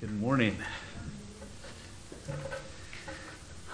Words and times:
Good 0.00 0.20
morning. 0.20 0.56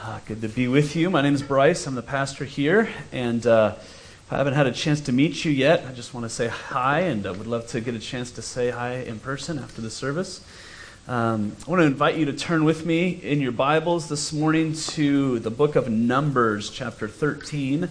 Uh, 0.00 0.20
good 0.24 0.40
to 0.40 0.48
be 0.48 0.68
with 0.68 0.96
you. 0.96 1.10
My 1.10 1.20
name 1.20 1.34
is 1.34 1.42
Bryce. 1.42 1.86
I'm 1.86 1.96
the 1.96 2.00
pastor 2.00 2.46
here, 2.46 2.88
and 3.12 3.46
uh, 3.46 3.74
if 3.76 4.32
I 4.32 4.38
haven't 4.38 4.54
had 4.54 4.66
a 4.66 4.72
chance 4.72 5.02
to 5.02 5.12
meet 5.12 5.44
you 5.44 5.52
yet, 5.52 5.84
I 5.86 5.92
just 5.92 6.14
want 6.14 6.24
to 6.24 6.30
say 6.30 6.48
hi, 6.48 7.00
and 7.00 7.26
I 7.26 7.30
would 7.32 7.46
love 7.46 7.66
to 7.68 7.80
get 7.82 7.94
a 7.94 7.98
chance 7.98 8.30
to 8.32 8.40
say 8.42 8.70
hi 8.70 8.94
in 9.00 9.18
person 9.18 9.58
after 9.58 9.82
the 9.82 9.90
service. 9.90 10.42
Um, 11.06 11.54
I 11.66 11.70
want 11.70 11.80
to 11.80 11.86
invite 11.86 12.16
you 12.16 12.24
to 12.24 12.32
turn 12.32 12.64
with 12.64 12.86
me 12.86 13.20
in 13.22 13.42
your 13.42 13.52
Bibles 13.52 14.08
this 14.08 14.32
morning 14.32 14.72
to 14.72 15.40
the 15.40 15.50
book 15.50 15.76
of 15.76 15.90
Numbers, 15.90 16.70
chapter 16.70 17.06
13. 17.06 17.90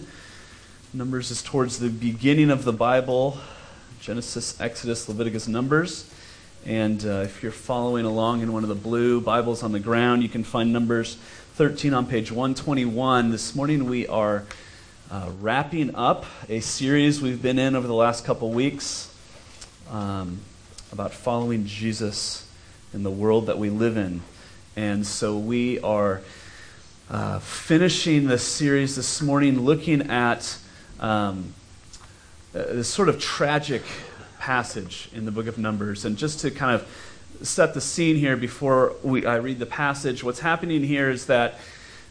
Numbers 0.92 1.30
is 1.30 1.40
towards 1.40 1.78
the 1.78 1.88
beginning 1.88 2.50
of 2.50 2.64
the 2.64 2.72
Bible 2.72 3.38
Genesis, 4.00 4.60
Exodus, 4.60 5.08
Leviticus, 5.08 5.46
Numbers. 5.46 6.10
And 6.66 7.04
uh, 7.04 7.20
if 7.24 7.42
you're 7.42 7.52
following 7.52 8.06
along 8.06 8.40
in 8.40 8.50
one 8.50 8.62
of 8.62 8.70
the 8.70 8.74
blue 8.74 9.20
Bibles 9.20 9.62
on 9.62 9.72
the 9.72 9.80
ground, 9.80 10.22
you 10.22 10.30
can 10.30 10.42
find 10.44 10.72
Numbers 10.72 11.16
13 11.56 11.92
on 11.92 12.06
page 12.06 12.32
121. 12.32 13.30
This 13.30 13.54
morning 13.54 13.84
we 13.84 14.06
are 14.06 14.46
uh, 15.10 15.30
wrapping 15.40 15.94
up 15.94 16.24
a 16.48 16.60
series 16.60 17.20
we've 17.20 17.42
been 17.42 17.58
in 17.58 17.76
over 17.76 17.86
the 17.86 17.94
last 17.94 18.24
couple 18.24 18.50
weeks 18.50 19.14
um, 19.90 20.40
about 20.90 21.12
following 21.12 21.66
Jesus 21.66 22.50
in 22.94 23.02
the 23.02 23.10
world 23.10 23.44
that 23.48 23.58
we 23.58 23.68
live 23.68 23.98
in. 23.98 24.22
And 24.74 25.06
so 25.06 25.36
we 25.36 25.80
are 25.80 26.22
uh, 27.10 27.40
finishing 27.40 28.26
this 28.26 28.42
series 28.42 28.96
this 28.96 29.20
morning 29.20 29.60
looking 29.60 30.10
at 30.10 30.56
um, 30.98 31.52
uh, 32.54 32.62
this 32.72 32.88
sort 32.88 33.10
of 33.10 33.20
tragic 33.20 33.82
passage 34.44 35.08
in 35.14 35.24
the 35.24 35.30
book 35.30 35.46
of 35.46 35.56
Numbers. 35.56 36.04
And 36.04 36.18
just 36.18 36.40
to 36.40 36.50
kind 36.50 36.74
of 36.74 36.86
set 37.40 37.72
the 37.72 37.80
scene 37.80 38.16
here 38.16 38.36
before 38.36 38.94
we, 39.02 39.24
I 39.24 39.36
read 39.36 39.58
the 39.58 39.64
passage, 39.64 40.22
what's 40.22 40.40
happening 40.40 40.82
here 40.82 41.08
is 41.08 41.24
that 41.26 41.58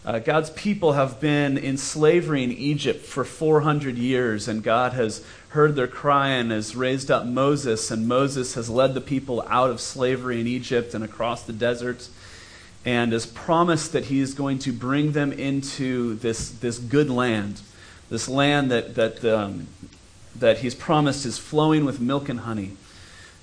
uh, 0.04 0.18
God's 0.18 0.50
people 0.50 0.94
have 0.94 1.20
been 1.20 1.60
in 1.60 1.78
slavery 1.78 2.44
in 2.44 2.52
Egypt 2.52 3.06
for 3.06 3.24
400 3.24 4.00
years, 4.00 4.48
and 4.48 4.64
God 4.64 4.94
has 4.94 5.24
heard 5.50 5.76
their 5.76 5.88
cry 5.88 6.30
and 6.30 6.50
has 6.50 6.76
raised 6.76 7.12
up 7.12 7.24
Moses, 7.28 7.92
and 7.92 8.08
Moses 8.08 8.56
has 8.56 8.68
led 8.68 8.96
the 8.96 9.02
people 9.02 9.46
out 9.48 9.70
of 9.70 9.80
slavery 9.80 10.42
in 10.42 10.48
Egypt 10.48 10.96
and 10.96 11.04
across 11.04 11.44
the 11.44 11.54
desert, 11.54 12.10
and 12.84 13.12
has 13.12 13.28
promised 13.28 13.94
that 13.94 14.06
he 14.06 14.20
is 14.20 14.34
going 14.34 14.58
to 14.58 14.74
bring 14.74 15.12
them 15.12 15.32
into 15.32 16.16
this, 16.16 16.50
this 16.50 16.80
good 16.80 17.12
land, 17.12 17.62
this 18.10 18.28
land 18.28 18.72
that, 18.72 18.96
that 18.96 19.24
um, 19.24 19.68
that 20.36 20.60
he's 20.60 20.76
promised 20.76 21.26
is 21.26 21.38
flowing 21.38 21.86
with 21.86 22.00
milk 22.00 22.30
and 22.30 22.42
honey. 22.42 22.72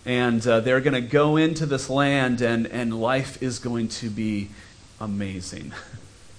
And 0.05 0.47
uh, 0.47 0.61
they're 0.61 0.81
going 0.81 0.95
to 0.95 1.01
go 1.01 1.37
into 1.37 1.67
this 1.67 1.91
land, 1.91 2.41
and, 2.41 2.67
and 2.67 3.01
life 3.01 3.43
is 3.43 3.59
going 3.59 3.89
to 3.89 4.09
be 4.09 4.49
amazing. 5.01 5.73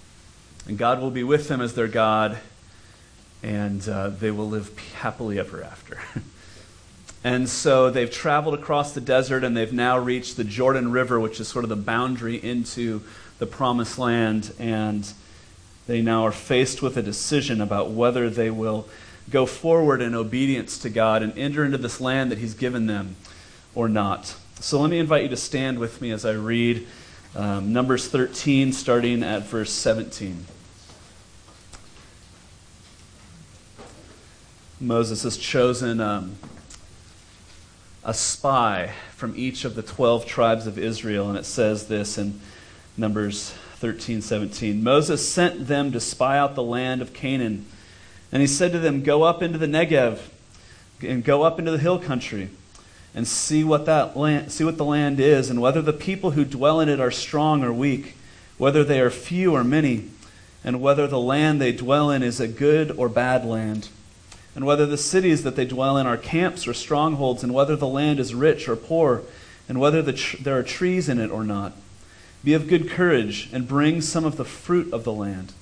and 0.68 0.78
God 0.78 1.00
will 1.00 1.12
be 1.12 1.24
with 1.24 1.48
them 1.48 1.62
as 1.62 1.74
their 1.74 1.88
God, 1.88 2.40
and 3.44 3.88
uh, 3.88 4.10
they 4.10 4.32
will 4.32 4.50
live 4.50 4.78
happily 4.96 5.40
ever 5.40 5.64
after. 5.64 6.00
and 7.24 7.48
so 7.48 7.92
they've 7.92 8.12
traveled 8.12 8.56
across 8.56 8.94
the 8.94 9.02
desert, 9.02 9.44
and 9.44 9.56
they've 9.56 9.74
now 9.74 9.98
reached 9.98 10.38
the 10.38 10.44
Jordan 10.44 10.92
River, 10.92 11.20
which 11.20 11.40
is 11.40 11.48
sort 11.48 11.64
of 11.64 11.70
the 11.70 11.76
boundary 11.76 12.44
into 12.44 13.02
the 13.38 13.46
promised 13.46 14.00
land. 14.00 14.54
And 14.58 15.12
they 15.88 16.02
now 16.02 16.26
are 16.26 16.32
faced 16.32 16.82
with 16.82 16.98
a 16.98 17.02
decision 17.04 17.62
about 17.62 17.92
whether 17.92 18.30
they 18.30 18.50
will 18.50 18.88
go 19.32 19.46
forward 19.46 20.02
in 20.02 20.14
obedience 20.14 20.78
to 20.80 20.90
God 20.90 21.24
and 21.24 21.38
enter 21.38 21.64
into 21.64 21.78
this 21.78 22.02
land 22.02 22.32
that 22.32 22.38
He's 22.38 22.54
given 22.54 22.86
them 22.86 23.16
or 23.74 23.88
not. 23.88 24.36
So 24.60 24.80
let 24.80 24.92
me 24.92 25.00
invite 25.00 25.24
you 25.24 25.30
to 25.30 25.38
stand 25.38 25.80
with 25.80 26.02
me 26.02 26.12
as 26.12 26.26
I 26.26 26.34
read 26.34 26.86
um, 27.36 27.74
Numbers 27.74 28.08
13, 28.08 28.74
starting 28.74 29.24
at 29.24 29.44
verse 29.44 29.72
17. 29.72 30.46
Moses 34.80 35.24
has 35.24 35.38
chosen 35.38 36.02
um, 36.02 36.36
a 38.04 38.14
spy 38.14 38.92
from 39.16 39.34
each 39.38 39.64
of 39.64 39.76
the 39.76 39.84
12 39.84 40.26
tribes 40.26 40.68
of 40.68 40.78
Israel, 40.78 41.30
and 41.30 41.38
it 41.38 41.46
says 41.46 41.88
this 41.88 42.18
in 42.18 42.42
Numbers 42.98 43.52
13, 43.76 44.22
17. 44.22 44.84
Moses 44.84 45.28
sent 45.28 45.68
them 45.68 45.92
to 45.92 46.00
spy 46.00 46.38
out 46.38 46.56
the 46.56 46.64
land 46.64 47.02
of 47.02 47.14
Canaan 47.14 47.66
and 48.32 48.42
he 48.42 48.48
said 48.48 48.72
to 48.72 48.80
them, 48.80 49.04
Go 49.04 49.24
up 49.24 49.42
into 49.42 49.58
the 49.58 49.68
Negev 49.68 50.20
and 51.02 51.24
go 51.24 51.44
up 51.44 51.60
into 51.60 51.72
the 51.72 51.78
hill 51.78 52.00
country 52.00 52.50
and 53.14 53.28
see 53.28 53.64
what 53.64 53.86
that 53.86 54.16
land, 54.16 54.52
see 54.52 54.64
what 54.64 54.78
the 54.78 54.86
land 54.86 55.20
is 55.20 55.50
and 55.50 55.62
whether 55.62 55.82
the 55.82 55.94
people 55.94 56.32
who 56.32 56.46
dwell 56.46 56.80
in 56.80 56.88
it 56.88 57.00
are 57.00 57.12
strong 57.12 57.64
or 57.64 57.74
weak, 57.74 58.16
whether 58.58 58.84
they 58.84 59.02
are 59.02 59.10
few 59.10 59.54
or 59.54 59.64
many, 59.64 60.10
and 60.64 60.82
whether 60.82 61.08
the 61.08 61.20
land 61.20 61.60
they 61.60 61.72
dwell 61.72 62.10
in 62.10 62.24
is 62.24 62.40
a 62.40 62.48
good 62.48 62.92
or 62.92 63.10
bad 63.10 63.44
land, 63.44 63.90
and 64.56 64.66
whether 64.66 64.86
the 64.86 64.98
cities 64.98 65.44
that 65.44 65.56
they 65.56 65.66
dwell 65.66 65.98
in 65.98 66.06
are 66.06 66.18
camps 66.18 66.68
or 66.68 66.74
strongholds, 66.74 67.44
and 67.44 67.54
whether 67.54 67.76
the 67.76 67.88
land 67.88 68.20
is 68.20 68.36
rich 68.36 68.70
or 68.70 68.76
poor, 68.76 69.24
and 69.68 69.80
whether 69.80 70.02
the 70.02 70.14
tr- 70.14 70.38
there 70.38 70.58
are 70.58 70.64
trees 70.64 71.10
in 71.10 71.20
it 71.20 71.32
or 71.32 71.44
not. 71.44 71.74
Be 72.44 72.54
of 72.54 72.68
good 72.68 72.90
courage 72.90 73.50
and 73.52 73.68
bring 73.68 74.02
some 74.02 74.26
of 74.26 74.38
the 74.38 74.46
fruit 74.46 74.94
of 74.94 75.04
the 75.04 75.14
land 75.14 75.54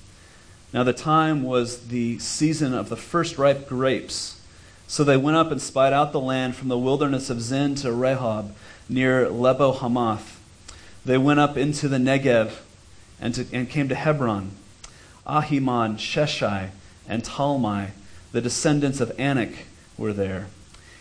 now 0.72 0.84
the 0.84 0.92
time 0.92 1.42
was 1.42 1.88
the 1.88 2.18
season 2.18 2.74
of 2.74 2.88
the 2.88 2.96
first 2.96 3.38
ripe 3.38 3.68
grapes. 3.68 4.40
So 4.86 5.04
they 5.04 5.16
went 5.16 5.36
up 5.36 5.50
and 5.50 5.60
spied 5.62 5.92
out 5.92 6.12
the 6.12 6.20
land 6.20 6.56
from 6.56 6.68
the 6.68 6.78
wilderness 6.78 7.30
of 7.30 7.40
Zin 7.40 7.74
to 7.76 7.88
Rehob, 7.88 8.50
near 8.88 9.28
Lebo 9.28 9.72
Hamath. 9.72 10.40
They 11.04 11.18
went 11.18 11.40
up 11.40 11.56
into 11.56 11.88
the 11.88 11.98
Negev 11.98 12.52
and, 13.20 13.34
to, 13.34 13.46
and 13.52 13.68
came 13.68 13.88
to 13.88 13.94
Hebron. 13.94 14.52
Ahiman, 15.26 15.96
Sheshai, 15.96 16.70
and 17.08 17.22
Talmai, 17.22 17.90
the 18.32 18.40
descendants 18.40 19.00
of 19.00 19.12
Anak, 19.18 19.66
were 19.96 20.12
there. 20.12 20.48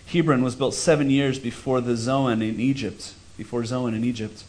Hebron 0.05 0.43
was 0.43 0.55
built 0.55 0.73
seven 0.73 1.09
years 1.09 1.39
before 1.39 1.81
the 1.81 1.95
Zoan 1.95 2.41
in 2.41 2.59
Egypt, 2.59 3.13
before 3.37 3.65
Zoan 3.65 3.93
in 3.93 4.03
Egypt. 4.03 4.43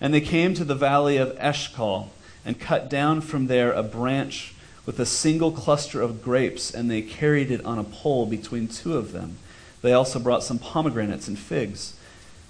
And 0.00 0.12
they 0.12 0.20
came 0.20 0.54
to 0.54 0.64
the 0.64 0.74
valley 0.74 1.16
of 1.16 1.36
Eshcol 1.38 2.10
and 2.48 2.58
cut 2.58 2.88
down 2.88 3.20
from 3.20 3.46
there 3.46 3.72
a 3.72 3.82
branch 3.82 4.54
with 4.86 4.98
a 4.98 5.04
single 5.04 5.52
cluster 5.52 6.00
of 6.00 6.22
grapes, 6.22 6.72
and 6.72 6.90
they 6.90 7.02
carried 7.02 7.50
it 7.50 7.62
on 7.62 7.78
a 7.78 7.84
pole 7.84 8.24
between 8.24 8.66
two 8.66 8.96
of 8.96 9.12
them. 9.12 9.36
They 9.82 9.92
also 9.92 10.18
brought 10.18 10.42
some 10.42 10.58
pomegranates 10.58 11.28
and 11.28 11.38
figs. 11.38 11.94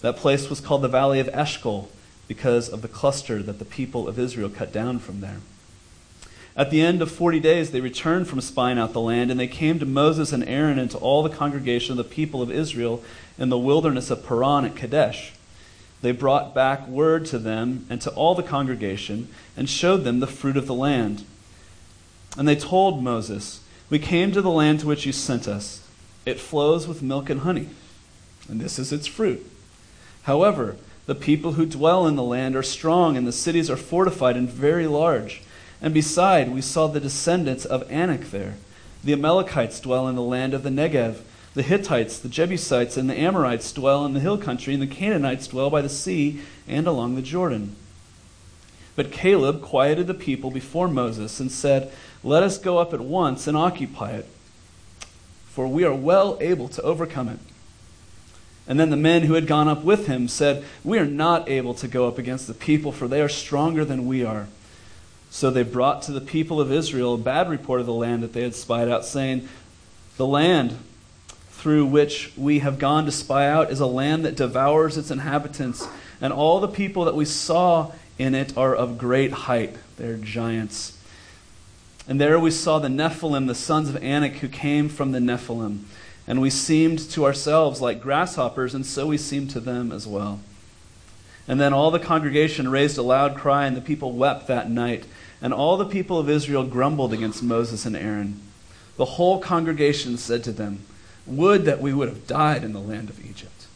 That 0.00 0.16
place 0.16 0.48
was 0.48 0.60
called 0.60 0.82
the 0.82 0.88
Valley 0.88 1.19
of 1.19 1.28
Eshcol 1.32 1.91
because 2.28 2.69
of 2.69 2.81
the 2.81 2.87
cluster 2.87 3.42
that 3.42 3.58
the 3.58 3.64
people 3.64 4.06
of 4.06 4.20
Israel 4.20 4.48
cut 4.48 4.72
down 4.72 5.00
from 5.00 5.20
there. 5.20 5.38
At 6.56 6.70
the 6.70 6.81
end 6.81 7.03
of 7.03 7.10
forty 7.10 7.41
days, 7.41 7.72
they 7.72 7.81
returned 7.81 8.28
from 8.28 8.41
spying 8.41 8.78
out 8.78 8.92
the 8.92 9.00
land, 9.00 9.32
and 9.32 9.41
they 9.41 9.48
came 9.48 9.81
to 9.81 9.84
Moses 9.84 10.32
and 10.32 10.48
Aaron 10.48 10.78
and 10.78 10.92
to 10.92 10.98
all 10.98 11.25
the 11.25 11.28
congregation 11.28 11.91
of 11.91 11.97
the 11.97 12.14
people 12.14 12.41
of 12.41 12.53
Israel 12.53 13.03
in 13.37 13.48
the 13.48 13.58
wilderness 13.58 14.12
of 14.12 14.25
Paran 14.25 14.64
at 14.64 14.76
Kadesh 14.76 15.32
they 16.00 16.12
brought 16.12 16.54
back 16.54 16.86
word 16.86 17.26
to 17.26 17.38
them 17.38 17.86
and 17.91 18.00
to 18.03 18.10
all 18.10 18.34
the 18.34 18.42
congregation 18.42 19.28
and 19.56 19.69
showed 19.69 20.04
them 20.04 20.20
the 20.20 20.26
fruit 20.26 20.56
of 20.56 20.66
the 20.66 20.75
land. 20.75 21.25
And 22.36 22.47
they 22.47 22.56
told 22.56 23.03
Moses, 23.03 23.60
We 23.91 23.98
came 23.98 24.31
to 24.32 24.42
the 24.42 24.50
land 24.50 24.81
to 24.81 24.87
which 24.87 25.06
you 25.06 25.12
sent 25.12 25.48
us. 25.48 25.87
It 26.25 26.38
flows 26.38 26.87
with 26.87 27.03
milk 27.03 27.31
and 27.31 27.41
honey, 27.41 27.69
and 28.48 28.60
this 28.60 28.78
is 28.78 28.92
its 28.92 29.06
fruit. 29.06 29.44
However, 30.22 30.76
the 31.06 31.14
people 31.14 31.53
who 31.53 31.64
dwell 31.64 32.06
in 32.06 32.16
the 32.16 32.22
land 32.22 32.54
are 32.54 32.62
strong, 32.62 33.16
and 33.16 33.26
the 33.26 33.32
cities 33.32 33.70
are 33.70 33.76
fortified 33.76 34.37
and 34.37 34.48
very 34.48 34.87
large. 34.87 35.41
And 35.81 35.94
beside, 35.94 36.50
we 36.53 36.60
saw 36.60 36.87
the 36.87 37.00
descendants 37.00 37.64
of 37.64 37.91
Anak 37.91 38.31
there. 38.31 38.56
The 39.03 39.14
Amalekites 39.14 39.81
dwell 39.81 40.06
in 40.06 40.16
the 40.16 40.22
land 40.22 40.53
of 40.53 40.64
the 40.64 40.70
Negev 40.70 41.20
the 41.58 41.64
Hittites, 41.64 42.20
the 42.20 42.28
Jebusites, 42.28 42.96
and 42.96 43.10
the 43.10 43.19
Amorites 43.19 43.72
dwell 43.72 44.06
in 44.06 44.14
the 44.14 44.20
hill 44.20 44.38
country, 44.38 44.74
and 44.74 44.80
the 44.80 44.86
Canaanites 44.86 45.48
dwell 45.48 45.70
by 45.70 45.82
the 45.82 45.88
sea 45.88 46.38
and 46.69 46.86
along 46.86 47.16
the 47.16 47.20
Jordan. 47.20 47.74
But 48.94 49.10
Caleb 49.10 49.60
quieted 49.60 50.06
the 50.06 50.14
people 50.14 50.52
before 50.52 50.87
Moses 50.87 51.40
and 51.40 51.50
said, 51.50 51.90
Let 52.22 52.44
us 52.44 52.58
go 52.58 52.78
up 52.78 52.94
at 52.94 53.00
once 53.00 53.49
and 53.49 53.56
occupy 53.56 54.12
it, 54.12 54.26
for 55.49 55.66
we 55.66 55.82
are 55.82 55.93
well 55.93 56.38
able 56.40 56.69
to 56.69 56.82
overcome 56.82 57.28
it. 57.28 57.40
And 58.69 58.78
then 58.78 58.90
the 58.90 58.96
men 58.96 59.22
who 59.22 59.34
had 59.34 59.49
gone 59.49 59.66
up 59.66 59.82
with 59.82 60.06
him 60.06 60.28
said, 60.28 60.64
We 60.84 61.00
are 61.00 61.06
not 61.06 61.49
able 61.49 61.75
to 61.75 61.88
go 61.88 62.06
up 62.06 62.19
against 62.19 62.46
the 62.46 62.54
people, 62.54 62.93
for 62.93 63.08
they 63.08 63.20
are 63.20 63.28
stronger 63.28 63.84
than 63.84 64.06
we 64.06 64.25
are. 64.25 64.46
So 65.28 65.50
they 65.50 65.64
brought 65.64 66.02
to 66.02 66.12
the 66.12 66.20
people 66.20 66.61
of 66.61 66.70
Israel 66.70 67.14
a 67.14 67.19
bad 67.19 67.50
report 67.50 67.81
of 67.81 67.87
the 67.87 67.93
land 67.93 68.22
that 68.22 68.32
they 68.32 68.43
had 68.43 68.54
spied 68.54 68.88
out, 68.88 69.04
saying, 69.04 69.49
The 70.19 70.26
land 70.26 70.78
through 71.58 71.84
which 71.87 72.32
we 72.37 72.60
have 72.60 72.78
gone 72.78 73.05
to 73.05 73.10
spy 73.10 73.49
out 73.49 73.70
is 73.70 73.81
a 73.81 73.87
land 73.87 74.25
that 74.25 74.37
devours 74.37 74.96
its 74.96 75.10
inhabitants, 75.10 75.87
and 76.20 76.32
all 76.32 76.60
the 76.60 76.69
people 76.69 77.05
that 77.05 77.16
we 77.16 77.25
saw 77.25 77.93
in 78.16 78.34
it 78.34 78.56
are 78.56 78.75
of 78.75 78.96
great 78.96 79.32
height. 79.32 79.76
They're 79.96 80.16
giants. 80.16 80.96
And 82.06 82.20
there 82.20 82.38
we 82.38 82.52
saw 82.52 82.78
the 82.78 82.88
Nephilim, 82.88 83.49
the 83.49 83.56
sons 83.56 83.88
of 83.88 84.02
Anak, 84.02 84.34
who 84.37 84.49
came 84.49 84.88
from 84.88 85.10
the 85.10 85.19
Nephilim. 85.19 85.81
And 86.28 86.40
we 86.40 86.49
seemed 86.49 87.00
to 87.10 87.25
ourselves 87.25 87.81
like 87.81 88.00
grasshoppers, 88.00 88.72
and 88.72 88.87
so 88.87 89.08
we 89.08 89.19
seemed 89.19 89.50
to 89.50 89.61
them 89.61 89.90
as 89.90 90.06
well. 90.06 90.40
And 91.49 91.61
then 91.61 91.72
all 91.72 91.90
the 91.90 91.99
congregation 91.99 92.70
raised 92.70 92.99
a 92.99 93.02
loud 93.02 93.34
cry, 93.37 93.66
and 93.66 93.76
the 93.76 93.81
people 93.81 94.12
wept 94.12 94.46
that 94.46 94.70
night. 94.70 95.06
And 95.43 95.52
all 95.52 95.76
the 95.76 95.84
people 95.84 96.19
of 96.19 96.31
Israel 96.31 96.64
grumbled 96.64 97.12
against 97.12 97.43
Moses 97.43 97.84
and 97.84 97.96
Aaron. 97.96 98.40
The 98.96 99.04
whole 99.04 99.40
congregation 99.40 100.19
said 100.19 100.44
to 100.44 100.52
them, 100.52 100.84
Would 101.28 101.64
that 101.66 101.80
we 101.80 101.92
would 101.92 102.08
have 102.08 102.26
died 102.26 102.64
in 102.64 102.72
the 102.72 102.80
land 102.80 103.10
of 103.10 103.25
Egypt. 103.25 103.66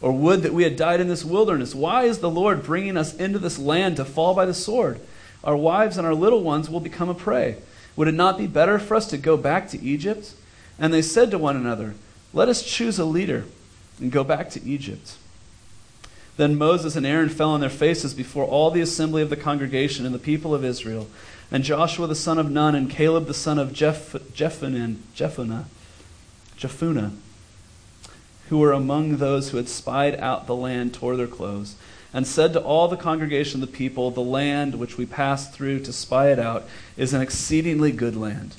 Or 0.00 0.12
would 0.12 0.42
that 0.42 0.52
we 0.52 0.64
had 0.64 0.76
died 0.76 1.00
in 1.00 1.08
this 1.08 1.24
wilderness. 1.24 1.74
Why 1.74 2.04
is 2.04 2.18
the 2.18 2.30
Lord 2.30 2.64
bringing 2.64 2.96
us 2.96 3.14
into 3.14 3.38
this 3.38 3.58
land 3.58 3.96
to 3.96 4.04
fall 4.04 4.34
by 4.34 4.44
the 4.44 4.54
sword? 4.54 5.00
Our 5.44 5.56
wives 5.56 5.96
and 5.96 6.06
our 6.06 6.14
little 6.14 6.42
ones 6.42 6.68
will 6.68 6.80
become 6.80 7.08
a 7.08 7.14
prey. 7.14 7.56
Would 7.94 8.08
it 8.08 8.14
not 8.14 8.38
be 8.38 8.46
better 8.46 8.78
for 8.78 8.96
us 8.96 9.06
to 9.10 9.18
go 9.18 9.36
back 9.36 9.68
to 9.70 9.82
Egypt? 9.82 10.34
And 10.78 10.92
they 10.92 11.02
said 11.02 11.30
to 11.30 11.38
one 11.38 11.56
another, 11.56 11.94
Let 12.32 12.48
us 12.48 12.62
choose 12.62 12.98
a 12.98 13.04
leader 13.04 13.44
and 14.00 14.10
go 14.10 14.24
back 14.24 14.50
to 14.50 14.64
Egypt. 14.64 15.16
Then 16.36 16.56
Moses 16.56 16.96
and 16.96 17.06
Aaron 17.06 17.28
fell 17.28 17.50
on 17.50 17.60
their 17.60 17.70
faces 17.70 18.14
before 18.14 18.44
all 18.44 18.70
the 18.70 18.80
assembly 18.80 19.22
of 19.22 19.30
the 19.30 19.36
congregation 19.36 20.06
and 20.06 20.14
the 20.14 20.18
people 20.18 20.54
of 20.54 20.64
Israel. 20.64 21.08
And 21.50 21.62
Joshua 21.62 22.06
the 22.06 22.14
son 22.14 22.38
of 22.38 22.50
Nun 22.50 22.74
and 22.74 22.90
Caleb 22.90 23.26
the 23.26 23.34
son 23.34 23.58
of 23.58 23.72
Jeph- 23.72 24.16
Jephunneh, 24.34 24.96
Jephunneh, 25.14 25.64
Jephunneh, 26.62 27.10
who 28.48 28.58
were 28.58 28.72
among 28.72 29.16
those 29.16 29.50
who 29.50 29.56
had 29.56 29.68
spied 29.68 30.14
out 30.20 30.46
the 30.46 30.54
land, 30.54 30.94
tore 30.94 31.16
their 31.16 31.26
clothes, 31.26 31.74
and 32.14 32.24
said 32.24 32.52
to 32.52 32.60
all 32.60 32.86
the 32.86 32.96
congregation 32.96 33.60
of 33.60 33.68
the 33.68 33.76
people, 33.76 34.10
The 34.10 34.20
land 34.20 34.76
which 34.76 34.96
we 34.96 35.04
passed 35.04 35.52
through 35.52 35.80
to 35.80 35.92
spy 35.92 36.30
it 36.30 36.38
out 36.38 36.64
is 36.96 37.12
an 37.12 37.20
exceedingly 37.20 37.90
good 37.90 38.14
land. 38.14 38.54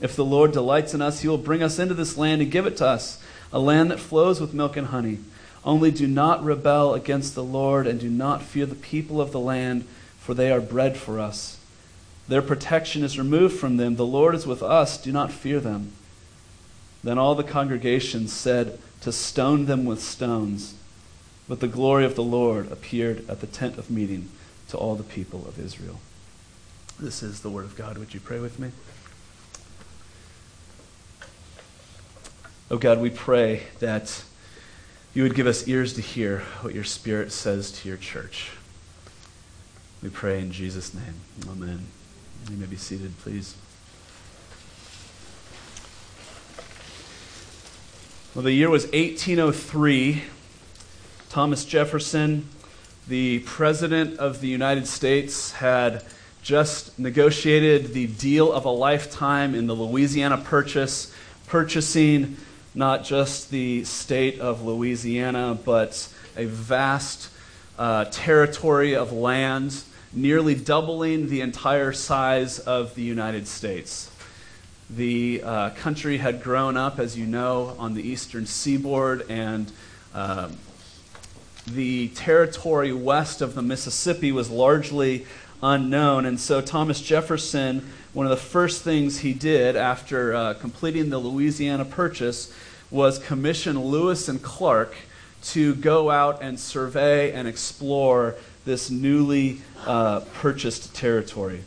If 0.00 0.16
the 0.16 0.24
Lord 0.24 0.52
delights 0.52 0.94
in 0.94 1.02
us, 1.02 1.20
he 1.20 1.28
will 1.28 1.38
bring 1.38 1.62
us 1.62 1.78
into 1.78 1.94
this 1.94 2.16
land 2.16 2.40
and 2.40 2.50
give 2.50 2.66
it 2.66 2.78
to 2.78 2.86
us, 2.86 3.22
a 3.52 3.58
land 3.58 3.90
that 3.90 4.00
flows 4.00 4.40
with 4.40 4.54
milk 4.54 4.76
and 4.76 4.86
honey. 4.86 5.18
Only 5.64 5.90
do 5.90 6.06
not 6.06 6.42
rebel 6.42 6.94
against 6.94 7.34
the 7.34 7.44
Lord 7.44 7.86
and 7.86 8.00
do 8.00 8.08
not 8.08 8.42
fear 8.42 8.64
the 8.64 8.74
people 8.74 9.20
of 9.20 9.32
the 9.32 9.40
land, 9.40 9.84
for 10.18 10.32
they 10.32 10.50
are 10.50 10.60
bread 10.60 10.96
for 10.96 11.20
us. 11.20 11.58
Their 12.26 12.42
protection 12.42 13.02
is 13.02 13.18
removed 13.18 13.58
from 13.58 13.76
them. 13.76 13.96
The 13.96 14.06
Lord 14.06 14.34
is 14.34 14.46
with 14.46 14.62
us. 14.62 14.96
Do 14.96 15.12
not 15.12 15.30
fear 15.30 15.60
them. 15.60 15.92
Then 17.04 17.18
all 17.18 17.34
the 17.34 17.44
congregation 17.44 18.26
said 18.26 18.78
to 19.02 19.12
stone 19.12 19.66
them 19.66 19.84
with 19.84 20.02
stones. 20.02 20.74
But 21.46 21.60
the 21.60 21.68
glory 21.68 22.06
of 22.06 22.16
the 22.16 22.22
Lord 22.22 22.72
appeared 22.72 23.28
at 23.28 23.42
the 23.42 23.46
tent 23.46 23.76
of 23.76 23.90
meeting 23.90 24.30
to 24.70 24.78
all 24.78 24.94
the 24.94 25.04
people 25.04 25.46
of 25.46 25.60
Israel. 25.60 26.00
This 26.98 27.22
is 27.22 27.40
the 27.40 27.50
word 27.50 27.66
of 27.66 27.76
God. 27.76 27.98
Would 27.98 28.14
you 28.14 28.20
pray 28.20 28.40
with 28.40 28.58
me? 28.58 28.70
Oh 32.70 32.78
God, 32.78 32.98
we 32.98 33.10
pray 33.10 33.64
that 33.80 34.24
you 35.12 35.22
would 35.22 35.34
give 35.34 35.46
us 35.46 35.68
ears 35.68 35.92
to 35.94 36.00
hear 36.00 36.40
what 36.62 36.74
your 36.74 36.84
Spirit 36.84 37.30
says 37.30 37.70
to 37.72 37.88
your 37.88 37.98
church. 37.98 38.50
We 40.02 40.08
pray 40.08 40.40
in 40.40 40.50
Jesus' 40.50 40.94
name. 40.94 41.20
Amen. 41.46 41.86
You 42.50 42.56
may 42.56 42.66
be 42.66 42.76
seated, 42.76 43.18
please. 43.18 43.54
Well, 48.34 48.42
the 48.42 48.50
year 48.50 48.68
was 48.68 48.86
1803. 48.86 50.22
Thomas 51.30 51.64
Jefferson, 51.64 52.48
the 53.06 53.38
President 53.38 54.18
of 54.18 54.40
the 54.40 54.48
United 54.48 54.88
States, 54.88 55.52
had 55.52 56.02
just 56.42 56.98
negotiated 56.98 57.92
the 57.92 58.08
deal 58.08 58.52
of 58.52 58.64
a 58.64 58.70
lifetime 58.70 59.54
in 59.54 59.68
the 59.68 59.74
Louisiana 59.76 60.36
Purchase, 60.36 61.14
purchasing 61.46 62.36
not 62.74 63.04
just 63.04 63.52
the 63.52 63.84
state 63.84 64.40
of 64.40 64.64
Louisiana, 64.64 65.56
but 65.64 66.12
a 66.36 66.46
vast 66.46 67.30
uh, 67.78 68.06
territory 68.06 68.96
of 68.96 69.12
land, 69.12 69.84
nearly 70.12 70.56
doubling 70.56 71.28
the 71.28 71.40
entire 71.40 71.92
size 71.92 72.58
of 72.58 72.96
the 72.96 73.02
United 73.02 73.46
States. 73.46 74.10
The 74.90 75.42
uh, 75.42 75.70
country 75.70 76.18
had 76.18 76.42
grown 76.42 76.76
up, 76.76 76.98
as 76.98 77.16
you 77.16 77.26
know, 77.26 77.74
on 77.78 77.94
the 77.94 78.06
eastern 78.06 78.46
seaboard, 78.46 79.24
and 79.30 79.72
uh, 80.14 80.50
the 81.66 82.08
territory 82.08 82.92
west 82.92 83.40
of 83.40 83.54
the 83.54 83.62
Mississippi 83.62 84.30
was 84.30 84.50
largely 84.50 85.26
unknown. 85.62 86.26
And 86.26 86.38
so 86.38 86.60
Thomas 86.60 87.00
Jefferson, 87.00 87.88
one 88.12 88.26
of 88.26 88.30
the 88.30 88.36
first 88.36 88.82
things 88.82 89.20
he 89.20 89.32
did 89.32 89.74
after 89.74 90.34
uh, 90.34 90.54
completing 90.54 91.08
the 91.08 91.18
Louisiana 91.18 91.86
Purchase 91.86 92.52
was 92.90 93.18
commission 93.18 93.80
Lewis 93.80 94.28
and 94.28 94.42
Clark 94.42 94.94
to 95.44 95.74
go 95.76 96.10
out 96.10 96.42
and 96.42 96.60
survey 96.60 97.32
and 97.32 97.48
explore 97.48 98.34
this 98.64 98.90
newly 98.90 99.62
uh, 99.86 100.20
purchased 100.34 100.94
territory. 100.94 101.62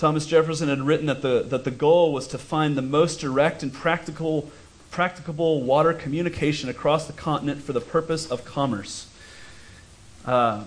Thomas 0.00 0.24
Jefferson 0.24 0.70
had 0.70 0.80
written 0.80 1.04
that 1.08 1.20
the, 1.20 1.42
that 1.42 1.64
the 1.64 1.70
goal 1.70 2.14
was 2.14 2.26
to 2.28 2.38
find 2.38 2.74
the 2.74 2.80
most 2.80 3.20
direct 3.20 3.62
and 3.62 3.70
practical, 3.70 4.50
practicable 4.90 5.60
water 5.60 5.92
communication 5.92 6.70
across 6.70 7.06
the 7.06 7.12
continent 7.12 7.60
for 7.60 7.74
the 7.74 7.82
purpose 7.82 8.26
of 8.30 8.42
commerce. 8.42 9.08
Uh, 10.24 10.64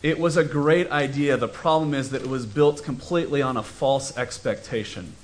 it 0.00 0.16
was 0.16 0.36
a 0.36 0.44
great 0.44 0.88
idea. 0.92 1.36
The 1.36 1.48
problem 1.48 1.92
is 1.92 2.10
that 2.10 2.22
it 2.22 2.28
was 2.28 2.46
built 2.46 2.84
completely 2.84 3.42
on 3.42 3.56
a 3.56 3.64
false 3.64 4.16
expectation. 4.16 5.14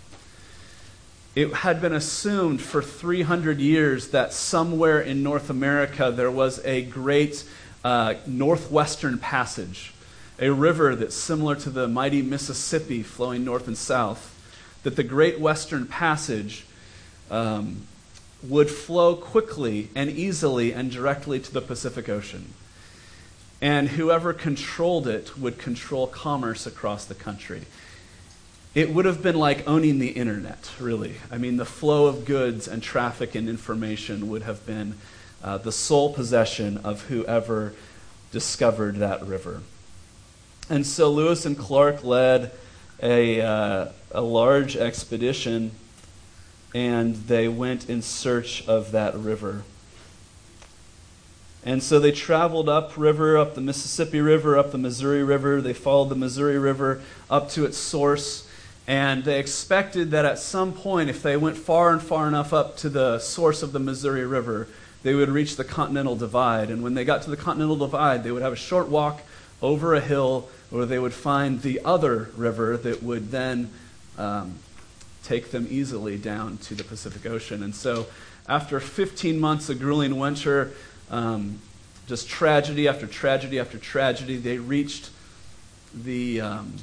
It 1.36 1.54
had 1.54 1.80
been 1.80 1.92
assumed 1.92 2.60
for 2.60 2.82
300 2.82 3.60
years 3.60 4.08
that 4.08 4.32
somewhere 4.32 5.00
in 5.00 5.22
North 5.22 5.48
America 5.48 6.10
there 6.10 6.28
was 6.28 6.58
a 6.64 6.82
great 6.82 7.44
uh, 7.84 8.14
northwestern 8.26 9.16
passage, 9.18 9.92
a 10.38 10.50
river 10.50 10.94
that's 10.94 11.14
similar 11.14 11.54
to 11.56 11.70
the 11.70 11.88
mighty 11.88 12.22
Mississippi 12.22 13.02
flowing 13.02 13.44
north 13.44 13.66
and 13.66 13.76
south, 13.76 14.34
that 14.82 14.96
the 14.96 15.02
Great 15.02 15.40
Western 15.40 15.86
Passage 15.86 16.64
um, 17.30 17.86
would 18.42 18.70
flow 18.70 19.16
quickly 19.16 19.88
and 19.94 20.10
easily 20.10 20.72
and 20.72 20.90
directly 20.90 21.40
to 21.40 21.52
the 21.52 21.60
Pacific 21.60 22.08
Ocean. 22.08 22.52
And 23.60 23.88
whoever 23.88 24.32
controlled 24.32 25.08
it 25.08 25.36
would 25.36 25.58
control 25.58 26.06
commerce 26.06 26.66
across 26.66 27.04
the 27.04 27.14
country 27.14 27.62
it 28.74 28.90
would 28.90 29.06
have 29.06 29.22
been 29.22 29.34
like 29.34 29.66
owning 29.66 29.98
the 29.98 30.10
internet, 30.10 30.70
really. 30.78 31.16
I 31.32 31.38
mean, 31.38 31.56
the 31.56 31.64
flow 31.64 32.06
of 32.06 32.24
goods 32.24 32.68
and 32.68 32.80
traffic 32.80 33.34
and 33.34 33.48
information 33.48 34.28
would 34.28 34.42
have 34.42 34.64
been 34.66 34.94
uh, 35.42 35.58
the 35.58 35.72
sole 35.72 36.12
possession 36.12 36.78
of 36.78 37.02
whoever 37.06 37.74
discovered 38.30 38.96
that 38.96 39.26
river. 39.26 39.62
And 40.70 40.86
so 40.86 41.10
Lewis 41.10 41.46
and 41.46 41.56
Clark 41.56 42.04
led 42.04 42.52
a, 43.02 43.40
uh, 43.40 43.88
a 44.12 44.20
large 44.20 44.76
expedition 44.76 45.70
and 46.74 47.14
they 47.14 47.48
went 47.48 47.88
in 47.88 48.02
search 48.02 48.66
of 48.68 48.92
that 48.92 49.14
river. 49.16 49.62
And 51.64 51.82
so 51.82 51.98
they 51.98 52.12
traveled 52.12 52.68
up 52.68 52.96
river, 52.96 53.36
up 53.36 53.54
the 53.54 53.60
Mississippi 53.60 54.20
River, 54.20 54.56
up 54.56 54.72
the 54.72 54.78
Missouri 54.78 55.24
River. 55.24 55.60
They 55.60 55.72
followed 55.72 56.10
the 56.10 56.14
Missouri 56.14 56.58
River 56.58 57.02
up 57.30 57.50
to 57.50 57.64
its 57.64 57.78
source 57.78 58.48
and 58.88 59.22
they 59.22 59.38
expected 59.38 60.12
that 60.12 60.24
at 60.24 60.38
some 60.38 60.72
point, 60.72 61.10
if 61.10 61.22
they 61.22 61.36
went 61.36 61.58
far 61.58 61.92
and 61.92 62.00
far 62.00 62.26
enough 62.26 62.54
up 62.54 62.78
to 62.78 62.88
the 62.88 63.18
source 63.18 63.62
of 63.62 63.72
the 63.72 63.78
Missouri 63.78 64.24
River, 64.24 64.66
they 65.02 65.14
would 65.14 65.28
reach 65.28 65.56
the 65.56 65.64
Continental 65.64 66.16
Divide. 66.16 66.70
And 66.70 66.82
when 66.82 66.94
they 66.94 67.04
got 67.04 67.20
to 67.22 67.30
the 67.30 67.36
Continental 67.36 67.76
Divide, 67.76 68.24
they 68.24 68.30
would 68.30 68.40
have 68.40 68.54
a 68.54 68.56
short 68.56 68.88
walk 68.88 69.20
over 69.60 69.94
a 69.94 70.00
hill 70.00 70.48
where 70.70 70.86
they 70.86 70.98
would 70.98 71.14
find 71.14 71.62
the 71.62 71.80
other 71.84 72.30
river 72.36 72.76
that 72.76 73.02
would 73.02 73.30
then 73.30 73.70
um, 74.16 74.58
take 75.22 75.50
them 75.50 75.66
easily 75.70 76.16
down 76.16 76.58
to 76.58 76.74
the 76.74 76.84
Pacific 76.84 77.30
Ocean. 77.30 77.62
And 77.62 77.74
so, 77.74 78.06
after 78.48 78.80
15 78.80 79.38
months 79.38 79.68
of 79.68 79.78
grueling 79.78 80.18
winter, 80.18 80.72
um, 81.10 81.58
just 82.06 82.28
tragedy 82.28 82.88
after 82.88 83.06
tragedy 83.06 83.58
after 83.58 83.78
tragedy, 83.78 84.36
they 84.36 84.58
reached 84.58 85.10
the. 85.94 86.40
Um, 86.40 86.74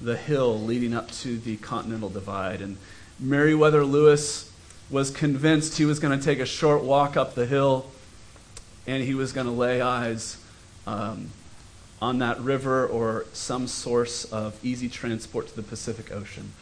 the 0.00 0.16
hill 0.16 0.58
leading 0.58 0.94
up 0.94 1.10
to 1.10 1.38
the 1.38 1.56
Continental 1.58 2.08
Divide. 2.08 2.60
And 2.60 2.76
Meriwether 3.18 3.84
Lewis 3.84 4.50
was 4.88 5.10
convinced 5.10 5.76
he 5.78 5.84
was 5.84 6.00
going 6.00 6.18
to 6.18 6.24
take 6.24 6.40
a 6.40 6.46
short 6.46 6.82
walk 6.82 7.16
up 7.16 7.34
the 7.34 7.46
hill 7.46 7.90
and 8.86 9.04
he 9.04 9.14
was 9.14 9.32
going 9.32 9.46
to 9.46 9.52
lay 9.52 9.80
eyes 9.80 10.38
um, 10.86 11.30
on 12.00 12.18
that 12.18 12.40
river 12.40 12.86
or 12.86 13.26
some 13.32 13.66
source 13.66 14.24
of 14.24 14.58
easy 14.64 14.88
transport 14.88 15.48
to 15.48 15.56
the 15.56 15.62
Pacific 15.62 16.10
Ocean. 16.12 16.52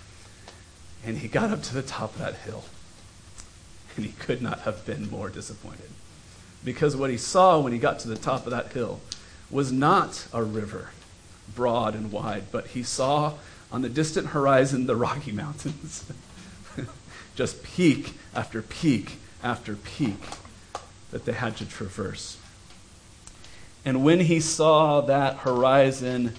And 1.04 1.18
he 1.18 1.28
got 1.28 1.50
up 1.50 1.62
to 1.64 1.74
the 1.74 1.82
top 1.82 2.14
of 2.14 2.18
that 2.18 2.34
hill. 2.36 2.64
And 3.96 4.04
he 4.04 4.12
could 4.12 4.42
not 4.42 4.60
have 4.60 4.84
been 4.84 5.10
more 5.10 5.28
disappointed. 5.28 5.90
Because 6.64 6.96
what 6.96 7.10
he 7.10 7.16
saw 7.16 7.60
when 7.60 7.72
he 7.72 7.78
got 7.78 8.00
to 8.00 8.08
the 8.08 8.16
top 8.16 8.44
of 8.46 8.50
that 8.50 8.72
hill 8.72 9.00
was 9.50 9.72
not 9.72 10.26
a 10.32 10.42
river 10.42 10.90
broad 11.54 11.94
and 11.94 12.12
wide, 12.12 12.44
but 12.52 12.68
he 12.68 12.82
saw 12.82 13.34
on 13.70 13.82
the 13.82 13.88
distant 13.88 14.28
horizon 14.28 14.86
the 14.86 14.96
Rocky 14.96 15.32
Mountains. 15.32 16.10
Just 17.34 17.62
peak 17.62 18.14
after 18.34 18.62
peak 18.62 19.16
after 19.42 19.76
peak 19.76 20.20
that 21.10 21.24
they 21.24 21.32
had 21.32 21.56
to 21.56 21.66
traverse. 21.66 22.37
And 23.84 24.04
when 24.04 24.20
he 24.20 24.40
saw 24.40 25.00
that 25.02 25.38
horizon, 25.38 26.34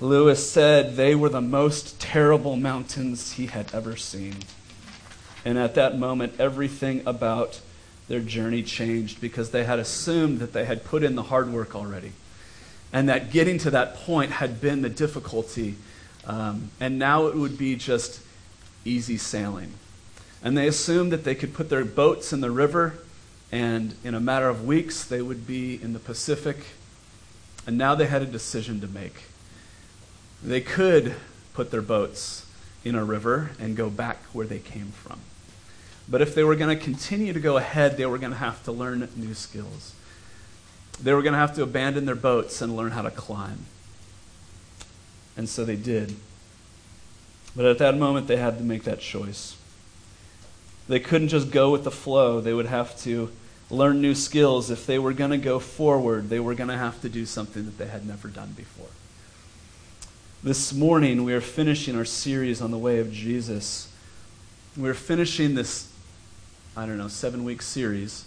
Lewis 0.00 0.50
said 0.50 0.96
they 0.96 1.14
were 1.14 1.28
the 1.28 1.40
most 1.40 2.00
terrible 2.00 2.56
mountains 2.56 3.32
he 3.32 3.46
had 3.46 3.72
ever 3.74 3.96
seen. 3.96 4.36
And 5.44 5.58
at 5.58 5.74
that 5.74 5.98
moment, 5.98 6.34
everything 6.38 7.02
about 7.06 7.60
their 8.08 8.20
journey 8.20 8.62
changed 8.62 9.20
because 9.20 9.50
they 9.50 9.64
had 9.64 9.78
assumed 9.78 10.38
that 10.40 10.52
they 10.52 10.64
had 10.64 10.84
put 10.84 11.02
in 11.02 11.14
the 11.14 11.24
hard 11.24 11.52
work 11.52 11.74
already. 11.74 12.12
And 12.92 13.08
that 13.08 13.30
getting 13.30 13.58
to 13.58 13.70
that 13.70 13.96
point 13.96 14.32
had 14.32 14.60
been 14.60 14.82
the 14.82 14.88
difficulty. 14.88 15.76
Um, 16.26 16.70
and 16.80 16.98
now 16.98 17.26
it 17.26 17.34
would 17.34 17.58
be 17.58 17.76
just 17.76 18.20
easy 18.84 19.16
sailing. 19.16 19.72
And 20.42 20.56
they 20.56 20.68
assumed 20.68 21.12
that 21.12 21.24
they 21.24 21.34
could 21.34 21.54
put 21.54 21.70
their 21.70 21.84
boats 21.84 22.32
in 22.32 22.40
the 22.40 22.50
river, 22.50 22.98
and 23.54 23.94
in 24.02 24.16
a 24.16 24.20
matter 24.20 24.48
of 24.48 24.66
weeks, 24.66 25.04
they 25.04 25.22
would 25.22 25.46
be 25.46 25.80
in 25.80 25.92
the 25.92 26.00
Pacific. 26.00 26.56
And 27.68 27.78
now 27.78 27.94
they 27.94 28.06
had 28.06 28.20
a 28.20 28.26
decision 28.26 28.80
to 28.80 28.88
make. 28.88 29.26
They 30.42 30.60
could 30.60 31.14
put 31.52 31.70
their 31.70 31.80
boats 31.80 32.46
in 32.84 32.96
a 32.96 33.04
river 33.04 33.52
and 33.60 33.76
go 33.76 33.90
back 33.90 34.16
where 34.32 34.44
they 34.44 34.58
came 34.58 34.88
from. 34.88 35.20
But 36.08 36.20
if 36.20 36.34
they 36.34 36.42
were 36.42 36.56
going 36.56 36.76
to 36.76 36.84
continue 36.84 37.32
to 37.32 37.38
go 37.38 37.56
ahead, 37.56 37.96
they 37.96 38.06
were 38.06 38.18
going 38.18 38.32
to 38.32 38.38
have 38.38 38.64
to 38.64 38.72
learn 38.72 39.08
new 39.14 39.34
skills. 39.34 39.94
They 41.00 41.14
were 41.14 41.22
going 41.22 41.34
to 41.34 41.38
have 41.38 41.54
to 41.54 41.62
abandon 41.62 42.06
their 42.06 42.16
boats 42.16 42.60
and 42.60 42.76
learn 42.76 42.90
how 42.90 43.02
to 43.02 43.10
climb. 43.12 43.66
And 45.36 45.48
so 45.48 45.64
they 45.64 45.76
did. 45.76 46.16
But 47.54 47.66
at 47.66 47.78
that 47.78 47.96
moment, 47.96 48.26
they 48.26 48.36
had 48.36 48.58
to 48.58 48.64
make 48.64 48.82
that 48.82 48.98
choice. 48.98 49.56
They 50.88 50.98
couldn't 50.98 51.28
just 51.28 51.52
go 51.52 51.70
with 51.70 51.84
the 51.84 51.92
flow. 51.92 52.40
They 52.40 52.52
would 52.52 52.66
have 52.66 52.98
to 53.02 53.30
learn 53.70 54.00
new 54.00 54.14
skills. 54.14 54.70
If 54.70 54.86
they 54.86 54.98
were 54.98 55.12
going 55.12 55.30
to 55.30 55.38
go 55.38 55.58
forward, 55.58 56.28
they 56.28 56.40
were 56.40 56.54
going 56.54 56.68
to 56.68 56.76
have 56.76 57.00
to 57.02 57.08
do 57.08 57.26
something 57.26 57.64
that 57.64 57.78
they 57.78 57.86
had 57.86 58.06
never 58.06 58.28
done 58.28 58.52
before. 58.52 58.88
This 60.42 60.72
morning, 60.72 61.24
we 61.24 61.32
are 61.32 61.40
finishing 61.40 61.96
our 61.96 62.04
series 62.04 62.60
on 62.60 62.70
the 62.70 62.78
way 62.78 62.98
of 62.98 63.10
Jesus. 63.10 63.88
We're 64.76 64.92
finishing 64.92 65.54
this, 65.54 65.90
I 66.76 66.84
don't 66.84 66.98
know, 66.98 67.08
seven 67.08 67.44
week 67.44 67.62
series. 67.62 68.26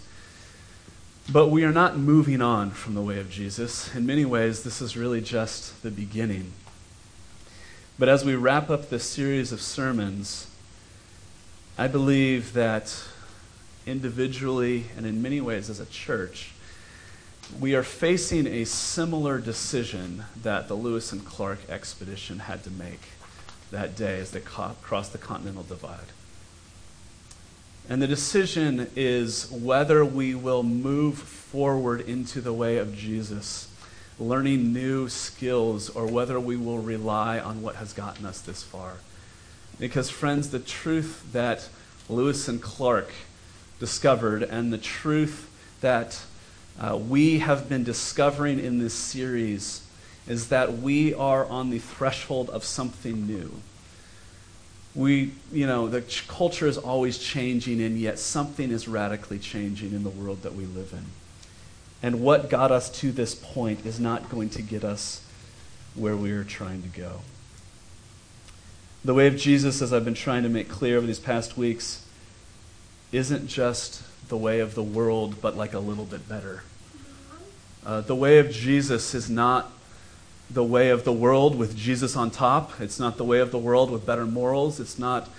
But 1.29 1.49
we 1.49 1.63
are 1.65 1.73
not 1.73 1.97
moving 1.97 2.41
on 2.41 2.71
from 2.71 2.95
the 2.95 3.01
way 3.01 3.19
of 3.19 3.29
Jesus. 3.29 3.93
In 3.93 4.05
many 4.05 4.23
ways, 4.23 4.63
this 4.63 4.81
is 4.81 4.95
really 4.95 5.21
just 5.21 5.83
the 5.83 5.91
beginning. 5.91 6.53
But 7.99 8.09
as 8.09 8.23
we 8.23 8.35
wrap 8.35 8.69
up 8.69 8.89
this 8.89 9.03
series 9.03 9.51
of 9.51 9.61
sermons, 9.61 10.47
I 11.77 11.87
believe 11.87 12.53
that 12.53 13.03
individually 13.87 14.85
and 14.95 15.05
in 15.05 15.21
many 15.21 15.41
ways 15.41 15.69
as 15.69 15.79
a 15.79 15.85
church, 15.85 16.51
we 17.59 17.73
are 17.73 17.83
facing 17.83 18.45
a 18.45 18.65
similar 18.65 19.39
decision 19.39 20.25
that 20.43 20.67
the 20.67 20.75
Lewis 20.75 21.11
and 21.11 21.25
Clark 21.25 21.59
expedition 21.69 22.39
had 22.39 22.63
to 22.65 22.71
make 22.71 22.99
that 23.71 23.95
day 23.95 24.19
as 24.19 24.31
they 24.31 24.41
co- 24.41 24.75
crossed 24.81 25.13
the 25.13 25.17
Continental 25.17 25.63
Divide. 25.63 26.11
And 27.89 28.01
the 28.01 28.07
decision 28.07 28.89
is 28.95 29.49
whether 29.49 30.03
we 30.03 30.35
will 30.35 30.63
move 30.63 31.17
forward 31.17 32.01
into 32.01 32.41
the 32.41 32.53
way 32.53 32.77
of 32.77 32.95
Jesus 32.95 33.69
learning 34.19 34.73
new 34.73 35.07
skills 35.07 35.89
or 35.89 36.07
whether 36.07 36.39
we 36.39 36.57
will 36.57 36.79
rely 36.79 37.39
on 37.39 37.61
what 37.61 37.75
has 37.75 37.93
gotten 37.93 38.25
us 38.25 38.41
this 38.41 38.63
far. 38.63 38.95
Because, 39.79 40.09
friends, 40.09 40.49
the 40.49 40.59
truth 40.59 41.23
that 41.33 41.69
Lewis 42.09 42.47
and 42.47 42.61
Clark 42.61 43.11
discovered 43.79 44.43
and 44.43 44.71
the 44.73 44.77
truth 44.77 45.49
that 45.81 46.19
uh, 46.79 46.95
we 46.95 47.39
have 47.39 47.67
been 47.67 47.83
discovering 47.83 48.59
in 48.59 48.79
this 48.79 48.93
series 48.93 49.87
is 50.27 50.49
that 50.49 50.77
we 50.79 51.13
are 51.13 51.45
on 51.45 51.69
the 51.69 51.79
threshold 51.79 52.49
of 52.49 52.63
something 52.63 53.25
new. 53.25 53.51
We, 54.93 55.31
you 55.51 55.67
know, 55.67 55.87
the 55.87 56.01
ch- 56.01 56.27
culture 56.27 56.67
is 56.67 56.77
always 56.77 57.17
changing, 57.17 57.81
and 57.81 57.97
yet 57.97 58.19
something 58.19 58.71
is 58.71 58.87
radically 58.87 59.39
changing 59.39 59.93
in 59.93 60.03
the 60.03 60.09
world 60.09 60.41
that 60.41 60.55
we 60.55 60.65
live 60.65 60.91
in. 60.91 61.05
And 62.01 62.21
what 62.21 62.49
got 62.49 62.71
us 62.71 62.89
to 62.99 63.11
this 63.11 63.33
point 63.33 63.85
is 63.85 63.99
not 63.99 64.29
going 64.29 64.49
to 64.51 64.61
get 64.61 64.83
us 64.83 65.21
where 65.95 66.15
we 66.15 66.31
are 66.31 66.43
trying 66.43 66.83
to 66.83 66.89
go. 66.89 67.21
The 69.05 69.13
way 69.13 69.27
of 69.27 69.37
Jesus, 69.37 69.81
as 69.81 69.93
I've 69.93 70.05
been 70.05 70.13
trying 70.13 70.43
to 70.43 70.49
make 70.49 70.67
clear 70.67 70.97
over 70.97 71.07
these 71.07 71.19
past 71.19 71.57
weeks, 71.57 72.03
isn't 73.11 73.47
just 73.47 74.03
the 74.29 74.37
way 74.37 74.59
of 74.59 74.75
the 74.75 74.83
world, 74.83 75.41
but 75.41 75.55
like 75.55 75.73
a 75.73 75.79
little 75.79 76.05
bit 76.05 76.27
better. 76.27 76.63
Uh, 77.85 78.01
the 78.01 78.15
way 78.15 78.39
of 78.39 78.51
Jesus 78.51 79.13
is 79.13 79.29
not 79.29 79.71
the 80.49 80.63
way 80.63 80.89
of 80.89 81.03
the 81.03 81.13
world 81.13 81.57
with 81.57 81.75
Jesus 81.75 82.15
on 82.15 82.31
top. 82.31 82.79
It's 82.79 82.99
not 82.99 83.17
the 83.17 83.23
way 83.23 83.39
of 83.39 83.51
the 83.51 83.57
world 83.57 83.91
with 83.91 84.05
better 84.05 84.25
morals. 84.25 84.79
It's 84.79 84.99
not 84.99 85.29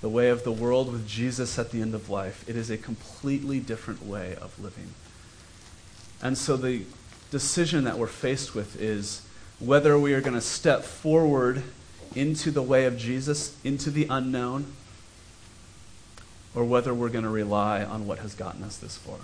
the 0.00 0.08
way 0.08 0.28
of 0.28 0.44
the 0.44 0.52
world 0.52 0.92
with 0.92 1.08
Jesus 1.08 1.58
at 1.58 1.70
the 1.70 1.80
end 1.80 1.94
of 1.94 2.10
life. 2.10 2.48
It 2.48 2.56
is 2.56 2.70
a 2.70 2.76
completely 2.76 3.60
different 3.60 4.04
way 4.04 4.36
of 4.40 4.58
living. 4.60 4.94
And 6.22 6.36
so 6.36 6.56
the 6.56 6.82
decision 7.30 7.84
that 7.84 7.98
we're 7.98 8.06
faced 8.06 8.54
with 8.54 8.80
is 8.80 9.22
whether 9.58 9.98
we 9.98 10.14
are 10.14 10.20
going 10.20 10.34
to 10.34 10.40
step 10.40 10.82
forward 10.82 11.62
into 12.14 12.50
the 12.50 12.62
way 12.62 12.84
of 12.84 12.96
Jesus, 12.96 13.56
into 13.64 13.90
the 13.90 14.06
unknown, 14.08 14.66
or 16.56 16.64
whether 16.64 16.92
we're 16.92 17.10
going 17.10 17.24
to 17.24 17.30
rely 17.30 17.84
on 17.84 18.06
what 18.06 18.18
has 18.18 18.34
gotten 18.34 18.64
us 18.64 18.78
this 18.78 18.96
far. 18.96 19.18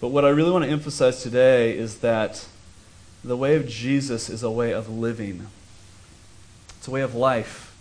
But 0.00 0.08
what 0.08 0.24
I 0.24 0.28
really 0.28 0.50
want 0.50 0.64
to 0.64 0.70
emphasize 0.70 1.22
today 1.22 1.76
is 1.76 1.98
that 2.00 2.46
the 3.24 3.36
way 3.36 3.56
of 3.56 3.66
Jesus 3.66 4.28
is 4.28 4.42
a 4.42 4.50
way 4.50 4.72
of 4.72 4.88
living, 4.88 5.48
it's 6.78 6.86
a 6.86 6.92
way 6.92 7.00
of 7.00 7.14
life. 7.14 7.72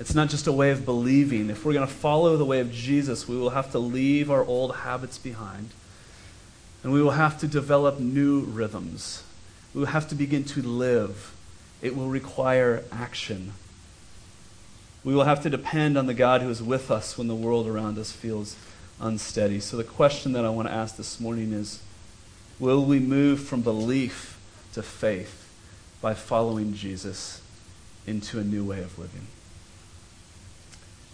It's 0.00 0.14
not 0.14 0.28
just 0.28 0.46
a 0.46 0.52
way 0.52 0.70
of 0.70 0.84
believing. 0.84 1.50
If 1.50 1.64
we're 1.64 1.72
going 1.72 1.86
to 1.86 1.92
follow 1.92 2.36
the 2.36 2.44
way 2.44 2.60
of 2.60 2.70
Jesus, 2.70 3.26
we 3.26 3.36
will 3.36 3.50
have 3.50 3.72
to 3.72 3.80
leave 3.80 4.30
our 4.30 4.44
old 4.44 4.76
habits 4.76 5.18
behind 5.18 5.70
and 6.82 6.92
we 6.92 7.02
will 7.02 7.12
have 7.12 7.38
to 7.40 7.48
develop 7.48 7.98
new 7.98 8.40
rhythms. 8.40 9.24
We 9.74 9.80
will 9.80 9.88
have 9.88 10.08
to 10.08 10.14
begin 10.14 10.44
to 10.44 10.62
live. 10.62 11.34
It 11.82 11.96
will 11.96 12.08
require 12.08 12.84
action. 12.92 13.52
We 15.04 15.14
will 15.14 15.24
have 15.24 15.42
to 15.42 15.50
depend 15.50 15.96
on 15.96 16.06
the 16.06 16.14
God 16.14 16.42
who 16.42 16.50
is 16.50 16.62
with 16.62 16.90
us 16.90 17.16
when 17.16 17.28
the 17.28 17.34
world 17.34 17.66
around 17.66 17.98
us 17.98 18.12
feels 18.12 18.56
unsteady. 19.00 19.60
So, 19.60 19.76
the 19.76 19.84
question 19.84 20.32
that 20.32 20.44
I 20.44 20.50
want 20.50 20.68
to 20.68 20.74
ask 20.74 20.96
this 20.96 21.20
morning 21.20 21.52
is 21.52 21.80
Will 22.58 22.84
we 22.84 22.98
move 22.98 23.40
from 23.40 23.62
belief 23.62 24.38
to 24.72 24.82
faith 24.82 25.48
by 26.00 26.14
following 26.14 26.74
Jesus 26.74 27.40
into 28.06 28.40
a 28.40 28.44
new 28.44 28.64
way 28.64 28.80
of 28.80 28.98
living? 28.98 29.28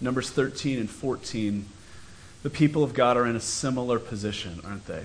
Numbers 0.00 0.30
13 0.30 0.78
and 0.78 0.90
14, 0.90 1.66
the 2.42 2.50
people 2.50 2.82
of 2.82 2.94
God 2.94 3.16
are 3.16 3.26
in 3.26 3.36
a 3.36 3.40
similar 3.40 3.98
position, 3.98 4.60
aren't 4.64 4.86
they? 4.86 5.04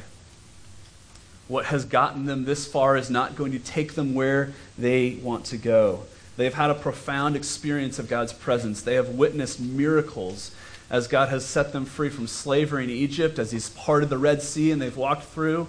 What 1.48 1.66
has 1.66 1.84
gotten 1.84 2.26
them 2.26 2.46
this 2.46 2.68
far 2.68 2.96
is 2.96 3.10
not 3.10 3.36
going 3.36 3.52
to 3.52 3.60
take 3.60 3.96
them 3.96 4.14
where 4.14 4.54
they 4.78 5.20
want 5.22 5.46
to 5.46 5.58
go. 5.58 6.04
They've 6.40 6.54
had 6.54 6.70
a 6.70 6.74
profound 6.74 7.36
experience 7.36 8.00
of 8.00 8.08
God's 8.08 8.32
presence. 8.32 8.82
They 8.82 8.96
have 8.96 9.10
witnessed 9.10 9.60
miracles 9.60 10.52
as 10.90 11.06
God 11.06 11.28
has 11.28 11.46
set 11.46 11.74
them 11.74 11.84
free 11.84 12.08
from 12.08 12.28
slavery 12.28 12.86
in 12.86 12.90
Egypt, 12.90 13.40
as 13.40 13.52
He's 13.52 13.68
parted 13.72 14.08
the 14.08 14.18
Red 14.18 14.42
Sea 14.42 14.72
and 14.72 14.82
they've 14.82 14.96
walked 14.96 15.24
through. 15.24 15.68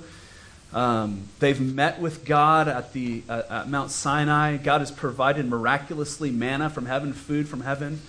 Um, 0.73 1.25
they've 1.41 1.61
met 1.61 2.01
with 2.01 2.25
God 2.25 2.69
at, 2.69 2.93
the, 2.93 3.25
uh, 3.29 3.43
at 3.51 3.69
Mount 3.69 3.91
Sinai. 3.91 4.59
God 4.59 4.79
has 4.81 4.93
provided 4.93 5.49
miraculously 5.49 6.31
manna 6.31 6.71
from 6.71 6.87
heaven, 6.87 7.15
food 7.15 7.49
from 7.49 7.63
heaven. 7.63 8.01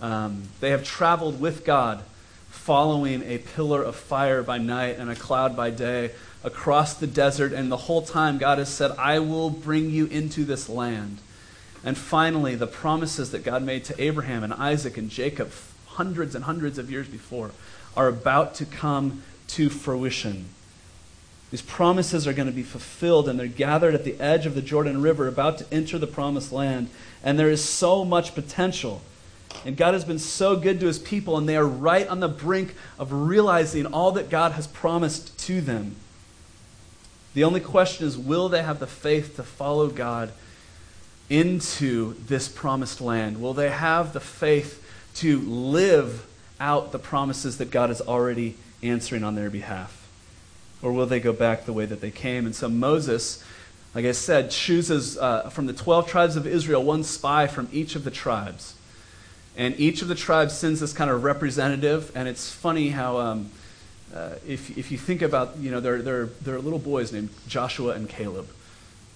Um, 0.00 0.44
they 0.60 0.70
have 0.70 0.84
traveled 0.84 1.38
with 1.38 1.66
God, 1.66 2.02
following 2.48 3.24
a 3.24 3.36
pillar 3.36 3.82
of 3.82 3.94
fire 3.94 4.42
by 4.42 4.56
night 4.56 4.96
and 4.98 5.10
a 5.10 5.16
cloud 5.16 5.54
by 5.54 5.68
day 5.68 6.12
across 6.42 6.94
the 6.94 7.06
desert, 7.06 7.52
and 7.52 7.70
the 7.70 7.76
whole 7.76 8.00
time 8.00 8.38
God 8.38 8.56
has 8.56 8.70
said, 8.70 8.92
I 8.92 9.18
will 9.18 9.50
bring 9.50 9.90
you 9.90 10.06
into 10.06 10.46
this 10.46 10.70
land. 10.70 11.18
And 11.86 11.96
finally, 11.96 12.56
the 12.56 12.66
promises 12.66 13.30
that 13.30 13.44
God 13.44 13.62
made 13.62 13.84
to 13.84 14.02
Abraham 14.02 14.42
and 14.42 14.52
Isaac 14.52 14.98
and 14.98 15.08
Jacob 15.08 15.52
hundreds 15.86 16.34
and 16.34 16.44
hundreds 16.44 16.78
of 16.78 16.90
years 16.90 17.06
before 17.06 17.52
are 17.96 18.08
about 18.08 18.56
to 18.56 18.66
come 18.66 19.22
to 19.46 19.70
fruition. 19.70 20.46
These 21.52 21.62
promises 21.62 22.26
are 22.26 22.32
going 22.32 22.48
to 22.48 22.52
be 22.52 22.64
fulfilled, 22.64 23.28
and 23.28 23.38
they're 23.38 23.46
gathered 23.46 23.94
at 23.94 24.02
the 24.02 24.18
edge 24.20 24.46
of 24.46 24.56
the 24.56 24.62
Jordan 24.62 25.00
River, 25.00 25.28
about 25.28 25.58
to 25.58 25.66
enter 25.72 25.96
the 25.96 26.08
promised 26.08 26.50
land. 26.50 26.90
And 27.22 27.38
there 27.38 27.50
is 27.50 27.62
so 27.62 28.04
much 28.04 28.34
potential. 28.34 29.00
And 29.64 29.76
God 29.76 29.94
has 29.94 30.04
been 30.04 30.18
so 30.18 30.56
good 30.56 30.80
to 30.80 30.86
his 30.86 30.98
people, 30.98 31.38
and 31.38 31.48
they 31.48 31.56
are 31.56 31.64
right 31.64 32.08
on 32.08 32.18
the 32.18 32.28
brink 32.28 32.74
of 32.98 33.12
realizing 33.12 33.86
all 33.86 34.10
that 34.12 34.28
God 34.28 34.52
has 34.52 34.66
promised 34.66 35.38
to 35.46 35.60
them. 35.60 35.94
The 37.34 37.44
only 37.44 37.60
question 37.60 38.08
is 38.08 38.18
will 38.18 38.48
they 38.48 38.64
have 38.64 38.80
the 38.80 38.88
faith 38.88 39.36
to 39.36 39.44
follow 39.44 39.86
God 39.86 40.32
into 41.28 42.14
this 42.26 42.48
promised 42.48 43.00
land? 43.00 43.40
Will 43.40 43.54
they 43.54 43.70
have 43.70 44.12
the 44.12 44.20
faith 44.20 44.82
to 45.16 45.40
live 45.40 46.26
out 46.60 46.92
the 46.92 46.98
promises 46.98 47.58
that 47.58 47.70
God 47.70 47.90
is 47.90 48.00
already 48.00 48.56
answering 48.82 49.24
on 49.24 49.34
their 49.34 49.50
behalf? 49.50 50.08
Or 50.82 50.92
will 50.92 51.06
they 51.06 51.20
go 51.20 51.32
back 51.32 51.64
the 51.64 51.72
way 51.72 51.86
that 51.86 52.00
they 52.00 52.10
came? 52.10 52.46
And 52.46 52.54
so 52.54 52.68
Moses, 52.68 53.42
like 53.94 54.04
I 54.04 54.12
said, 54.12 54.50
chooses 54.50 55.16
uh, 55.18 55.48
from 55.50 55.66
the 55.66 55.72
12 55.72 56.08
tribes 56.08 56.36
of 56.36 56.46
Israel 56.46 56.82
one 56.82 57.02
spy 57.02 57.46
from 57.46 57.68
each 57.72 57.96
of 57.96 58.04
the 58.04 58.10
tribes. 58.10 58.74
And 59.56 59.78
each 59.80 60.02
of 60.02 60.08
the 60.08 60.14
tribes 60.14 60.54
sends 60.54 60.80
this 60.80 60.92
kind 60.92 61.10
of 61.10 61.24
representative. 61.24 62.12
And 62.14 62.28
it's 62.28 62.52
funny 62.52 62.90
how, 62.90 63.18
um, 63.18 63.50
uh, 64.14 64.34
if, 64.46 64.76
if 64.76 64.90
you 64.90 64.98
think 64.98 65.22
about, 65.22 65.56
you 65.56 65.70
know, 65.70 65.80
there, 65.80 66.02
there, 66.02 66.26
there 66.26 66.56
are 66.56 66.60
little 66.60 66.78
boys 66.78 67.10
named 67.10 67.30
Joshua 67.48 67.94
and 67.94 68.06
Caleb. 68.06 68.48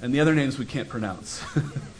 And 0.00 0.14
the 0.14 0.20
other 0.20 0.34
names 0.34 0.58
we 0.58 0.64
can't 0.64 0.88
pronounce. 0.88 1.44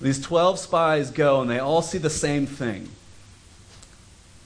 These 0.00 0.20
12 0.20 0.58
spies 0.58 1.10
go 1.10 1.40
and 1.40 1.50
they 1.50 1.58
all 1.58 1.82
see 1.82 1.98
the 1.98 2.10
same 2.10 2.46
thing. 2.46 2.88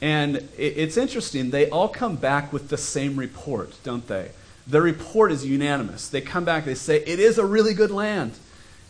And 0.01 0.49
it's 0.59 0.97
interesting, 0.97 1.51
they 1.51 1.71
all 1.71 1.89
come 1.89 2.17
back 2.17 2.53
with 2.53 2.69
the 2.69 2.77
same 2.77 3.17
report, 3.17 3.75
don't 3.85 4.07
they? 4.07 4.33
The 4.67 4.83
report 4.83 5.31
is 5.33 5.47
unanimous. 5.47 6.09
They 6.09 6.21
come 6.21 6.45
back, 6.45 6.65
they 6.65 6.75
say, 6.75 7.03
It 7.05 7.21
is 7.21 7.39
a 7.39 7.47
really 7.47 7.75
good 7.75 7.91
land. 7.91 8.33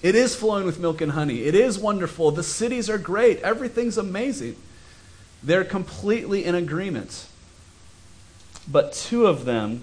It 0.02 0.14
is 0.14 0.35
flowing 0.35 0.66
with 0.66 0.78
milk 0.78 1.00
and 1.00 1.12
honey. 1.12 1.44
It 1.44 1.54
is 1.54 1.78
wonderful. 1.78 2.30
The 2.30 2.42
cities 2.42 2.90
are 2.90 2.99
great. 2.99 3.40
Everything's 3.40 3.97
amazing. 3.97 4.56
They're 5.42 5.64
completely 5.64 6.44
in 6.44 6.54
agreement. 6.54 7.26
But 8.66 8.92
two 8.92 9.26
of 9.26 9.44
them 9.44 9.83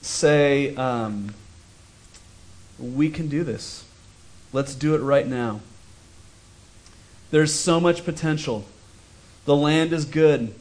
say, 0.00 0.74
um, 0.76 1.34
We 2.78 3.10
can 3.10 3.28
do 3.28 3.44
this. 3.44 3.84
Let's 4.52 4.74
do 4.74 4.94
it 4.94 4.98
right 4.98 5.26
now. 5.26 5.60
There's 7.30 7.54
so 7.54 7.80
much 7.80 8.04
potential. 8.04 8.64
The 9.44 9.56
land 9.56 9.92
is 9.92 10.04
good. 10.04 10.54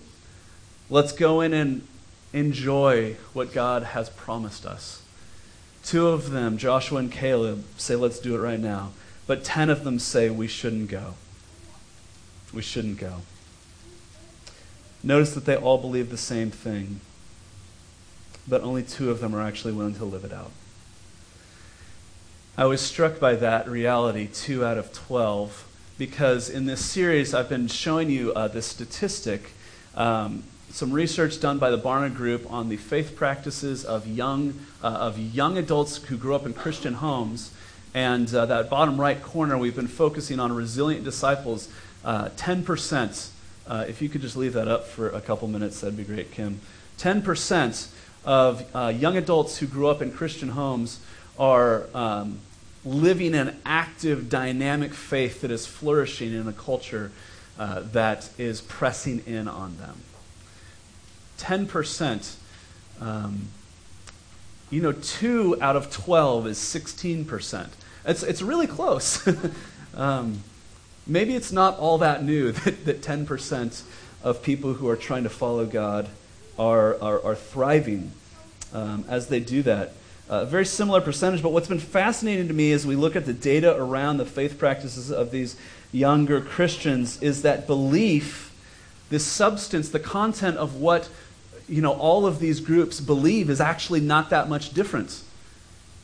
Let's 0.89 1.11
go 1.11 1.41
in 1.41 1.53
and 1.53 1.87
enjoy 2.33 3.15
what 3.33 3.53
God 3.53 3.83
has 3.83 4.09
promised 4.09 4.65
us. 4.65 5.01
Two 5.83 6.07
of 6.07 6.31
them, 6.31 6.57
Joshua 6.57 6.99
and 6.99 7.11
Caleb, 7.11 7.63
say, 7.77 7.95
let's 7.95 8.19
do 8.19 8.35
it 8.35 8.39
right 8.39 8.59
now. 8.59 8.91
But 9.25 9.43
ten 9.43 9.69
of 9.69 9.83
them 9.83 9.99
say, 9.99 10.29
we 10.29 10.47
shouldn't 10.47 10.89
go. 10.89 11.15
We 12.53 12.61
shouldn't 12.61 12.99
go. 12.99 13.17
Notice 15.03 15.33
that 15.33 15.45
they 15.45 15.55
all 15.55 15.77
believe 15.77 16.09
the 16.09 16.17
same 16.17 16.51
thing, 16.51 16.99
but 18.47 18.61
only 18.61 18.83
two 18.83 19.09
of 19.09 19.21
them 19.21 19.33
are 19.33 19.41
actually 19.41 19.73
willing 19.73 19.95
to 19.95 20.05
live 20.05 20.25
it 20.25 20.33
out. 20.33 20.51
I 22.57 22.65
was 22.65 22.81
struck 22.81 23.19
by 23.19 23.35
that 23.35 23.69
reality, 23.69 24.27
two 24.27 24.65
out 24.65 24.77
of 24.77 24.91
12 24.91 25.65
because 25.99 26.49
in 26.49 26.65
this 26.65 26.83
series 26.83 27.33
I've 27.33 27.49
been 27.49 27.67
showing 27.67 28.09
you 28.09 28.31
uh, 28.33 28.47
this 28.47 28.65
statistic, 28.65 29.51
um, 29.95 30.43
some 30.69 30.93
research 30.93 31.41
done 31.41 31.59
by 31.59 31.69
the 31.71 31.77
Barna 31.77 32.15
Group 32.15 32.49
on 32.49 32.69
the 32.69 32.77
faith 32.77 33.17
practices 33.17 33.83
of 33.83 34.07
young, 34.07 34.53
uh, 34.81 34.87
of 34.87 35.19
young 35.19 35.57
adults 35.57 35.97
who 35.97 36.15
grew 36.15 36.33
up 36.35 36.45
in 36.45 36.53
Christian 36.53 36.93
homes. 36.93 37.51
And 37.93 38.33
uh, 38.33 38.45
that 38.45 38.69
bottom 38.69 38.99
right 38.99 39.21
corner, 39.21 39.57
we've 39.57 39.75
been 39.75 39.89
focusing 39.89 40.39
on 40.39 40.53
resilient 40.53 41.03
disciples. 41.03 41.67
10%, 42.05 43.29
uh, 43.67 43.73
uh, 43.73 43.85
if 43.89 44.01
you 44.01 44.07
could 44.07 44.21
just 44.21 44.37
leave 44.37 44.53
that 44.53 44.69
up 44.69 44.85
for 44.85 45.09
a 45.09 45.19
couple 45.19 45.49
minutes, 45.49 45.81
that'd 45.81 45.97
be 45.97 46.05
great, 46.05 46.31
Kim. 46.31 46.61
10% 46.97 47.89
of 48.23 48.63
uh, 48.73 48.87
young 48.87 49.17
adults 49.17 49.57
who 49.57 49.67
grew 49.67 49.89
up 49.89 50.01
in 50.01 50.13
Christian 50.13 50.49
homes 50.49 51.01
are 51.37 51.87
um, 51.93 52.39
living 52.85 53.35
an 53.35 53.59
active, 53.65 54.29
dynamic 54.29 54.93
faith 54.93 55.41
that 55.41 55.51
is 55.51 55.65
flourishing 55.65 56.33
in 56.33 56.47
a 56.47 56.53
culture 56.53 57.11
uh, 57.57 57.81
that 57.91 58.29
is 58.37 58.61
pressing 58.61 59.21
in 59.25 59.47
on 59.47 59.77
them. 59.77 59.97
10%, 61.39 62.35
um, 63.01 63.47
you 64.69 64.81
know, 64.81 64.91
2 64.91 65.61
out 65.61 65.75
of 65.75 65.91
12 65.91 66.47
is 66.47 66.57
16%. 66.57 67.69
It's, 68.05 68.23
it's 68.23 68.41
really 68.41 68.67
close. 68.67 69.27
um, 69.95 70.41
maybe 71.05 71.35
it's 71.35 71.51
not 71.51 71.77
all 71.77 71.97
that 71.97 72.23
new 72.23 72.51
that, 72.53 72.85
that 72.85 73.01
10% 73.01 73.83
of 74.23 74.43
people 74.43 74.73
who 74.73 74.87
are 74.87 74.95
trying 74.95 75.23
to 75.23 75.29
follow 75.29 75.65
God 75.65 76.09
are, 76.57 77.01
are, 77.01 77.23
are 77.23 77.35
thriving 77.35 78.11
um, 78.73 79.05
as 79.07 79.27
they 79.27 79.39
do 79.39 79.63
that. 79.63 79.93
A 80.29 80.45
very 80.45 80.65
similar 80.65 81.01
percentage, 81.01 81.41
but 81.41 81.51
what's 81.51 81.67
been 81.67 81.79
fascinating 81.79 82.47
to 82.49 82.53
me 82.53 82.71
as 82.71 82.85
we 82.85 82.95
look 82.95 83.15
at 83.15 83.25
the 83.25 83.33
data 83.33 83.75
around 83.75 84.17
the 84.17 84.25
faith 84.25 84.59
practices 84.59 85.11
of 85.11 85.31
these 85.31 85.55
younger 85.91 86.39
Christians 86.39 87.19
is 87.21 87.41
that 87.41 87.65
belief, 87.65 88.53
this 89.09 89.25
substance, 89.25 89.89
the 89.89 89.99
content 89.99 90.57
of 90.57 90.75
what 90.75 91.09
you 91.67 91.81
know 91.81 91.93
all 91.93 92.27
of 92.27 92.37
these 92.37 92.59
groups 92.59 92.99
believe 92.99 93.49
is 93.49 93.59
actually 93.59 94.01
not 94.01 94.29
that 94.29 94.47
much 94.47 94.71
different. 94.71 95.23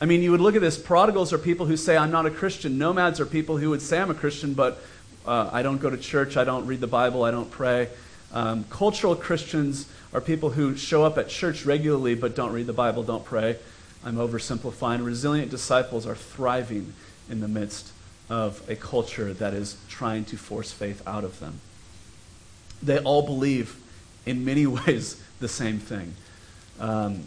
I 0.00 0.06
mean, 0.06 0.22
you 0.22 0.32
would 0.32 0.40
look 0.40 0.56
at 0.56 0.60
this. 0.60 0.76
Prodigals 0.76 1.32
are 1.32 1.38
people 1.38 1.66
who 1.66 1.76
say, 1.76 1.96
I'm 1.96 2.10
not 2.10 2.26
a 2.26 2.30
Christian. 2.30 2.78
Nomads 2.78 3.20
are 3.20 3.26
people 3.26 3.56
who 3.56 3.70
would 3.70 3.80
say, 3.80 4.00
I'm 4.00 4.10
a 4.10 4.14
Christian, 4.14 4.54
but 4.54 4.82
uh, 5.24 5.50
I 5.52 5.62
don't 5.62 5.78
go 5.78 5.88
to 5.88 5.96
church, 5.96 6.36
I 6.36 6.44
don't 6.44 6.66
read 6.66 6.80
the 6.80 6.86
Bible, 6.86 7.22
I 7.22 7.30
don't 7.30 7.50
pray. 7.50 7.88
Um, 8.32 8.64
cultural 8.70 9.14
Christians 9.14 9.88
are 10.12 10.20
people 10.20 10.50
who 10.50 10.76
show 10.76 11.04
up 11.04 11.16
at 11.16 11.28
church 11.28 11.64
regularly 11.64 12.14
but 12.14 12.34
don't 12.34 12.52
read 12.52 12.66
the 12.66 12.72
Bible, 12.72 13.02
don't 13.02 13.24
pray. 13.24 13.56
I'm 14.06 14.16
oversimplifying. 14.16 15.04
Resilient 15.04 15.50
disciples 15.50 16.06
are 16.06 16.14
thriving 16.14 16.94
in 17.28 17.40
the 17.40 17.48
midst 17.48 17.90
of 18.30 18.62
a 18.70 18.76
culture 18.76 19.34
that 19.34 19.52
is 19.52 19.76
trying 19.88 20.24
to 20.26 20.36
force 20.36 20.70
faith 20.70 21.02
out 21.08 21.24
of 21.24 21.40
them. 21.40 21.58
They 22.80 22.98
all 23.00 23.22
believe, 23.22 23.76
in 24.24 24.44
many 24.44 24.64
ways, 24.66 25.20
the 25.40 25.48
same 25.48 25.80
thing. 25.80 26.14
Um, 26.78 27.24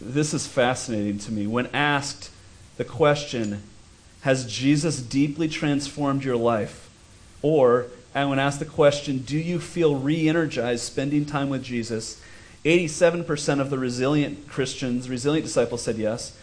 this 0.00 0.32
is 0.32 0.46
fascinating 0.46 1.18
to 1.18 1.32
me. 1.32 1.46
When 1.46 1.66
asked 1.74 2.30
the 2.78 2.84
question, 2.84 3.62
Has 4.22 4.50
Jesus 4.50 5.02
deeply 5.02 5.48
transformed 5.48 6.24
your 6.24 6.36
life? 6.36 6.88
Or, 7.42 7.88
and 8.14 8.30
when 8.30 8.38
asked 8.38 8.58
the 8.58 8.64
question, 8.64 9.18
Do 9.18 9.36
you 9.36 9.60
feel 9.60 9.96
re 9.96 10.30
energized 10.30 10.82
spending 10.82 11.26
time 11.26 11.50
with 11.50 11.62
Jesus? 11.62 12.22
87% 12.66 13.60
of 13.60 13.70
the 13.70 13.78
resilient 13.78 14.48
Christians, 14.48 15.08
resilient 15.08 15.46
disciples 15.46 15.82
said 15.82 15.98
yes. 15.98 16.36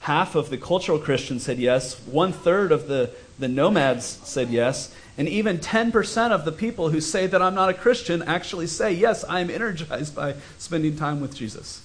Half 0.00 0.34
of 0.34 0.48
the 0.48 0.56
cultural 0.56 0.98
Christians 0.98 1.42
said 1.42 1.58
yes. 1.58 2.00
One 2.06 2.32
third 2.32 2.72
of 2.72 2.88
the, 2.88 3.10
the 3.38 3.48
nomads 3.48 4.18
said 4.24 4.48
yes. 4.48 4.94
And 5.18 5.28
even 5.28 5.58
10% 5.58 6.30
of 6.30 6.46
the 6.46 6.52
people 6.52 6.88
who 6.88 7.02
say 7.02 7.26
that 7.26 7.42
I'm 7.42 7.54
not 7.54 7.68
a 7.68 7.74
Christian 7.74 8.22
actually 8.22 8.66
say, 8.66 8.92
yes, 8.94 9.26
I'm 9.28 9.50
energized 9.50 10.16
by 10.16 10.36
spending 10.56 10.96
time 10.96 11.20
with 11.20 11.34
Jesus. 11.34 11.84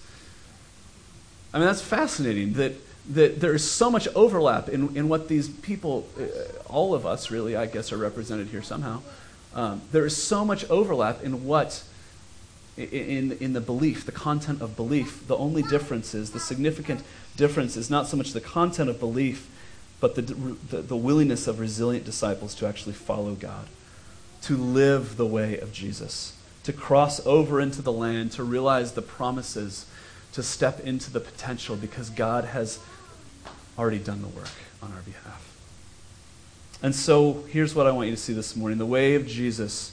I 1.53 1.57
mean, 1.57 1.67
that's 1.67 1.81
fascinating 1.81 2.53
that, 2.53 2.73
that 3.09 3.41
there 3.41 3.53
is 3.53 3.69
so 3.69 3.91
much 3.91 4.07
overlap 4.15 4.69
in, 4.69 4.95
in 4.95 5.09
what 5.09 5.27
these 5.27 5.49
people, 5.49 6.07
uh, 6.17 6.23
all 6.71 6.93
of 6.93 7.05
us 7.05 7.29
really, 7.29 7.57
I 7.57 7.65
guess, 7.65 7.91
are 7.91 7.97
represented 7.97 8.47
here 8.47 8.61
somehow. 8.61 9.01
Um, 9.53 9.81
there 9.91 10.05
is 10.05 10.15
so 10.15 10.45
much 10.45 10.69
overlap 10.69 11.21
in 11.21 11.43
what 11.43 11.83
in, 12.77 13.33
in 13.33 13.53
the 13.53 13.61
belief, 13.61 14.05
the 14.05 14.11
content 14.11 14.61
of 14.61 14.75
belief. 14.75 15.27
The 15.27 15.37
only 15.37 15.61
difference 15.63 16.13
is, 16.13 16.31
the 16.31 16.39
significant 16.39 17.03
difference 17.35 17.77
is 17.77 17.89
not 17.89 18.07
so 18.07 18.17
much 18.17 18.33
the 18.33 18.41
content 18.41 18.89
of 18.89 18.99
belief, 18.99 19.49
but 19.99 20.15
the, 20.15 20.21
the, 20.21 20.81
the 20.81 20.97
willingness 20.97 21.47
of 21.47 21.59
resilient 21.59 22.05
disciples 22.05 22.55
to 22.55 22.67
actually 22.67 22.93
follow 22.93 23.35
God, 23.35 23.67
to 24.43 24.57
live 24.57 25.17
the 25.17 25.25
way 25.25 25.57
of 25.59 25.71
Jesus, 25.71 26.35
to 26.63 26.73
cross 26.73 27.25
over 27.25 27.61
into 27.61 27.81
the 27.81 27.91
land, 27.91 28.31
to 28.33 28.43
realize 28.43 28.93
the 28.93 29.01
promises, 29.01 29.85
to 30.33 30.41
step 30.41 30.79
into 30.79 31.11
the 31.11 31.19
potential 31.19 31.75
because 31.75 32.09
God 32.09 32.45
has 32.45 32.79
already 33.77 33.99
done 33.99 34.21
the 34.21 34.27
work 34.27 34.49
on 34.81 34.91
our 34.91 35.01
behalf. 35.01 35.49
And 36.81 36.93
so 36.93 37.45
here's 37.49 37.73
what 37.73 37.87
I 37.87 37.91
want 37.91 38.09
you 38.09 38.15
to 38.15 38.21
see 38.21 38.33
this 38.33 38.55
morning 38.55 38.77
the 38.77 38.85
way 38.85 39.15
of 39.15 39.25
Jesus 39.25 39.92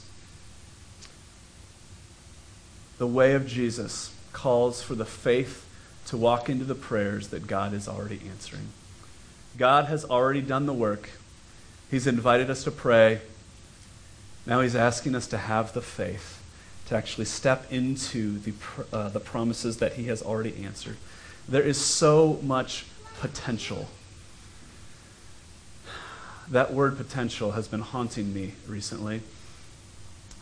the 3.01 3.07
way 3.07 3.33
of 3.33 3.47
Jesus 3.47 4.13
calls 4.31 4.83
for 4.83 4.93
the 4.93 5.07
faith 5.07 5.67
to 6.05 6.15
walk 6.15 6.51
into 6.51 6.65
the 6.65 6.75
prayers 6.75 7.29
that 7.29 7.47
God 7.47 7.73
is 7.73 7.87
already 7.87 8.21
answering. 8.29 8.67
God 9.57 9.85
has 9.85 10.05
already 10.05 10.43
done 10.43 10.67
the 10.67 10.73
work. 10.73 11.09
He's 11.89 12.05
invited 12.05 12.51
us 12.51 12.63
to 12.65 12.69
pray. 12.69 13.21
Now 14.45 14.61
he's 14.61 14.75
asking 14.75 15.15
us 15.15 15.25
to 15.29 15.39
have 15.39 15.73
the 15.73 15.81
faith 15.81 16.43
to 16.89 16.95
actually 16.95 17.25
step 17.25 17.65
into 17.71 18.37
the, 18.37 18.53
uh, 18.93 19.09
the 19.09 19.19
promises 19.19 19.77
that 19.77 19.93
he 19.93 20.03
has 20.03 20.21
already 20.21 20.63
answered. 20.63 20.97
There 21.49 21.63
is 21.63 21.83
so 21.83 22.39
much 22.43 22.85
potential. 23.19 23.89
That 26.47 26.71
word 26.71 26.97
potential 26.97 27.53
has 27.53 27.67
been 27.67 27.81
haunting 27.81 28.31
me 28.31 28.53
recently. 28.67 29.21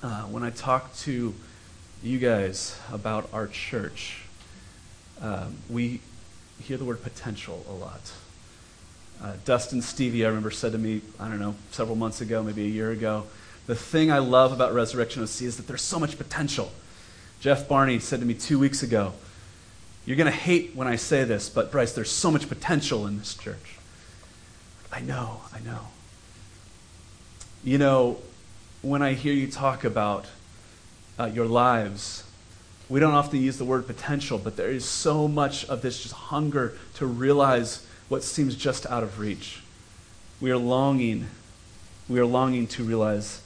Uh, 0.04 0.24
when 0.24 0.44
I 0.44 0.50
talk 0.50 0.94
to 0.98 1.34
you 2.02 2.18
guys 2.18 2.80
about 2.94 3.30
our 3.34 3.48
church. 3.48 4.22
Um, 5.22 5.58
we 5.70 6.00
hear 6.62 6.78
the 6.78 6.86
word 6.86 7.04
potential 7.04 7.66
a 7.70 7.74
lot. 7.74 8.14
Uh, 9.22 9.34
Dustin 9.44 9.82
Stevie, 9.82 10.24
I 10.24 10.30
remember, 10.30 10.50
said 10.50 10.72
to 10.72 10.78
me, 10.78 11.02
I 11.20 11.28
don't 11.28 11.40
know, 11.40 11.56
several 11.72 11.98
months 11.98 12.22
ago, 12.22 12.42
maybe 12.42 12.64
a 12.64 12.70
year 12.70 12.92
ago, 12.92 13.26
the 13.68 13.76
thing 13.76 14.12
I 14.12 14.20
love 14.20 14.54
about 14.54 14.74
Resurrection 14.74 15.22
OC 15.22 15.42
is 15.42 15.58
that 15.58 15.68
there's 15.68 15.82
so 15.82 16.00
much 16.00 16.18
potential. 16.18 16.72
Jeff 17.42 17.68
Barney 17.68 18.00
said 18.00 18.22
to 18.22 18.26
me 18.26 18.34
two 18.34 18.58
weeks 18.58 18.82
ago, 18.82 19.14
You're 20.06 20.18
going 20.18 20.32
to 20.32 20.38
hate 20.38 20.76
when 20.76 20.88
I 20.88 20.96
say 20.96 21.26
this, 21.26 21.50
but 21.50 21.70
Bryce, 21.70 21.92
there's 21.92 22.12
so 22.12 22.32
much 22.32 22.48
potential 22.48 23.06
in 23.08 23.18
this 23.18 23.36
church. 23.36 23.78
I 24.92 25.02
know, 25.02 25.42
I 25.54 25.60
know. 25.60 25.88
You 27.62 27.78
know, 27.78 28.20
when 28.82 29.02
I 29.02 29.14
hear 29.14 29.34
you 29.34 29.52
talk 29.52 29.84
about 29.84 30.26
uh, 31.20 31.26
your 31.26 31.46
lives, 31.46 32.24
we 32.88 33.00
don't 33.00 33.14
often 33.14 33.42
use 33.42 33.58
the 33.58 33.66
word 33.66 33.86
potential, 33.86 34.40
but 34.40 34.56
there 34.56 34.70
is 34.70 34.86
so 34.86 35.28
much 35.28 35.66
of 35.66 35.82
this 35.82 36.02
just 36.02 36.16
hunger 36.16 36.74
to 36.96 37.06
realize 37.06 37.86
what 38.08 38.24
seems 38.24 38.56
just 38.56 38.86
out 38.88 39.04
of 39.04 39.20
reach. 39.20 39.62
We 40.42 40.50
are 40.50 40.58
longing, 40.58 41.28
we 42.08 42.20
are 42.20 42.26
longing 42.26 42.66
to 42.68 42.84
realize 42.84 43.42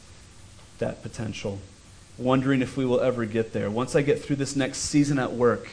that 0.78 1.02
potential, 1.02 1.60
wondering 2.18 2.62
if 2.62 2.78
we 2.78 2.86
will 2.86 3.02
ever 3.02 3.26
get 3.26 3.52
there. 3.52 3.70
Once 3.70 3.96
I 3.96 4.02
get 4.02 4.24
through 4.24 4.38
this 4.38 4.56
next 4.56 4.78
season 4.78 5.20
at 5.20 5.34
work, 5.34 5.68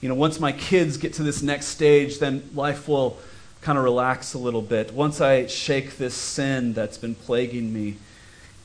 you 0.00 0.08
know, 0.08 0.14
once 0.14 0.38
my 0.38 0.52
kids 0.52 0.96
get 0.96 1.14
to 1.14 1.22
this 1.22 1.42
next 1.42 1.66
stage, 1.66 2.18
then 2.18 2.48
life 2.54 2.86
will 2.86 3.18
kind 3.62 3.78
of 3.78 3.84
relax 3.84 4.34
a 4.34 4.38
little 4.38 4.62
bit. 4.62 4.92
Once 4.92 5.20
I 5.20 5.46
shake 5.46 5.96
this 5.96 6.14
sin 6.14 6.72
that's 6.72 6.98
been 6.98 7.14
plaguing 7.14 7.72
me, 7.72 7.96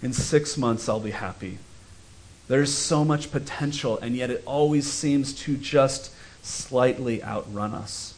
in 0.01 0.13
six 0.13 0.57
months 0.57 0.89
I'll 0.89 0.99
be 0.99 1.11
happy. 1.11 1.57
There's 2.47 2.73
so 2.73 3.03
much 3.03 3.31
potential, 3.31 3.97
and 3.99 4.15
yet 4.15 4.29
it 4.29 4.43
always 4.45 4.91
seems 4.91 5.33
to 5.41 5.57
just 5.57 6.11
slightly 6.41 7.23
outrun 7.23 7.73
us. 7.73 8.13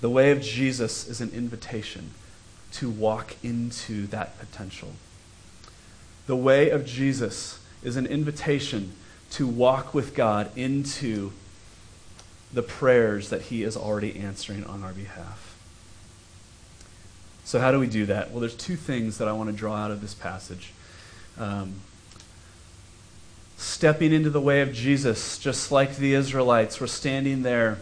The 0.00 0.10
way 0.10 0.30
of 0.30 0.42
Jesus 0.42 1.08
is 1.08 1.20
an 1.20 1.30
invitation 1.30 2.12
to 2.72 2.90
walk 2.90 3.36
into 3.42 4.06
that 4.08 4.38
potential. 4.38 4.92
The 6.26 6.36
way 6.36 6.70
of 6.70 6.86
Jesus 6.86 7.58
is 7.82 7.96
an 7.96 8.06
invitation 8.06 8.92
to 9.30 9.46
walk 9.46 9.94
with 9.94 10.14
God 10.14 10.50
into 10.56 11.32
the 12.52 12.62
prayers 12.62 13.30
that 13.30 13.42
He 13.42 13.62
is 13.62 13.76
already 13.76 14.18
answering 14.18 14.64
on 14.64 14.82
our 14.82 14.92
behalf. 14.92 15.56
So, 17.44 17.58
how 17.58 17.72
do 17.72 17.80
we 17.80 17.86
do 17.86 18.06
that? 18.06 18.30
Well, 18.30 18.40
there's 18.40 18.56
two 18.56 18.76
things 18.76 19.18
that 19.18 19.28
I 19.28 19.32
want 19.32 19.50
to 19.50 19.56
draw 19.56 19.74
out 19.74 19.90
of 19.90 20.00
this 20.00 20.14
passage. 20.14 20.72
Um, 21.38 21.80
stepping 23.60 24.10
into 24.10 24.30
the 24.30 24.40
way 24.40 24.62
of 24.62 24.72
Jesus, 24.72 25.38
just 25.38 25.70
like 25.70 25.96
the 25.96 26.14
Israelites 26.14 26.80
were 26.80 26.86
standing 26.86 27.42
there 27.42 27.76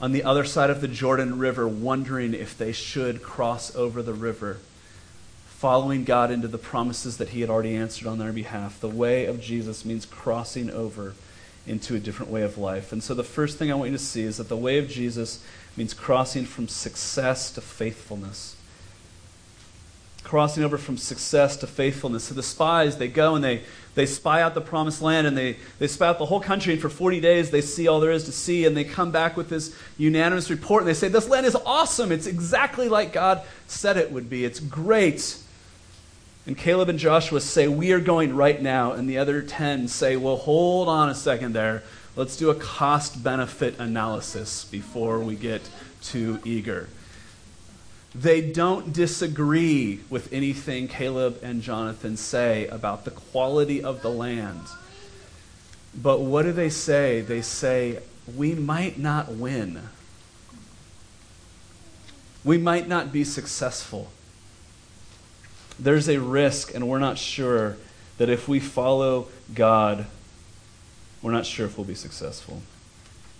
on 0.00 0.10
the 0.10 0.24
other 0.24 0.44
side 0.44 0.68
of 0.68 0.80
the 0.80 0.88
Jordan 0.88 1.38
River, 1.38 1.68
wondering 1.68 2.34
if 2.34 2.58
they 2.58 2.72
should 2.72 3.22
cross 3.22 3.74
over 3.76 4.02
the 4.02 4.12
river, 4.12 4.58
following 5.46 6.02
God 6.02 6.32
into 6.32 6.48
the 6.48 6.58
promises 6.58 7.18
that 7.18 7.28
He 7.28 7.40
had 7.40 7.50
already 7.50 7.76
answered 7.76 8.08
on 8.08 8.18
their 8.18 8.32
behalf. 8.32 8.80
The 8.80 8.88
way 8.88 9.26
of 9.26 9.40
Jesus 9.40 9.84
means 9.84 10.04
crossing 10.04 10.70
over 10.70 11.14
into 11.68 11.94
a 11.94 12.00
different 12.00 12.32
way 12.32 12.42
of 12.42 12.58
life. 12.58 12.90
And 12.90 13.00
so 13.00 13.14
the 13.14 13.22
first 13.22 13.58
thing 13.58 13.70
I 13.70 13.76
want 13.76 13.92
you 13.92 13.96
to 13.96 14.02
see 14.02 14.22
is 14.22 14.38
that 14.38 14.48
the 14.48 14.56
way 14.56 14.78
of 14.78 14.88
Jesus 14.88 15.42
means 15.76 15.94
crossing 15.94 16.46
from 16.46 16.66
success 16.66 17.52
to 17.52 17.60
faithfulness 17.60 18.53
crossing 20.24 20.64
over 20.64 20.78
from 20.78 20.96
success 20.96 21.56
to 21.58 21.66
faithfulness. 21.66 22.24
So 22.24 22.34
the 22.34 22.42
spies, 22.42 22.96
they 22.96 23.08
go 23.08 23.34
and 23.36 23.44
they, 23.44 23.62
they 23.94 24.06
spy 24.06 24.42
out 24.42 24.54
the 24.54 24.60
promised 24.60 25.02
land 25.02 25.26
and 25.26 25.36
they, 25.36 25.58
they 25.78 25.86
spy 25.86 26.08
out 26.08 26.18
the 26.18 26.26
whole 26.26 26.40
country. 26.40 26.72
And 26.72 26.82
for 26.82 26.88
40 26.88 27.20
days, 27.20 27.50
they 27.50 27.60
see 27.60 27.86
all 27.86 28.00
there 28.00 28.10
is 28.10 28.24
to 28.24 28.32
see. 28.32 28.64
And 28.64 28.76
they 28.76 28.84
come 28.84 29.12
back 29.12 29.36
with 29.36 29.50
this 29.50 29.76
unanimous 29.98 30.50
report. 30.50 30.82
And 30.82 30.88
they 30.88 30.94
say, 30.94 31.08
This 31.08 31.28
land 31.28 31.46
is 31.46 31.54
awesome. 31.54 32.10
It's 32.10 32.26
exactly 32.26 32.88
like 32.88 33.12
God 33.12 33.42
said 33.68 33.96
it 33.96 34.10
would 34.10 34.28
be. 34.28 34.44
It's 34.44 34.60
great. 34.60 35.36
And 36.46 36.56
Caleb 36.58 36.88
and 36.88 36.98
Joshua 36.98 37.40
say, 37.40 37.68
We 37.68 37.92
are 37.92 38.00
going 38.00 38.34
right 38.34 38.60
now. 38.60 38.92
And 38.92 39.08
the 39.08 39.18
other 39.18 39.42
10 39.42 39.88
say, 39.88 40.16
Well, 40.16 40.36
hold 40.36 40.88
on 40.88 41.10
a 41.10 41.14
second 41.14 41.52
there. 41.52 41.82
Let's 42.16 42.36
do 42.36 42.50
a 42.50 42.54
cost 42.54 43.22
benefit 43.22 43.78
analysis 43.78 44.64
before 44.64 45.18
we 45.18 45.36
get 45.36 45.62
too 46.00 46.40
eager. 46.44 46.88
They 48.14 48.40
don't 48.40 48.92
disagree 48.92 50.00
with 50.08 50.32
anything 50.32 50.86
Caleb 50.86 51.40
and 51.42 51.62
Jonathan 51.62 52.16
say 52.16 52.66
about 52.68 53.04
the 53.04 53.10
quality 53.10 53.82
of 53.82 54.02
the 54.02 54.10
land. 54.10 54.62
But 56.00 56.20
what 56.20 56.42
do 56.42 56.52
they 56.52 56.70
say? 56.70 57.20
They 57.22 57.42
say, 57.42 58.00
we 58.36 58.54
might 58.54 58.98
not 58.98 59.32
win. 59.32 59.88
We 62.44 62.56
might 62.56 62.86
not 62.86 63.12
be 63.12 63.24
successful. 63.24 64.10
There's 65.78 66.08
a 66.08 66.20
risk, 66.20 66.72
and 66.72 66.88
we're 66.88 66.98
not 67.00 67.18
sure 67.18 67.76
that 68.18 68.28
if 68.28 68.46
we 68.46 68.60
follow 68.60 69.28
God, 69.54 70.06
we're 71.20 71.32
not 71.32 71.46
sure 71.46 71.66
if 71.66 71.76
we'll 71.76 71.86
be 71.86 71.94
successful. 71.96 72.62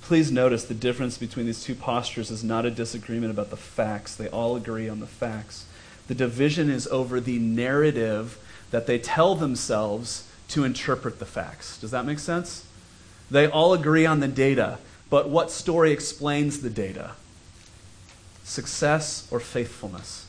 Please 0.05 0.31
notice 0.31 0.65
the 0.65 0.75
difference 0.75 1.17
between 1.17 1.47
these 1.47 1.65
two 1.65 1.75
postures 1.75 2.31
is 2.31 2.45
not 2.45 2.67
a 2.67 2.71
disagreement 2.71 3.33
about 3.33 3.49
the 3.49 3.57
facts. 3.57 4.15
They 4.15 4.29
all 4.29 4.55
agree 4.55 4.87
on 4.87 5.01
the 5.01 5.07
facts. 5.07 5.65
The 6.09 6.15
division 6.15 6.69
is 6.69 6.87
over 6.89 7.21
the 7.21 7.39
narrative 7.39 8.39
that 8.71 8.87
they 8.87 8.99
tell 8.99 9.35
themselves 9.35 10.29
to 10.49 10.63
interpret 10.63 11.21
the 11.21 11.25
facts. 11.25 11.79
Does 11.79 11.91
that 11.93 12.05
make 12.05 12.19
sense? 12.19 12.67
They 13.31 13.47
all 13.47 13.73
agree 13.73 14.05
on 14.05 14.21
the 14.21 14.29
data, 14.29 14.79
but 15.09 15.31
what 15.31 15.51
story 15.51 15.91
explains 15.91 16.61
the 16.61 16.69
data? 16.69 17.13
Success 18.43 19.27
or 19.31 19.41
faithfulness? 19.41 20.27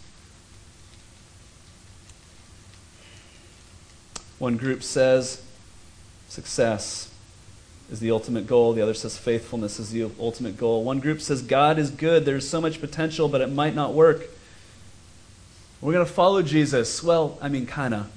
One 4.39 4.55
group 4.55 4.83
says 4.83 5.41
success 6.29 7.11
is 7.91 7.99
the 7.99 8.11
ultimate 8.11 8.47
goal. 8.47 8.73
The 8.73 8.81
other 8.81 8.93
says 8.93 9.17
faithfulness 9.17 9.79
is 9.79 9.91
the 9.91 10.09
ultimate 10.19 10.57
goal. 10.57 10.83
One 10.83 10.99
group 10.99 11.21
says 11.21 11.41
God 11.41 11.77
is 11.77 11.91
good. 11.91 12.25
There's 12.25 12.47
so 12.47 12.59
much 12.59 12.81
potential, 12.81 13.29
but 13.29 13.41
it 13.41 13.51
might 13.51 13.75
not 13.75 13.93
work. 13.93 14.27
We're 15.81 15.93
going 15.93 16.05
to 16.05 16.11
follow 16.11 16.41
Jesus. 16.41 17.03
Well, 17.03 17.37
I 17.41 17.49
mean, 17.49 17.65
kind 17.65 17.93
of. 17.93 18.11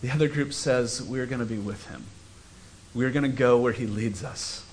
The 0.00 0.10
other 0.10 0.28
group 0.28 0.52
says 0.52 1.02
we're 1.02 1.26
going 1.26 1.40
to 1.40 1.46
be 1.46 1.58
with 1.58 1.88
him. 1.88 2.04
We're 2.94 3.10
going 3.10 3.30
to 3.30 3.36
go 3.36 3.58
where 3.58 3.72
he 3.72 3.86
leads 3.86 4.24
us. 4.24 4.64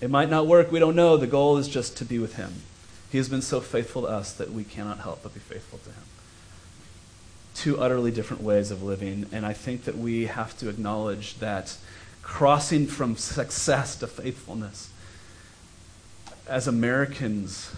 It 0.00 0.10
might 0.10 0.28
not 0.28 0.46
work. 0.46 0.72
We 0.72 0.80
don't 0.80 0.96
know. 0.96 1.16
The 1.16 1.26
goal 1.28 1.56
is 1.56 1.68
just 1.68 1.96
to 1.98 2.04
be 2.04 2.18
with 2.18 2.34
him. 2.34 2.62
He 3.10 3.18
has 3.18 3.28
been 3.28 3.42
so 3.42 3.60
faithful 3.60 4.02
to 4.02 4.08
us 4.08 4.32
that 4.32 4.50
we 4.50 4.64
cannot 4.64 4.98
help 4.98 5.22
but 5.22 5.32
be 5.32 5.40
faithful 5.40 5.78
to 5.78 5.90
him. 5.90 6.02
Two 7.54 7.78
utterly 7.78 8.10
different 8.10 8.42
ways 8.42 8.70
of 8.70 8.82
living. 8.82 9.26
And 9.32 9.46
I 9.46 9.52
think 9.52 9.84
that 9.84 9.96
we 9.96 10.26
have 10.26 10.58
to 10.58 10.68
acknowledge 10.68 11.38
that 11.38 11.76
crossing 12.22 12.86
from 12.86 13.16
success 13.16 13.96
to 13.96 14.06
faithfulness 14.06 14.90
as 16.46 16.66
Americans 16.66 17.72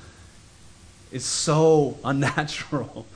is 1.13 1.25
so 1.25 1.99
unnatural 2.05 3.07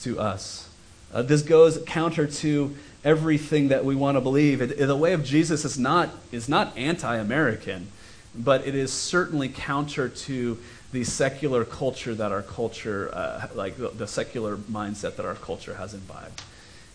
to 0.00 0.18
us. 0.18 0.68
Uh, 1.12 1.22
this 1.22 1.42
goes 1.42 1.82
counter 1.86 2.26
to 2.26 2.74
everything 3.04 3.68
that 3.68 3.84
we 3.84 3.94
want 3.94 4.16
to 4.16 4.20
believe. 4.20 4.60
It, 4.62 4.72
it, 4.72 4.86
the 4.86 4.96
way 4.96 5.12
of 5.12 5.24
Jesus 5.24 5.64
is 5.64 5.78
not, 5.78 6.10
is 6.30 6.48
not 6.48 6.76
anti 6.76 7.16
American, 7.16 7.88
but 8.34 8.66
it 8.66 8.74
is 8.74 8.92
certainly 8.92 9.48
counter 9.48 10.08
to 10.08 10.58
the 10.92 11.04
secular 11.04 11.64
culture 11.64 12.14
that 12.14 12.32
our 12.32 12.42
culture, 12.42 13.10
uh, 13.14 13.48
like 13.54 13.76
the, 13.76 13.88
the 13.88 14.06
secular 14.06 14.56
mindset 14.56 15.16
that 15.16 15.26
our 15.26 15.34
culture 15.34 15.74
has 15.74 15.94
imbibed 15.94 16.42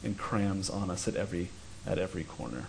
and 0.03 0.17
crams 0.17 0.69
on 0.69 0.89
us 0.89 1.07
at 1.07 1.15
every, 1.15 1.49
at 1.85 1.97
every 1.97 2.23
corner 2.23 2.65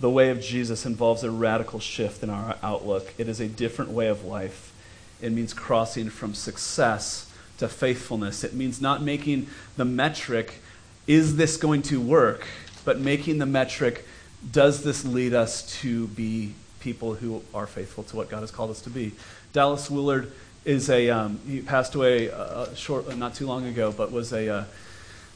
the 0.00 0.10
way 0.10 0.30
of 0.30 0.40
Jesus 0.40 0.84
involves 0.86 1.22
a 1.22 1.30
radical 1.30 1.80
shift 1.80 2.22
in 2.22 2.30
our 2.30 2.56
outlook. 2.62 3.14
It 3.18 3.28
is 3.28 3.40
a 3.40 3.48
different 3.48 3.90
way 3.90 4.08
of 4.08 4.24
life. 4.24 4.72
It 5.20 5.32
means 5.32 5.54
crossing 5.54 6.10
from 6.10 6.34
success 6.34 7.30
to 7.58 7.68
faithfulness. 7.68 8.44
It 8.44 8.54
means 8.54 8.80
not 8.80 9.02
making 9.02 9.48
the 9.76 9.84
metric, 9.84 10.60
is 11.06 11.36
this 11.36 11.56
going 11.56 11.82
to 11.82 12.00
work, 12.00 12.46
but 12.84 12.98
making 12.98 13.38
the 13.38 13.46
metric, 13.46 14.06
does 14.50 14.82
this 14.82 15.04
lead 15.04 15.32
us 15.32 15.80
to 15.80 16.08
be 16.08 16.54
people 16.80 17.14
who 17.14 17.42
are 17.54 17.66
faithful 17.66 18.04
to 18.04 18.16
what 18.16 18.28
God 18.28 18.40
has 18.40 18.50
called 18.50 18.70
us 18.70 18.82
to 18.82 18.90
be? 18.90 19.12
Dallas 19.52 19.90
Willard 19.90 20.32
is 20.64 20.90
a, 20.90 21.08
um, 21.10 21.38
he 21.46 21.60
passed 21.60 21.94
away 21.94 22.30
uh, 22.30 22.74
short, 22.74 23.16
not 23.16 23.34
too 23.34 23.46
long 23.46 23.66
ago, 23.66 23.92
but 23.92 24.10
was 24.10 24.32
a 24.32 24.48
uh, 24.48 24.64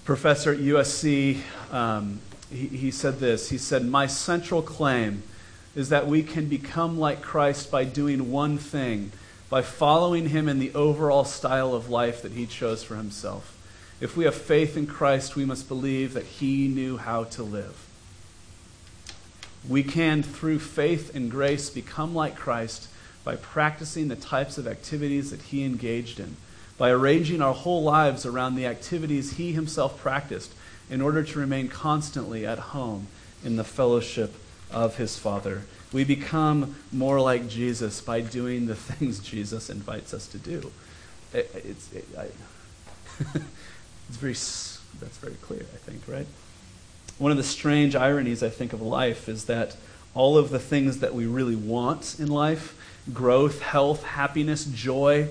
professor 0.04 0.52
at 0.52 0.58
USC. 0.58 1.40
Um, 1.72 2.20
he, 2.50 2.66
he 2.68 2.90
said 2.90 3.18
this 3.18 3.50
He 3.50 3.58
said, 3.58 3.84
My 3.84 4.06
central 4.06 4.62
claim 4.62 5.22
is 5.74 5.88
that 5.90 6.06
we 6.06 6.22
can 6.22 6.46
become 6.46 6.98
like 6.98 7.22
Christ 7.22 7.70
by 7.70 7.84
doing 7.84 8.30
one 8.32 8.58
thing, 8.58 9.12
by 9.48 9.62
following 9.62 10.30
him 10.30 10.48
in 10.48 10.58
the 10.58 10.74
overall 10.74 11.24
style 11.24 11.74
of 11.74 11.88
life 11.88 12.22
that 12.22 12.32
he 12.32 12.46
chose 12.46 12.82
for 12.82 12.96
himself. 12.96 13.54
If 14.00 14.16
we 14.16 14.24
have 14.24 14.34
faith 14.34 14.76
in 14.76 14.86
Christ, 14.86 15.36
we 15.36 15.44
must 15.44 15.68
believe 15.68 16.14
that 16.14 16.24
he 16.24 16.68
knew 16.68 16.96
how 16.96 17.24
to 17.24 17.42
live. 17.42 17.84
We 19.68 19.82
can, 19.82 20.22
through 20.22 20.60
faith 20.60 21.14
and 21.14 21.30
grace, 21.30 21.68
become 21.68 22.14
like 22.14 22.36
Christ 22.36 22.88
by 23.24 23.36
practicing 23.36 24.08
the 24.08 24.16
types 24.16 24.56
of 24.56 24.66
activities 24.66 25.30
that 25.30 25.42
he 25.42 25.64
engaged 25.64 26.20
in, 26.20 26.36
by 26.78 26.90
arranging 26.90 27.42
our 27.42 27.52
whole 27.52 27.82
lives 27.82 28.24
around 28.24 28.54
the 28.54 28.66
activities 28.66 29.32
he 29.32 29.52
himself 29.52 30.00
practiced 30.00 30.52
in 30.90 31.00
order 31.00 31.22
to 31.22 31.38
remain 31.38 31.68
constantly 31.68 32.46
at 32.46 32.58
home 32.58 33.06
in 33.44 33.56
the 33.56 33.64
fellowship 33.64 34.34
of 34.70 34.96
his 34.96 35.18
Father. 35.18 35.62
We 35.92 36.04
become 36.04 36.76
more 36.92 37.20
like 37.20 37.48
Jesus 37.48 38.00
by 38.00 38.20
doing 38.20 38.66
the 38.66 38.74
things 38.76 39.18
Jesus 39.20 39.70
invites 39.70 40.12
us 40.12 40.26
to 40.28 40.38
do. 40.38 40.72
It, 41.32 41.50
it's, 41.54 41.92
it, 41.92 42.06
I, 42.16 42.26
it's 43.20 44.16
very, 44.16 44.32
that's 45.00 45.18
very 45.18 45.34
clear, 45.42 45.60
I 45.60 45.76
think, 45.78 46.02
right? 46.06 46.26
One 47.18 47.30
of 47.30 47.36
the 47.36 47.44
strange 47.44 47.96
ironies, 47.96 48.42
I 48.42 48.48
think, 48.48 48.72
of 48.72 48.80
life 48.80 49.28
is 49.28 49.46
that 49.46 49.76
all 50.14 50.38
of 50.38 50.50
the 50.50 50.58
things 50.58 51.00
that 51.00 51.14
we 51.14 51.26
really 51.26 51.56
want 51.56 52.16
in 52.18 52.28
life 52.28 52.74
growth, 53.12 53.62
health, 53.62 54.02
happiness, 54.04 54.64
joy, 54.66 55.30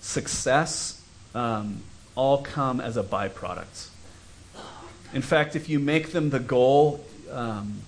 success 0.00 1.02
um, 1.34 1.82
all 2.14 2.42
come 2.42 2.80
as 2.80 2.96
a 2.96 3.02
byproduct. 3.02 3.88
In 5.12 5.22
fact, 5.22 5.56
if 5.56 5.68
you 5.68 5.78
make 5.78 6.12
them 6.12 6.30
the 6.30 6.38
goal, 6.38 7.04
um, 7.30 7.82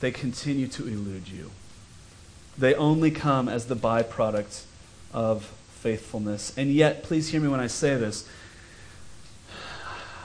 they 0.00 0.10
continue 0.10 0.68
to 0.68 0.86
elude 0.86 1.28
you. 1.28 1.50
They 2.56 2.74
only 2.74 3.10
come 3.10 3.48
as 3.48 3.66
the 3.66 3.76
byproduct 3.76 4.64
of 5.12 5.44
faithfulness. 5.70 6.56
And 6.56 6.72
yet, 6.72 7.02
please 7.02 7.28
hear 7.28 7.40
me 7.40 7.48
when 7.48 7.60
I 7.60 7.66
say 7.66 7.96
this. 7.96 8.28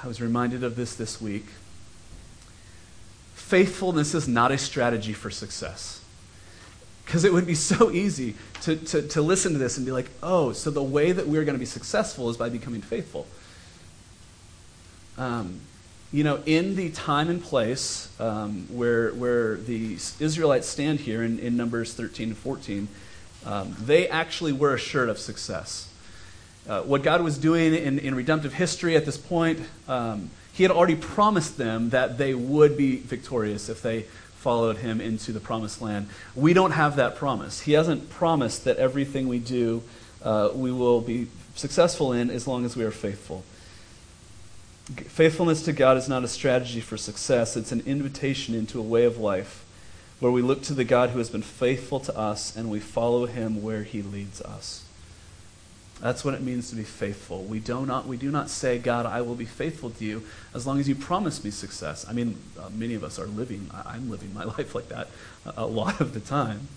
I 0.03 0.07
was 0.07 0.21
reminded 0.21 0.63
of 0.63 0.75
this 0.75 0.95
this 0.95 1.19
week. 1.19 1.45
Faithfulness 3.33 4.13
is 4.13 4.27
not 4.27 4.51
a 4.51 4.57
strategy 4.57 5.13
for 5.13 5.29
success. 5.29 6.01
Because 7.05 7.23
it 7.23 7.33
would 7.33 7.47
be 7.47 7.55
so 7.73 7.89
easy 7.89 8.35
to, 8.61 8.75
to, 8.75 9.01
to 9.07 9.21
listen 9.21 9.53
to 9.53 9.59
this 9.59 9.77
and 9.77 9.85
be 9.85 9.91
like, 9.91 10.09
oh, 10.21 10.53
so 10.53 10.69
the 10.69 10.83
way 10.83 11.11
that 11.11 11.27
we're 11.27 11.43
going 11.43 11.55
to 11.55 11.59
be 11.59 11.65
successful 11.65 12.29
is 12.29 12.37
by 12.37 12.49
becoming 12.49 12.81
faithful. 12.81 13.25
Um, 15.17 15.61
you 16.11 16.23
know, 16.23 16.41
in 16.45 16.75
the 16.75 16.89
time 16.89 17.29
and 17.29 17.43
place 17.43 18.09
um, 18.19 18.67
where, 18.69 19.11
where 19.11 19.55
the 19.55 19.93
Israelites 20.19 20.67
stand 20.67 21.01
here 21.01 21.23
in, 21.23 21.39
in 21.39 21.55
Numbers 21.55 21.93
13 21.93 22.29
and 22.29 22.37
14, 22.37 22.87
um, 23.45 23.75
they 23.79 24.07
actually 24.07 24.51
were 24.51 24.73
assured 24.73 25.09
of 25.09 25.19
success. 25.19 25.91
Uh, 26.67 26.81
what 26.81 27.03
God 27.03 27.21
was 27.21 27.37
doing 27.37 27.73
in, 27.73 27.99
in 27.99 28.15
redemptive 28.15 28.53
history 28.53 28.95
at 28.95 29.05
this 29.05 29.17
point, 29.17 29.59
um, 29.87 30.29
He 30.53 30.63
had 30.63 30.71
already 30.71 30.95
promised 30.95 31.57
them 31.57 31.89
that 31.91 32.17
they 32.17 32.33
would 32.33 32.75
be 32.75 32.97
victorious 32.97 33.69
if 33.69 33.81
they 33.81 34.05
followed 34.39 34.77
him 34.77 35.01
into 35.01 35.33
the 35.33 35.39
promised 35.39 35.81
land. 35.81 36.07
We 36.33 36.53
don't 36.53 36.71
have 36.71 36.95
that 36.95 37.17
promise. 37.17 37.59
He 37.61 37.73
hasn't 37.73 38.09
promised 38.09 38.63
that 38.63 38.77
everything 38.77 39.27
we 39.27 39.39
do 39.39 39.83
uh, 40.23 40.51
we 40.53 40.71
will 40.71 41.01
be 41.01 41.27
successful 41.55 42.13
in 42.13 42.29
as 42.29 42.47
long 42.47 42.65
as 42.65 42.75
we 42.75 42.83
are 42.83 42.91
faithful. 42.91 43.43
Faithfulness 44.95 45.63
to 45.63 45.73
God 45.73 45.97
is 45.97 46.09
not 46.09 46.23
a 46.23 46.27
strategy 46.27 46.81
for 46.81 46.97
success, 46.97 47.55
it's 47.55 47.71
an 47.71 47.83
invitation 47.85 48.55
into 48.55 48.79
a 48.79 48.83
way 48.83 49.05
of 49.05 49.17
life 49.17 49.65
where 50.19 50.31
we 50.31 50.41
look 50.41 50.61
to 50.63 50.73
the 50.73 50.83
God 50.83 51.11
who 51.11 51.19
has 51.19 51.29
been 51.29 51.41
faithful 51.41 51.99
to 52.01 52.17
us 52.17 52.55
and 52.55 52.69
we 52.69 52.79
follow 52.79 53.25
him 53.25 53.61
where 53.61 53.83
he 53.83 54.01
leads 54.01 54.41
us. 54.41 54.83
That's 56.01 56.23
what 56.23 56.33
it 56.33 56.41
means 56.41 56.69
to 56.69 56.75
be 56.75 56.83
faithful. 56.83 57.43
We 57.43 57.59
do 57.59 57.85
not, 57.85 58.07
we 58.07 58.15
do 58.15 58.31
not 58.31 58.49
say, 58.49 58.79
God, 58.79 59.05
I 59.05 59.21
will 59.21 59.35
be 59.35 59.45
faithful 59.45 59.89
to 59.91 60.05
you 60.05 60.23
as 60.53 60.65
long 60.65 60.79
as 60.79 60.87
you 60.87 60.95
promise 60.95 61.43
me 61.43 61.51
success. 61.51 62.05
I 62.07 62.13
mean, 62.13 62.37
uh, 62.57 62.69
many 62.69 62.93
of 62.93 63.03
us 63.03 63.19
are 63.19 63.27
living, 63.27 63.69
I'm 63.85 64.09
living 64.09 64.33
my 64.33 64.43
life 64.57 64.73
like 64.75 64.89
that 64.89 65.09
a, 65.45 65.63
a 65.63 65.65
lot 65.65 65.99
of 65.99 66.13
the 66.13 66.21
time. 66.21 66.67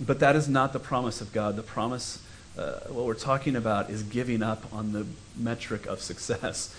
But 0.00 0.18
that 0.20 0.34
is 0.34 0.48
not 0.48 0.72
the 0.72 0.80
promise 0.80 1.20
of 1.20 1.32
God. 1.32 1.54
The 1.54 1.62
promise, 1.62 2.20
uh, 2.58 2.80
what 2.88 3.06
we're 3.06 3.14
talking 3.14 3.56
about, 3.56 3.90
is 3.90 4.02
giving 4.02 4.42
up 4.42 4.64
on 4.72 4.92
the 4.92 5.06
metric 5.36 5.86
of 5.86 6.00
success 6.00 6.74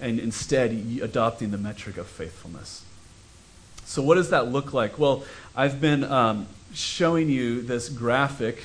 and 0.00 0.18
instead 0.20 0.70
adopting 1.02 1.50
the 1.50 1.58
metric 1.58 1.96
of 1.96 2.06
faithfulness. 2.06 2.84
So, 3.84 4.02
what 4.02 4.16
does 4.16 4.30
that 4.30 4.48
look 4.48 4.72
like? 4.72 4.98
Well, 4.98 5.24
I've 5.56 5.80
been 5.80 6.04
um, 6.04 6.46
showing 6.72 7.30
you 7.30 7.62
this 7.62 7.88
graphic 7.88 8.62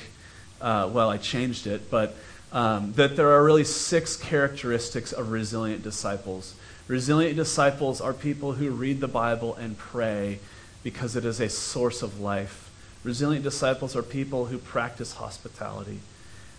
uh, 0.64 0.88
well, 0.90 1.10
I 1.10 1.18
changed 1.18 1.66
it, 1.66 1.90
but 1.90 2.14
um, 2.50 2.94
that 2.94 3.16
there 3.16 3.30
are 3.32 3.44
really 3.44 3.64
six 3.64 4.16
characteristics 4.16 5.12
of 5.12 5.30
resilient 5.30 5.82
disciples. 5.82 6.54
Resilient 6.88 7.36
disciples 7.36 8.00
are 8.00 8.14
people 8.14 8.52
who 8.52 8.70
read 8.70 9.00
the 9.00 9.08
Bible 9.08 9.54
and 9.56 9.76
pray 9.76 10.38
because 10.82 11.16
it 11.16 11.24
is 11.26 11.38
a 11.40 11.50
source 11.50 12.02
of 12.02 12.18
life. 12.18 12.70
Resilient 13.02 13.44
disciples 13.44 13.94
are 13.94 14.02
people 14.02 14.46
who 14.46 14.56
practice 14.56 15.12
hospitality. 15.12 15.98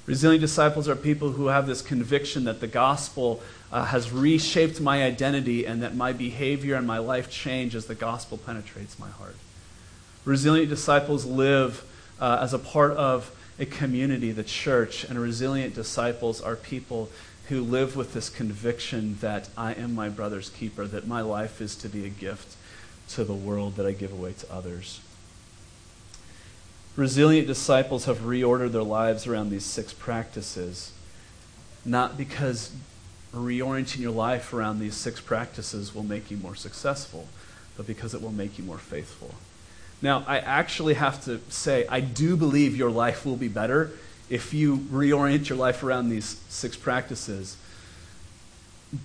Resilient 0.06 0.42
disciples 0.42 0.88
are 0.88 0.96
people 0.96 1.32
who 1.32 1.48
have 1.48 1.66
this 1.66 1.82
conviction 1.82 2.44
that 2.44 2.60
the 2.60 2.68
gospel 2.68 3.42
uh, 3.72 3.86
has 3.86 4.12
reshaped 4.12 4.80
my 4.80 5.04
identity 5.04 5.66
and 5.66 5.82
that 5.82 5.96
my 5.96 6.14
behavior 6.14 6.76
and 6.76 6.86
my 6.86 7.00
life 7.00 7.30
change 7.30 7.76
as 7.76 7.88
the 7.88 7.96
gospel 7.96 8.38
penetrates 8.38 9.00
my 9.00 9.10
heart. 9.10 9.36
Resilient 10.24 10.70
disciples 10.70 11.26
live 11.26 11.84
uh, 12.20 12.38
as 12.42 12.54
a 12.54 12.60
part 12.60 12.92
of 12.94 13.36
a 13.58 13.66
community, 13.66 14.32
the 14.32 14.44
church, 14.44 15.04
and 15.04 15.20
resilient 15.20 15.74
disciples 15.74 16.42
are 16.42 16.56
people 16.56 17.10
who 17.50 17.62
live 17.62 17.96
with 17.96 18.14
this 18.14 18.30
conviction 18.30 19.18
that 19.22 19.50
I 19.58 19.74
am 19.74 19.96
my 19.96 20.10
brother's 20.10 20.50
keeper, 20.50 20.86
that 20.88 21.08
my 21.08 21.22
life 21.22 21.62
is 21.62 21.76
to 21.78 21.90
be 21.90 22.06
a 22.06 22.10
gift 22.10 22.56
to 23.10 23.24
the 23.24 23.34
world 23.34 23.76
that 23.76 23.86
I 23.86 23.92
give 23.92 24.12
away 24.12 24.34
to 24.34 24.54
others. 24.54 25.00
Resilient 26.96 27.46
disciples 27.46 28.06
have 28.06 28.20
reordered 28.20 28.72
their 28.72 28.84
lives 28.84 29.28
around 29.28 29.50
these 29.50 29.66
six 29.66 29.92
practices, 29.92 30.94
not 31.84 32.18
because 32.18 32.72
reorienting 33.34 34.00
your 34.00 34.12
life 34.12 34.54
around 34.54 34.80
these 34.80 34.96
six 34.96 35.20
practices 35.20 35.94
will 35.94 36.04
make 36.04 36.32
you 36.32 36.38
more 36.38 36.56
successful, 36.56 37.28
but 37.76 37.86
because 37.86 38.14
it 38.14 38.22
will 38.22 38.32
make 38.32 38.58
you 38.58 38.64
more 38.64 38.78
faithful. 38.78 39.36
Now, 40.02 40.24
I 40.26 40.40
actually 40.40 40.94
have 40.94 41.24
to 41.26 41.42
say, 41.50 41.86
I 41.88 42.00
do 42.00 42.38
believe 42.38 42.78
your 42.78 42.92
life 42.92 43.26
will 43.26 43.36
be 43.36 43.50
better 43.50 43.92
if 44.30 44.54
you 44.54 44.78
reorient 44.78 45.50
your 45.50 45.58
life 45.58 45.84
around 45.84 46.10
these 46.10 46.40
six 46.48 46.78
practices, 46.78 47.58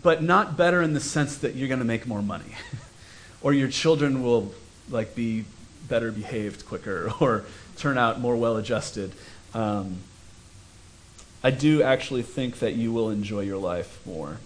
but 0.03 0.23
not 0.23 0.57
better 0.57 0.81
in 0.81 0.95
the 0.95 1.01
sense 1.01 1.37
that 1.39 1.57
you're 1.57 1.69
going 1.69 1.81
to 1.81 1.87
make 1.87 2.07
more 2.07 2.23
money 2.23 2.55
or 3.43 3.53
your 3.53 3.69
children 3.69 4.23
will 4.23 4.55
like 4.89 5.15
be 5.17 5.45
better 5.91 6.11
behaved 6.11 6.65
quicker 6.65 7.13
or 7.21 7.45
turn 7.77 7.99
out 7.99 8.19
more 8.19 8.37
well 8.37 8.57
adjusted. 8.57 9.13
Um, 9.53 9.99
I 11.43 11.51
do 11.51 11.83
actually 11.83 12.23
think 12.23 12.61
that 12.61 12.75
you 12.75 12.93
will 12.93 13.11
enjoy 13.11 13.41
your 13.41 13.59
life 13.59 14.01
more. 14.07 14.39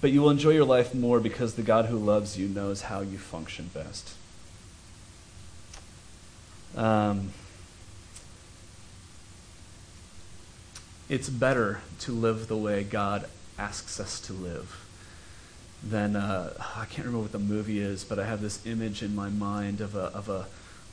But 0.00 0.12
you 0.12 0.22
will 0.22 0.30
enjoy 0.30 0.50
your 0.50 0.64
life 0.64 0.94
more 0.94 1.20
because 1.20 1.54
the 1.54 1.62
God 1.62 1.86
who 1.86 1.98
loves 1.98 2.38
you 2.38 2.48
knows 2.48 2.82
how 2.82 3.00
you 3.00 3.18
function 3.18 3.70
best. 3.74 4.14
Um, 6.76 7.32
it's 11.08 11.28
better 11.28 11.80
to 12.00 12.12
live 12.12 12.48
the 12.48 12.56
way 12.56 12.82
God 12.84 13.26
asks 13.58 14.00
us 14.00 14.20
to 14.20 14.32
live 14.32 14.89
than 15.82 16.16
uh, 16.16 16.52
I 16.76 16.84
can't 16.86 17.06
remember 17.06 17.20
what 17.20 17.32
the 17.32 17.38
movie 17.38 17.80
is, 17.80 18.04
but 18.04 18.18
I 18.18 18.26
have 18.26 18.40
this 18.40 18.64
image 18.66 19.02
in 19.02 19.14
my 19.14 19.28
mind 19.28 19.80
of 19.80 19.94
a 19.94 20.04
of 20.04 20.28
a 20.28 20.46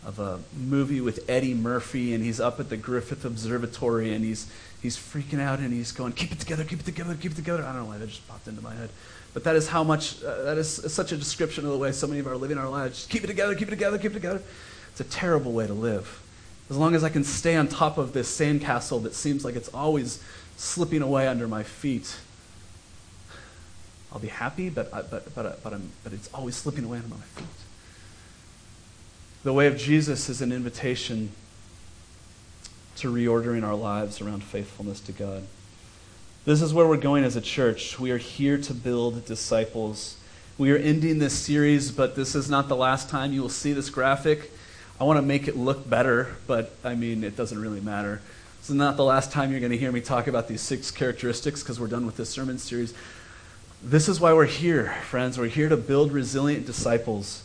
of 0.06 0.20
a 0.20 0.40
movie 0.58 1.02
with 1.02 1.30
Eddie 1.30 1.54
Murphy, 1.54 2.14
and 2.14 2.24
he's 2.24 2.40
up 2.40 2.60
at 2.60 2.70
the 2.70 2.78
Griffith 2.78 3.26
Observatory, 3.26 4.14
and 4.14 4.24
he's 4.24 4.50
he's 4.82 4.96
freaking 4.96 5.40
out, 5.40 5.60
and 5.60 5.74
he's 5.74 5.92
going, 5.92 6.14
"Keep 6.14 6.32
it 6.32 6.40
together, 6.40 6.64
keep 6.64 6.80
it 6.80 6.86
together, 6.86 7.16
keep 7.16 7.32
it 7.32 7.36
together." 7.36 7.64
I 7.64 7.74
don't 7.74 7.84
know 7.84 7.90
why 7.90 7.98
that 7.98 8.08
just 8.08 8.28
popped 8.28 8.48
into 8.48 8.62
my 8.62 8.74
head, 8.74 8.90
but 9.34 9.44
that 9.44 9.56
is 9.56 9.68
how 9.68 9.84
much 9.84 10.24
uh, 10.24 10.44
that 10.44 10.58
is 10.58 10.70
such 10.94 11.12
a 11.12 11.18
description 11.18 11.66
of 11.66 11.72
the 11.72 11.78
way 11.78 11.92
so 11.92 12.08
many 12.08 12.20
of 12.20 12.28
our 12.28 12.38
living 12.38 12.58
our 12.58 12.70
lives. 12.70 12.98
Just 12.98 13.10
keep 13.10 13.24
it 13.24 13.28
together, 13.28 13.56
keep 13.56 13.68
it 13.68 13.72
together, 13.72 13.98
keep 13.98 14.12
it 14.12 14.16
together. 14.16 14.42
It's 14.92 15.02
a 15.02 15.04
terrible 15.04 15.52
way 15.52 15.68
to 15.68 15.74
live. 15.74 16.22
As 16.70 16.78
long 16.78 16.96
as 16.96 17.04
I 17.04 17.10
can 17.10 17.24
stay 17.24 17.56
on 17.56 17.68
top 17.68 17.98
of 17.98 18.14
this 18.14 18.30
sandcastle 18.36 19.04
that 19.04 19.14
seems 19.14 19.46
like 19.46 19.56
it's 19.56 19.70
always 19.70 20.22
slipping 20.58 21.02
away 21.02 21.28
under 21.28 21.48
my 21.48 21.64
feet, 21.64 22.18
I'll 24.12 24.20
be 24.20 24.28
happy, 24.28 24.70
but, 24.70 24.94
I, 24.94 25.02
but, 25.02 25.34
but, 25.36 25.64
but, 25.64 25.74
I'm, 25.74 25.92
but 26.04 26.14
it's 26.14 26.30
always 26.34 26.56
slipping 26.56 26.86
away 26.86 26.98
under 26.98 27.10
my 27.10 27.22
feet. 27.22 27.46
The 29.44 29.54
way 29.54 29.68
of 29.68 29.78
Jesus 29.78 30.30
is 30.30 30.42
an 30.42 30.52
invitation 30.52 31.32
to 32.98 33.14
reordering 33.14 33.64
our 33.64 33.76
lives 33.76 34.22
around 34.22 34.44
faithfulness 34.44 35.00
to 35.02 35.12
God. 35.12 35.44
This 36.46 36.62
is 36.62 36.74
where 36.74 36.88
we're 36.88 36.98
going 36.98 37.24
as 37.24 37.36
a 37.36 37.42
church. 37.42 38.00
We 38.00 38.12
are 38.12 38.18
here 38.18 38.58
to 38.58 38.74
build 38.74 39.26
disciples. 39.26 40.18
We 40.58 40.72
are 40.72 40.78
ending 40.78 41.20
this 41.20 41.38
series, 41.38 41.92
but 41.92 42.16
this 42.16 42.34
is 42.34 42.50
not 42.50 42.68
the 42.68 42.76
last 42.76 43.10
time 43.10 43.34
you 43.34 43.42
will 43.42 43.50
see 43.50 43.74
this 43.74 43.90
graphic. 43.90 44.52
I 45.00 45.04
want 45.04 45.18
to 45.18 45.22
make 45.22 45.48
it 45.48 45.56
look 45.56 45.88
better, 45.88 46.36
but 46.48 46.74
I 46.84 46.96
mean, 46.96 47.24
it 47.24 47.36
doesn't 47.36 47.62
really 47.62 47.82
matter. 47.82 48.22
This 48.60 48.72
is 48.72 48.76
not 48.76 48.98
the 48.98 49.04
last 49.04 49.32
time 49.32 49.52
you're 49.52 49.60
going 49.60 49.72
to 49.72 49.78
hear 49.78 49.92
me 49.92 50.02
talk 50.02 50.26
about 50.28 50.48
these 50.48 50.62
six 50.62 50.90
characteristics 50.90 51.62
because 51.62 51.80
we're 51.80 51.88
done 51.88 52.06
with 52.06 52.18
this 52.18 52.30
sermon 52.30 52.58
series. 52.58 52.94
This 53.84 54.10
is 54.10 54.20
why 54.20 54.34
we're 54.34 54.46
here, 54.46 54.96
friends. 55.04 55.38
We're 55.38 55.46
here 55.46 55.70
to 55.70 55.78
build 55.78 56.12
resilient 56.12 56.66
disciples. 56.66 57.44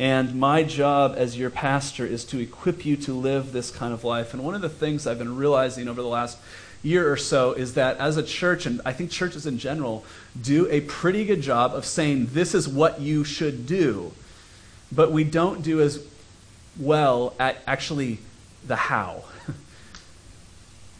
And 0.00 0.34
my 0.34 0.64
job 0.64 1.14
as 1.16 1.38
your 1.38 1.48
pastor 1.48 2.04
is 2.04 2.24
to 2.26 2.40
equip 2.40 2.84
you 2.84 2.96
to 2.96 3.14
live 3.14 3.52
this 3.52 3.70
kind 3.70 3.94
of 3.94 4.02
life. 4.02 4.34
And 4.34 4.44
one 4.44 4.56
of 4.56 4.62
the 4.62 4.68
things 4.68 5.06
I've 5.06 5.18
been 5.18 5.36
realizing 5.36 5.86
over 5.86 6.02
the 6.02 6.08
last 6.08 6.38
year 6.82 7.10
or 7.10 7.16
so 7.16 7.52
is 7.52 7.74
that 7.74 7.98
as 7.98 8.16
a 8.16 8.22
church, 8.24 8.66
and 8.66 8.80
I 8.84 8.92
think 8.92 9.12
churches 9.12 9.46
in 9.46 9.58
general, 9.58 10.04
do 10.42 10.68
a 10.70 10.80
pretty 10.80 11.24
good 11.24 11.40
job 11.40 11.72
of 11.72 11.86
saying 11.86 12.30
this 12.32 12.52
is 12.52 12.66
what 12.66 13.00
you 13.00 13.22
should 13.22 13.64
do. 13.64 14.10
But 14.90 15.12
we 15.12 15.22
don't 15.22 15.62
do 15.62 15.80
as 15.80 16.04
well 16.80 17.32
at 17.38 17.58
actually 17.68 18.18
the 18.66 18.76
how. 18.76 19.22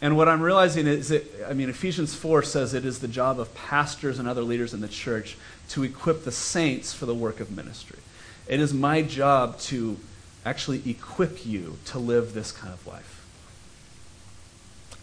and 0.01 0.17
what 0.17 0.27
I'm 0.27 0.41
realizing 0.41 0.87
is 0.87 1.09
that, 1.09 1.45
I 1.47 1.53
mean, 1.53 1.69
Ephesians 1.69 2.15
4 2.15 2.41
says 2.41 2.73
it 2.73 2.85
is 2.85 2.99
the 2.99 3.07
job 3.07 3.39
of 3.39 3.53
pastors 3.53 4.17
and 4.17 4.27
other 4.27 4.41
leaders 4.41 4.73
in 4.73 4.81
the 4.81 4.87
church 4.87 5.37
to 5.69 5.83
equip 5.83 6.23
the 6.23 6.31
saints 6.31 6.91
for 6.91 7.05
the 7.05 7.13
work 7.13 7.39
of 7.39 7.55
ministry. 7.55 7.99
It 8.47 8.59
is 8.59 8.73
my 8.73 9.03
job 9.03 9.59
to 9.59 9.97
actually 10.43 10.81
equip 10.89 11.45
you 11.45 11.77
to 11.85 11.99
live 11.99 12.33
this 12.33 12.51
kind 12.51 12.73
of 12.73 12.85
life. 12.87 13.23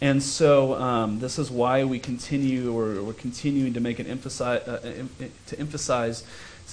And 0.01 0.21
so 0.21 0.75
um, 0.75 1.19
this 1.19 1.39
is 1.39 1.49
why 1.49 1.85
we 1.85 1.99
continue, 1.99 2.73
or 2.73 3.01
we're 3.01 3.13
continuing 3.13 3.73
to 3.73 3.79
make 3.79 3.99
an 3.99 4.07
emphasize, 4.07 4.67
uh, 4.67 4.79
em- 4.83 5.31
to 5.47 5.59
emphasize 5.59 6.25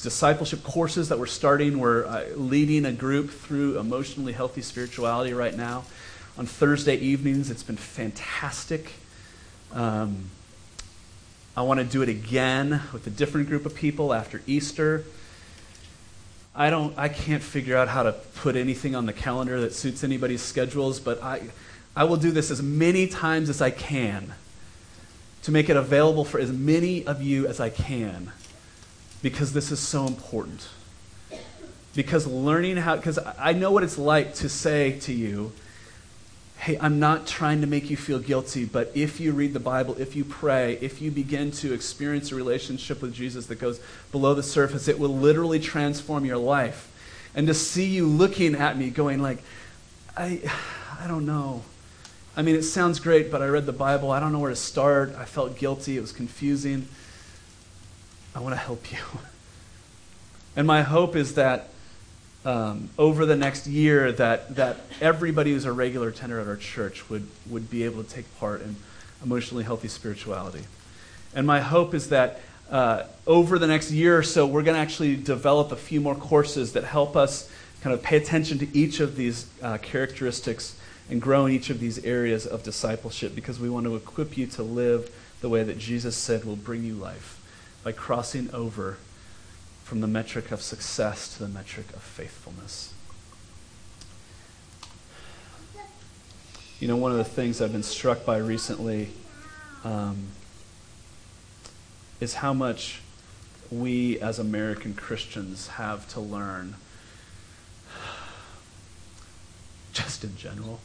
discipleship 0.02 0.62
courses 0.62 1.08
that 1.08 1.18
we're 1.18 1.26
starting. 1.26 1.78
We're 1.78 2.06
uh, 2.06 2.24
leading 2.34 2.84
a 2.84 2.92
group 2.92 3.30
through 3.30 3.78
emotionally 3.78 4.32
healthy 4.32 4.62
spirituality 4.62 5.32
right 5.32 5.56
now. 5.56 5.84
On 6.38 6.44
Thursday 6.44 6.96
evenings, 6.96 7.50
it's 7.50 7.62
been 7.62 7.78
fantastic. 7.78 8.92
Um, 9.72 10.26
I 11.56 11.62
want 11.62 11.80
to 11.80 11.84
do 11.84 12.02
it 12.02 12.10
again 12.10 12.82
with 12.92 13.06
a 13.06 13.10
different 13.10 13.48
group 13.48 13.64
of 13.64 13.74
people 13.74 14.12
after 14.12 14.42
Easter. 14.46 15.04
I 16.54 16.68
don't 16.68 16.96
I 16.98 17.08
can't 17.08 17.42
figure 17.42 17.74
out 17.74 17.88
how 17.88 18.02
to 18.02 18.12
put 18.12 18.54
anything 18.54 18.94
on 18.94 19.06
the 19.06 19.14
calendar 19.14 19.62
that 19.62 19.72
suits 19.72 20.04
anybody's 20.04 20.42
schedules, 20.42 21.00
but 21.00 21.22
I 21.22 21.40
I 21.94 22.04
will 22.04 22.18
do 22.18 22.30
this 22.30 22.50
as 22.50 22.62
many 22.62 23.06
times 23.06 23.48
as 23.48 23.62
I 23.62 23.70
can 23.70 24.34
to 25.44 25.50
make 25.50 25.70
it 25.70 25.76
available 25.76 26.26
for 26.26 26.38
as 26.38 26.52
many 26.52 27.06
of 27.06 27.22
you 27.22 27.46
as 27.46 27.60
I 27.60 27.70
can 27.70 28.32
because 29.22 29.54
this 29.54 29.72
is 29.72 29.80
so 29.80 30.06
important. 30.06 30.68
Because 31.94 32.26
learning 32.26 32.76
how 32.76 32.96
because 32.96 33.18
I 33.38 33.54
know 33.54 33.70
what 33.70 33.82
it's 33.82 33.96
like 33.96 34.34
to 34.34 34.50
say 34.50 34.98
to 35.00 35.14
you, 35.14 35.52
hey, 36.58 36.78
I'm 36.80 36.98
not 36.98 37.26
trying 37.26 37.60
to 37.60 37.66
make 37.66 37.90
you 37.90 37.96
feel 37.96 38.18
guilty, 38.18 38.64
but 38.64 38.90
if 38.94 39.20
you 39.20 39.32
read 39.32 39.52
the 39.52 39.60
Bible, 39.60 39.94
if 39.98 40.16
you 40.16 40.24
pray, 40.24 40.78
if 40.80 41.00
you 41.00 41.10
begin 41.10 41.50
to 41.52 41.72
experience 41.72 42.32
a 42.32 42.34
relationship 42.34 43.02
with 43.02 43.14
Jesus 43.14 43.46
that 43.46 43.56
goes 43.56 43.80
below 44.10 44.34
the 44.34 44.42
surface, 44.42 44.88
it 44.88 44.98
will 44.98 45.14
literally 45.14 45.60
transform 45.60 46.24
your 46.24 46.38
life. 46.38 46.90
And 47.34 47.46
to 47.46 47.54
see 47.54 47.84
you 47.84 48.06
looking 48.06 48.54
at 48.54 48.76
me 48.78 48.90
going 48.90 49.20
like, 49.20 49.42
I, 50.16 50.40
I 50.98 51.06
don't 51.06 51.26
know. 51.26 51.62
I 52.36 52.42
mean, 52.42 52.54
it 52.54 52.62
sounds 52.62 53.00
great, 53.00 53.30
but 53.30 53.42
I 53.42 53.46
read 53.46 53.66
the 53.66 53.72
Bible. 53.72 54.10
I 54.10 54.18
don't 54.20 54.32
know 54.32 54.38
where 54.38 54.50
to 54.50 54.56
start. 54.56 55.14
I 55.16 55.24
felt 55.24 55.58
guilty. 55.58 55.96
It 55.96 56.00
was 56.00 56.12
confusing. 56.12 56.88
I 58.34 58.40
want 58.40 58.54
to 58.54 58.60
help 58.60 58.90
you. 58.90 58.98
And 60.58 60.66
my 60.66 60.80
hope 60.80 61.16
is 61.16 61.34
that 61.34 61.68
um, 62.46 62.88
over 62.96 63.26
the 63.26 63.34
next 63.34 63.66
year 63.66 64.12
that, 64.12 64.54
that 64.54 64.76
everybody 65.00 65.52
who's 65.52 65.64
a 65.64 65.72
regular 65.72 66.08
attender 66.08 66.38
at 66.38 66.46
our 66.46 66.56
church 66.56 67.10
would, 67.10 67.26
would 67.50 67.68
be 67.68 67.82
able 67.82 68.04
to 68.04 68.08
take 68.08 68.38
part 68.38 68.62
in 68.62 68.76
emotionally 69.22 69.64
healthy 69.64 69.88
spirituality. 69.88 70.62
And 71.34 71.44
my 71.44 71.58
hope 71.58 71.92
is 71.92 72.10
that 72.10 72.40
uh, 72.70 73.02
over 73.26 73.58
the 73.58 73.66
next 73.66 73.90
year 73.90 74.16
or 74.16 74.22
so, 74.22 74.46
we're 74.46 74.62
going 74.62 74.76
to 74.76 74.80
actually 74.80 75.16
develop 75.16 75.72
a 75.72 75.76
few 75.76 76.00
more 76.00 76.14
courses 76.14 76.74
that 76.74 76.84
help 76.84 77.16
us 77.16 77.50
kind 77.80 77.92
of 77.92 78.00
pay 78.00 78.16
attention 78.16 78.58
to 78.60 78.76
each 78.76 79.00
of 79.00 79.16
these 79.16 79.46
uh, 79.60 79.78
characteristics 79.78 80.78
and 81.10 81.20
grow 81.20 81.46
in 81.46 81.52
each 81.52 81.68
of 81.68 81.80
these 81.80 82.04
areas 82.04 82.46
of 82.46 82.62
discipleship 82.62 83.34
because 83.34 83.58
we 83.58 83.68
want 83.68 83.86
to 83.86 83.96
equip 83.96 84.38
you 84.38 84.46
to 84.46 84.62
live 84.62 85.12
the 85.40 85.48
way 85.48 85.64
that 85.64 85.78
Jesus 85.78 86.16
said 86.16 86.44
will 86.44 86.56
bring 86.56 86.84
you 86.84 86.94
life 86.94 87.40
by 87.82 87.90
crossing 87.90 88.48
over 88.52 88.98
from 89.86 90.00
the 90.00 90.06
metric 90.08 90.50
of 90.50 90.60
success 90.60 91.36
to 91.36 91.44
the 91.44 91.48
metric 91.48 91.86
of 91.94 92.02
faithfulness. 92.02 92.92
You 96.80 96.88
know, 96.88 96.96
one 96.96 97.12
of 97.12 97.18
the 97.18 97.24
things 97.24 97.62
I've 97.62 97.70
been 97.70 97.84
struck 97.84 98.24
by 98.24 98.38
recently 98.38 99.10
um, 99.84 100.26
is 102.18 102.34
how 102.34 102.52
much 102.52 103.00
we 103.70 104.18
as 104.18 104.40
American 104.40 104.92
Christians 104.92 105.68
have 105.68 106.08
to 106.14 106.20
learn, 106.20 106.74
just 109.92 110.24
in 110.24 110.36
general, 110.36 110.80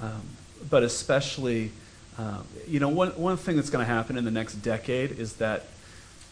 um, 0.00 0.22
but 0.68 0.82
especially, 0.82 1.70
um, 2.18 2.44
you 2.66 2.80
know, 2.80 2.88
one, 2.88 3.10
one 3.10 3.36
thing 3.36 3.54
that's 3.54 3.70
going 3.70 3.86
to 3.86 3.92
happen 3.92 4.18
in 4.18 4.24
the 4.24 4.32
next 4.32 4.54
decade 4.54 5.12
is 5.12 5.34
that 5.34 5.66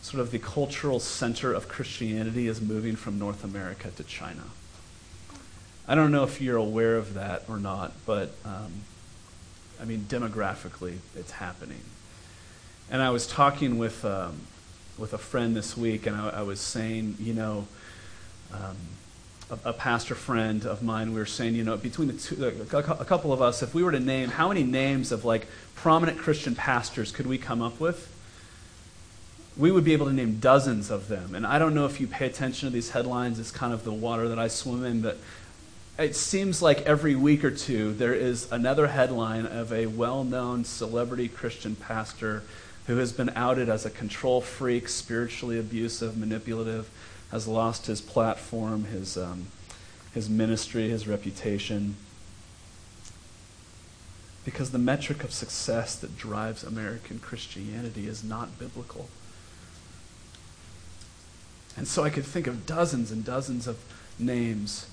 sort 0.05 0.21
of 0.21 0.31
the 0.31 0.39
cultural 0.39 1.01
center 1.01 1.55
of 1.55 1.67
Christianity 1.67 2.47
is 2.47 2.61
moving 2.61 2.95
from 2.95 3.19
North 3.19 3.43
America 3.43 3.91
to 3.97 4.05
China. 4.05 4.43
I 5.89 5.95
don't 5.95 6.13
know 6.13 6.25
if 6.25 6.43
you're 6.43 6.59
aware 6.59 6.99
of 6.99 7.15
that 7.15 7.45
or 7.49 7.59
not, 7.59 7.93
but 8.05 8.33
um, 8.45 8.71
I 9.81 9.87
mean, 9.87 10.05
demographically, 10.07 10.99
it's 11.17 11.31
happening. 11.31 11.81
And 12.91 13.01
I 13.01 13.09
was 13.09 13.27
talking 13.27 13.79
with, 13.79 14.05
um, 14.05 14.41
with 14.99 15.15
a 15.15 15.19
friend 15.19 15.57
this 15.57 15.75
week, 15.75 16.07
and 16.07 16.15
I, 16.15 16.29
I 16.29 16.43
was 16.43 16.61
saying, 16.61 17.17
you 17.19 17.33
know, 17.33 17.67
um, 18.53 18.77
a, 19.51 19.71
a, 19.71 19.73
pastor 19.73 20.15
friend 20.15 20.67
of 20.67 20.83
mine, 20.83 21.15
we 21.15 21.19
were 21.19 21.25
saying, 21.25 21.55
you 21.55 21.65
know, 21.65 21.79
between 21.79 22.09
the 22.09 22.15
two, 22.15 22.45
a, 22.45 22.79
a 22.79 23.05
couple 23.07 23.33
of 23.33 23.41
us, 23.41 23.63
if 23.63 23.73
we 23.73 23.83
were 23.83 23.93
to 23.93 24.01
name, 24.01 24.29
how 24.29 24.49
many 24.49 24.65
names 24.65 25.13
of 25.13 25.25
like 25.25 25.47
prominent 25.75 26.19
Christian 26.19 26.55
pastors 26.55 27.11
could 27.11 27.27
we 27.27 27.39
come 27.39 27.63
up 27.63 27.81
with? 27.81 28.14
We 29.57 29.71
would 29.71 29.85
be 29.85 29.93
able 29.93 30.07
to 30.07 30.13
name 30.13 30.39
dozens 30.41 30.91
of 30.91 31.09
them. 31.09 31.35
And 31.35 31.47
I 31.47 31.59
don't 31.59 31.75
know 31.75 31.87
if 31.87 32.01
you 32.01 32.07
pay 32.07 32.27
attention 32.27 32.69
to 32.69 32.73
these 32.73 32.91
headlines, 32.91 33.39
it's 33.39 33.51
kind 33.51 33.73
of 33.73 33.85
the 33.85 33.93
water 33.93 34.29
that 34.29 34.39
I 34.39 34.49
swim 34.49 34.85
in, 34.85 35.01
but 35.01 35.19
it 35.97 36.17
seems 36.17 36.61
like 36.61 36.81
every 36.83 37.15
week 37.15 37.45
or 37.45 37.53
two 37.53 37.93
there 37.95 38.15
is 38.15 38.51
another 38.51 38.89
headline 38.89 39.47
of 39.47 39.73
a 39.73 39.87
well 39.87 40.25
known 40.25 40.65
celebrity 40.65 41.29
Christian 41.29 41.77
pastor 41.77 42.43
who 42.89 42.97
has 42.97 43.13
been 43.13 43.31
outed 43.37 43.69
as 43.69 43.87
a 43.87 43.91
control 43.91 44.41
freak, 44.41 44.89
spiritually 44.89 45.59
abusive, 45.59 46.19
manipulative, 46.19 46.91
has 47.31 47.47
lost 47.47 47.87
his 47.87 48.01
platform, 48.01 48.85
his, 48.85 49.17
um, 49.17 49.47
his 50.13 50.29
ministry, 50.29 50.89
his 50.89 51.07
reputation. 51.07 51.95
Because 54.45 54.73
the 54.73 54.79
metric 54.79 55.25
of 55.25 55.33
success 55.33 55.97
that 55.97 56.19
drives 56.19 56.63
American 56.63 57.21
Christianity 57.21 58.07
is 58.07 58.23
not 58.23 58.59
biblical. 58.59 59.09
And 61.77 61.89
so 61.89 62.05
I 62.05 62.11
could 62.11 62.25
think 62.25 62.47
of 62.47 62.67
dozens 62.67 63.11
and 63.11 63.25
dozens 63.25 63.67
of 63.67 63.79
names. 64.19 64.87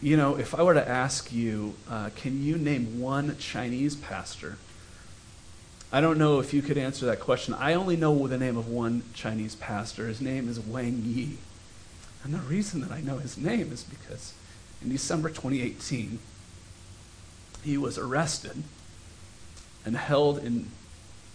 You 0.00 0.16
know, 0.16 0.36
if 0.36 0.54
I 0.54 0.62
were 0.62 0.74
to 0.74 0.88
ask 0.88 1.32
you, 1.32 1.74
uh, 1.90 2.10
can 2.16 2.42
you 2.42 2.56
name 2.56 3.00
one 3.00 3.36
Chinese 3.38 3.96
pastor? 3.96 4.58
I 5.92 6.00
don't 6.00 6.18
know 6.18 6.40
if 6.40 6.52
you 6.52 6.62
could 6.62 6.78
answer 6.78 7.06
that 7.06 7.20
question. 7.20 7.54
I 7.54 7.74
only 7.74 7.96
know 7.96 8.26
the 8.26 8.38
name 8.38 8.56
of 8.56 8.68
one 8.68 9.02
Chinese 9.14 9.54
pastor. 9.54 10.08
His 10.08 10.20
name 10.20 10.48
is 10.48 10.58
Wang 10.58 11.02
Yi. 11.04 11.38
And 12.24 12.34
the 12.34 12.38
reason 12.38 12.80
that 12.80 12.90
I 12.90 13.00
know 13.00 13.18
his 13.18 13.38
name 13.38 13.72
is 13.72 13.84
because 13.84 14.34
in 14.82 14.90
December 14.90 15.28
2018, 15.28 16.18
he 17.62 17.78
was 17.78 17.98
arrested 17.98 18.64
and 19.84 19.96
held 19.96 20.38
in 20.38 20.70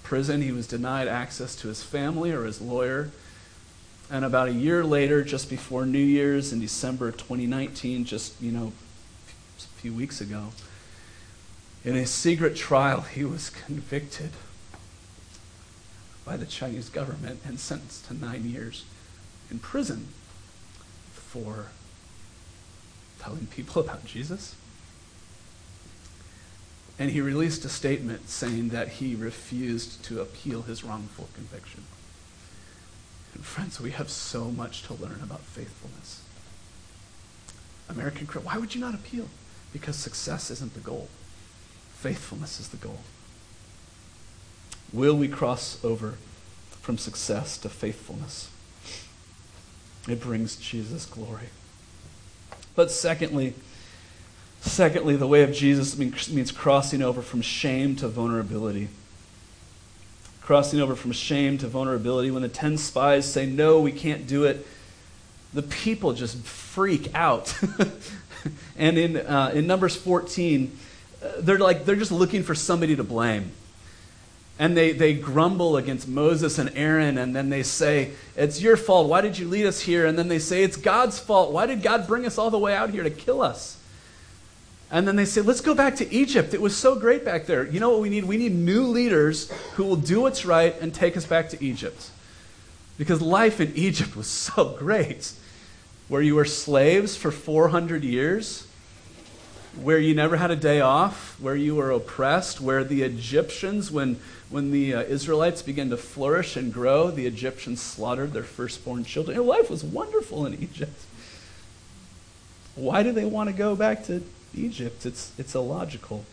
prison. 0.04 0.42
He 0.42 0.52
was 0.52 0.68
denied 0.68 1.08
access 1.08 1.56
to 1.58 1.70
his 1.70 1.82
family 1.82 2.32
or 2.32 2.44
his 2.44 2.60
lawyer. 2.60 3.10
And 4.12 4.26
about 4.26 4.50
a 4.50 4.54
year 4.54 4.84
later, 4.84 5.24
just 5.24 5.50
before 5.50 5.86
New 5.86 5.98
Year's 5.98 6.52
in 6.52 6.60
December 6.60 7.12
2019, 7.12 8.04
just, 8.04 8.40
you 8.42 8.52
know, 8.52 8.74
a 9.58 9.80
few 9.80 9.94
weeks 9.94 10.20
ago, 10.20 10.50
in 11.86 11.96
a 11.96 12.06
secret 12.06 12.58
trial, 12.58 13.02
he 13.02 13.24
was 13.24 13.50
convicted 13.50 14.32
by 16.26 16.36
the 16.36 16.46
Chinese 16.46 16.90
government 16.90 17.40
and 17.46 17.58
sentenced 17.58 18.06
to 18.08 18.14
nine 18.14 18.44
years 18.44 18.84
in 19.50 19.60
prison 19.60 20.10
for 21.14 21.68
telling 23.18 23.48
people 23.48 23.82
about 23.82 24.04
Jesus. 24.04 24.56
And 27.00 27.12
he 27.12 27.22
released 27.22 27.64
a 27.64 27.70
statement 27.70 28.28
saying 28.28 28.70
that 28.70 28.90
he 28.90 29.16
refused 29.16 30.04
to 30.04 30.20
appeal 30.20 30.64
his 30.64 30.84
wrongful 30.84 31.30
conviction. 31.34 31.86
And 33.34 33.46
friends, 33.46 33.80
we 33.80 33.92
have 33.92 34.10
so 34.10 34.46
much 34.46 34.84
to 34.84 34.94
learn 34.94 35.20
about 35.24 35.42
faithfulness. 35.42 36.24
American 37.90 38.28
why 38.28 38.58
would 38.58 38.74
you 38.74 38.82
not 38.82 38.94
appeal? 38.94 39.28
Because 39.74 39.96
success 39.96 40.50
isn't 40.52 40.74
the 40.74 40.80
goal. 40.80 41.10
Faithfulness 41.94 42.60
is 42.60 42.70
the 42.70 42.78
goal. 42.78 43.00
Will 44.94 45.16
we 45.16 45.28
cross 45.28 45.84
over 45.84 46.16
from 46.82 46.98
success 46.98 47.58
to 47.60 47.70
faithfulness? 47.70 48.50
It 50.08 50.20
brings 50.20 50.56
Jesus 50.56 51.06
glory. 51.06 51.50
But 52.76 52.92
secondly, 52.92 53.54
secondly, 54.62 55.16
the 55.16 55.28
way 55.28 55.44
of 55.44 55.54
Jesus 55.54 55.98
means 55.98 56.52
crossing 56.52 57.02
over 57.02 57.22
from 57.22 57.42
shame 57.42 57.96
to 57.98 58.08
vulnerability. 58.08 58.90
Crossing 60.52 60.82
over 60.82 60.98
from 60.98 61.14
shame 61.14 61.58
to 61.58 61.66
vulnerability. 61.66 62.30
When 62.30 62.42
the 62.42 62.50
10 62.50 62.78
spies 62.78 63.26
say, 63.26 63.46
No, 63.46 63.80
we 63.80 63.94
can't 63.94 64.28
do 64.28 64.44
it, 64.44 64.68
the 65.54 65.62
people 65.62 66.12
just 66.12 66.40
freak 66.40 67.16
out. 67.16 67.58
and 68.78 68.98
in, 68.98 69.16
uh, 69.16 69.54
in 69.54 69.66
Numbers 69.66 69.96
14, 69.96 70.78
uh, 71.24 71.30
they're 71.40 71.58
like 71.58 71.86
they're 71.86 71.96
just 71.96 72.12
looking 72.12 72.44
for 72.44 72.54
somebody 72.54 72.98
to 72.98 73.04
blame 73.06 73.54
and 74.60 74.76
they, 74.76 74.92
they 74.92 75.14
grumble 75.14 75.78
against 75.78 76.10
Moses 76.10 76.60
and 76.60 76.70
Aaron, 76.76 77.18
and 77.18 77.34
then 77.34 77.50
they 77.50 77.64
say, 77.64 78.12
It's 78.36 78.62
your 78.62 78.76
fault. 78.76 79.08
Why 79.08 79.22
did 79.22 79.38
you 79.38 79.48
lead 79.48 79.66
us 79.66 79.80
here? 79.80 80.06
And 80.06 80.20
then 80.20 80.28
they 80.28 80.40
say, 80.40 80.64
It's 80.64 80.76
God's 80.76 81.18
fault. 81.18 81.54
Why 81.54 81.66
did 81.66 81.82
God 81.82 82.08
bring 82.08 82.26
us 82.26 82.38
all 82.38 82.52
the 82.52 82.60
way 82.60 82.76
out 82.76 82.90
here 82.90 83.04
to 83.04 83.10
kill 83.10 83.42
us? 83.42 83.81
And 84.92 85.08
then 85.08 85.16
they 85.16 85.26
say, 85.26 85.42
Let's 85.42 85.62
go 85.62 85.74
back 85.74 85.96
to 85.98 86.14
Egypt. 86.14 86.54
It 86.54 86.62
was 86.62 86.76
so 86.76 86.96
great 86.96 87.24
back 87.24 87.46
there. 87.46 87.66
You 87.66 87.80
know 87.80 87.90
what 87.90 88.02
we 88.02 88.10
need? 88.10 88.26
We 88.26 88.38
need 88.38 88.54
new 88.54 88.86
leaders 88.88 89.50
who 89.74 89.86
will 89.86 89.96
do 89.96 90.22
what's 90.22 90.46
right 90.46 90.76
and 90.82 90.94
take 90.94 91.16
us 91.16 91.26
back 91.26 91.50
to 91.50 91.64
Egypt. 91.64 92.10
Because 92.98 93.22
life 93.22 93.62
in 93.62 93.72
Egypt 93.76 94.16
was 94.16 94.28
so 94.28 94.76
great, 94.78 95.32
where 96.08 96.22
you 96.22 96.36
were 96.36 96.46
slaves 96.46 97.16
for 97.16 97.32
400 97.32 98.04
years 98.04 98.68
where 99.76 99.98
you 99.98 100.14
never 100.14 100.36
had 100.36 100.52
a 100.52 100.56
day 100.56 100.82
off, 100.82 101.40
where 101.40 101.56
you 101.56 101.76
were 101.76 101.92
oppressed, 101.92 102.60
where 102.60 102.84
the 102.84 103.04
Egyptians, 103.04 103.90
when, 103.90 104.20
when 104.50 104.72
the 104.72 104.94
uh, 104.94 105.04
Israelites 105.04 105.62
began 105.62 105.90
to 105.90 105.98
flourish 105.98 106.58
and 106.58 106.74
grow, 106.74 107.10
the 107.10 107.26
Egyptians 107.26 107.82
slaughtered 107.82 108.34
their 108.34 108.44
firstborn 108.44 109.06
children. 109.06 109.36
Your 109.36 109.46
life 109.46 109.70
was 109.70 109.84
wonderful 109.84 110.46
in 110.46 110.62
Egypt. 110.62 111.06
Why 112.76 113.04
do 113.04 113.12
they 113.12 113.26
want 113.26 113.50
to 113.50 113.56
go 113.56 113.76
back 113.76 114.06
to 114.06 114.24
Egypt? 114.54 115.06
It's, 115.06 115.32
it's 115.38 115.56
illogical. 115.56 116.26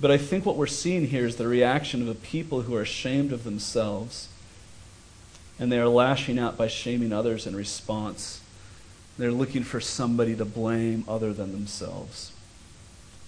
But 0.00 0.10
I 0.10 0.18
think 0.18 0.44
what 0.44 0.56
we're 0.56 0.66
seeing 0.66 1.06
here 1.06 1.26
is 1.26 1.36
the 1.36 1.46
reaction 1.46 2.02
of 2.02 2.08
a 2.08 2.14
people 2.14 2.62
who 2.62 2.74
are 2.74 2.82
ashamed 2.82 3.32
of 3.32 3.44
themselves, 3.44 4.28
and 5.58 5.70
they 5.70 5.78
are 5.78 5.88
lashing 5.88 6.38
out 6.38 6.56
by 6.56 6.66
shaming 6.66 7.12
others 7.12 7.46
in 7.46 7.54
response. 7.54 8.40
They're 9.18 9.30
looking 9.30 9.62
for 9.62 9.80
somebody 9.80 10.34
to 10.36 10.44
blame 10.44 11.04
other 11.06 11.32
than 11.32 11.52
themselves. 11.52 12.32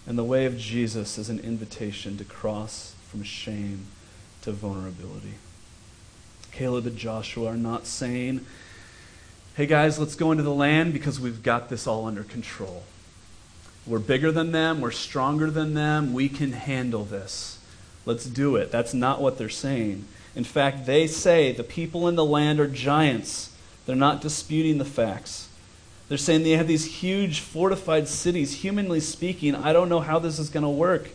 And 0.07 0.18
the 0.18 0.25
way 0.25 0.47
of 0.47 0.59
Jesus 0.59 1.18
is 1.18 1.29
an 1.29 1.39
invitation 1.41 2.16
to 2.18 2.25
cross 2.25 2.95
from 3.09 3.22
shame 3.22 3.87
to 4.43 4.53
vulnerability. 4.53 5.35
Caleb 6.51 6.87
and 6.87 6.97
Joshua 6.97 7.51
are 7.51 7.57
not 7.57 7.87
saying, 7.87 8.45
hey 9.57 9.66
guys, 9.66 9.99
let's 9.99 10.14
go 10.14 10.33
into 10.33 10.43
the 10.43 10.53
land 10.53 10.93
because 10.93 11.20
we've 11.20 11.43
got 11.43 11.68
this 11.68 11.87
all 11.87 12.07
under 12.07 12.25
control. 12.25 12.83
We're 13.87 13.99
bigger 13.99 14.32
than 14.32 14.53
them, 14.53 14.80
we're 14.80 14.91
stronger 14.91 15.51
than 15.51 15.74
them, 15.74 16.12
we 16.12 16.28
can 16.28 16.53
handle 16.53 17.05
this. 17.05 17.59
Let's 18.07 18.24
do 18.24 18.57
it. 18.57 18.70
That's 18.70 18.95
not 18.95 19.20
what 19.20 19.39
they're 19.39 19.49
saying. 19.49 20.07
In 20.35 20.45
fact, 20.45 20.87
they 20.87 21.07
say 21.07 21.53
the 21.53 21.62
people 21.62 22.09
in 22.09 22.16
the 22.16 22.24
land 22.24 22.61
are 22.61 22.66
giants. 22.66 23.51
They're 23.87 23.95
not 23.95 24.20
disputing 24.20 24.78
the 24.78 24.85
facts. 24.85 25.49
They're 26.09 26.18
saying 26.18 26.43
they 26.43 26.51
have 26.51 26.68
these 26.68 27.01
huge 27.01 27.41
fortified 27.41 28.09
cities. 28.09 28.62
Humanly 28.62 29.01
speaking, 29.01 29.55
I 29.55 29.72
don't 29.72 29.89
know 29.89 30.01
how 30.01 30.18
this 30.18 30.39
is 30.39 30.51
going 30.51 30.64
to 30.64 30.68
work. 30.68 31.11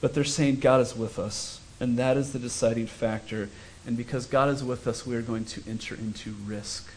But 0.00 0.14
they're 0.14 0.24
saying 0.24 0.60
God 0.60 0.80
is 0.80 0.96
with 0.96 1.18
us. 1.18 1.60
And 1.80 1.98
that 1.98 2.16
is 2.16 2.32
the 2.32 2.38
deciding 2.38 2.86
factor. 2.86 3.48
And 3.86 3.96
because 3.96 4.26
God 4.26 4.48
is 4.50 4.62
with 4.62 4.86
us, 4.86 5.06
we 5.06 5.16
are 5.16 5.22
going 5.22 5.44
to 5.46 5.62
enter 5.68 5.94
into 5.94 6.34
risk. 6.44 6.90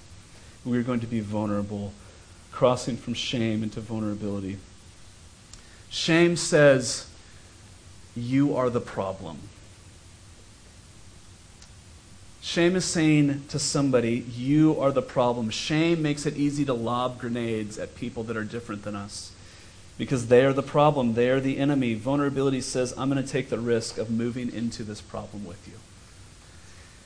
We 0.66 0.78
are 0.78 0.84
going 0.84 1.00
to 1.00 1.08
be 1.08 1.22
vulnerable, 1.22 1.94
crossing 2.54 2.95
from 2.95 3.14
shame 3.14 3.64
into 3.64 3.82
vulnerability. 3.82 4.58
Shame 5.89 6.36
says, 6.36 7.08
You 8.16 8.56
are 8.56 8.70
the 8.70 8.82
problem. 8.82 9.38
Shame 12.41 12.76
is 12.76 12.86
saying 12.86 13.45
to 13.49 13.60
somebody, 13.60 14.26
You 14.36 14.80
are 14.80 14.91
the 14.91 15.01
problem. 15.01 15.49
Shame 15.49 16.01
makes 16.01 16.26
it 16.26 16.38
easy 16.38 16.66
to 16.66 16.74
lob 16.74 17.20
grenades 17.20 17.78
at 17.78 17.95
people 17.95 18.24
that 18.24 18.38
are 18.38 18.43
different 18.43 18.84
than 18.84 18.95
us 18.95 19.32
because 19.97 20.28
they 20.28 20.43
are 20.45 20.54
the 20.54 20.64
problem. 20.64 21.14
They 21.14 21.30
are 21.30 21.39
the 21.39 21.58
enemy. 21.58 21.93
Vulnerability 21.93 22.62
says, 22.62 22.93
I'm 22.97 23.10
going 23.10 23.24
to 23.24 23.30
take 23.30 23.49
the 23.49 23.60
risk 23.60 23.97
of 23.97 24.10
moving 24.10 24.51
into 24.51 24.84
this 24.84 25.01
problem 25.01 25.45
with 25.45 25.68
you. 25.68 25.76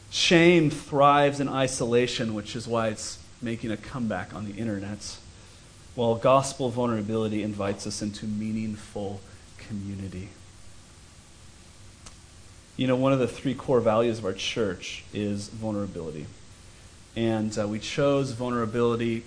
Shame 0.10 0.70
thrives 0.70 1.40
in 1.40 1.50
isolation, 1.50 2.34
which 2.34 2.56
is 2.56 2.68
why 2.68 2.88
it's 2.88 3.20
making 3.42 3.72
a 3.72 3.78
comeback 3.78 4.34
on 4.34 4.46
the 4.46 4.58
internet, 4.58 5.18
while 5.98 6.14
gospel 6.14 6.70
vulnerability 6.70 7.42
invites 7.42 7.88
us 7.88 8.04
into 8.04 8.28
meaningful 8.28 9.20
community. 9.58 10.30
You 12.76 12.86
know, 12.86 12.96
one 12.96 13.14
of 13.14 13.18
the 13.18 13.28
three 13.28 13.56
core 13.56 13.82
values 13.82 14.20
of 14.20 14.26
our 14.26 14.34
church 14.34 15.04
is 15.12 15.48
vulnerability. 15.48 16.28
And 17.16 17.58
uh, 17.58 17.68
we 17.68 17.80
chose 17.80 18.30
vulnerability 18.34 19.24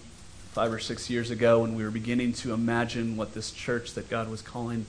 five 0.53 0.73
or 0.73 0.79
six 0.79 1.11
years 1.11 1.33
ago 1.33 1.63
when 1.63 1.75
we 1.75 1.83
were 1.83 1.91
beginning 1.91 2.35
to 2.35 2.55
imagine 2.55 3.17
what 3.17 3.35
this 3.35 3.51
church 3.51 3.95
that 3.95 4.09
God 4.09 4.31
was 4.31 4.41
calling 4.41 4.87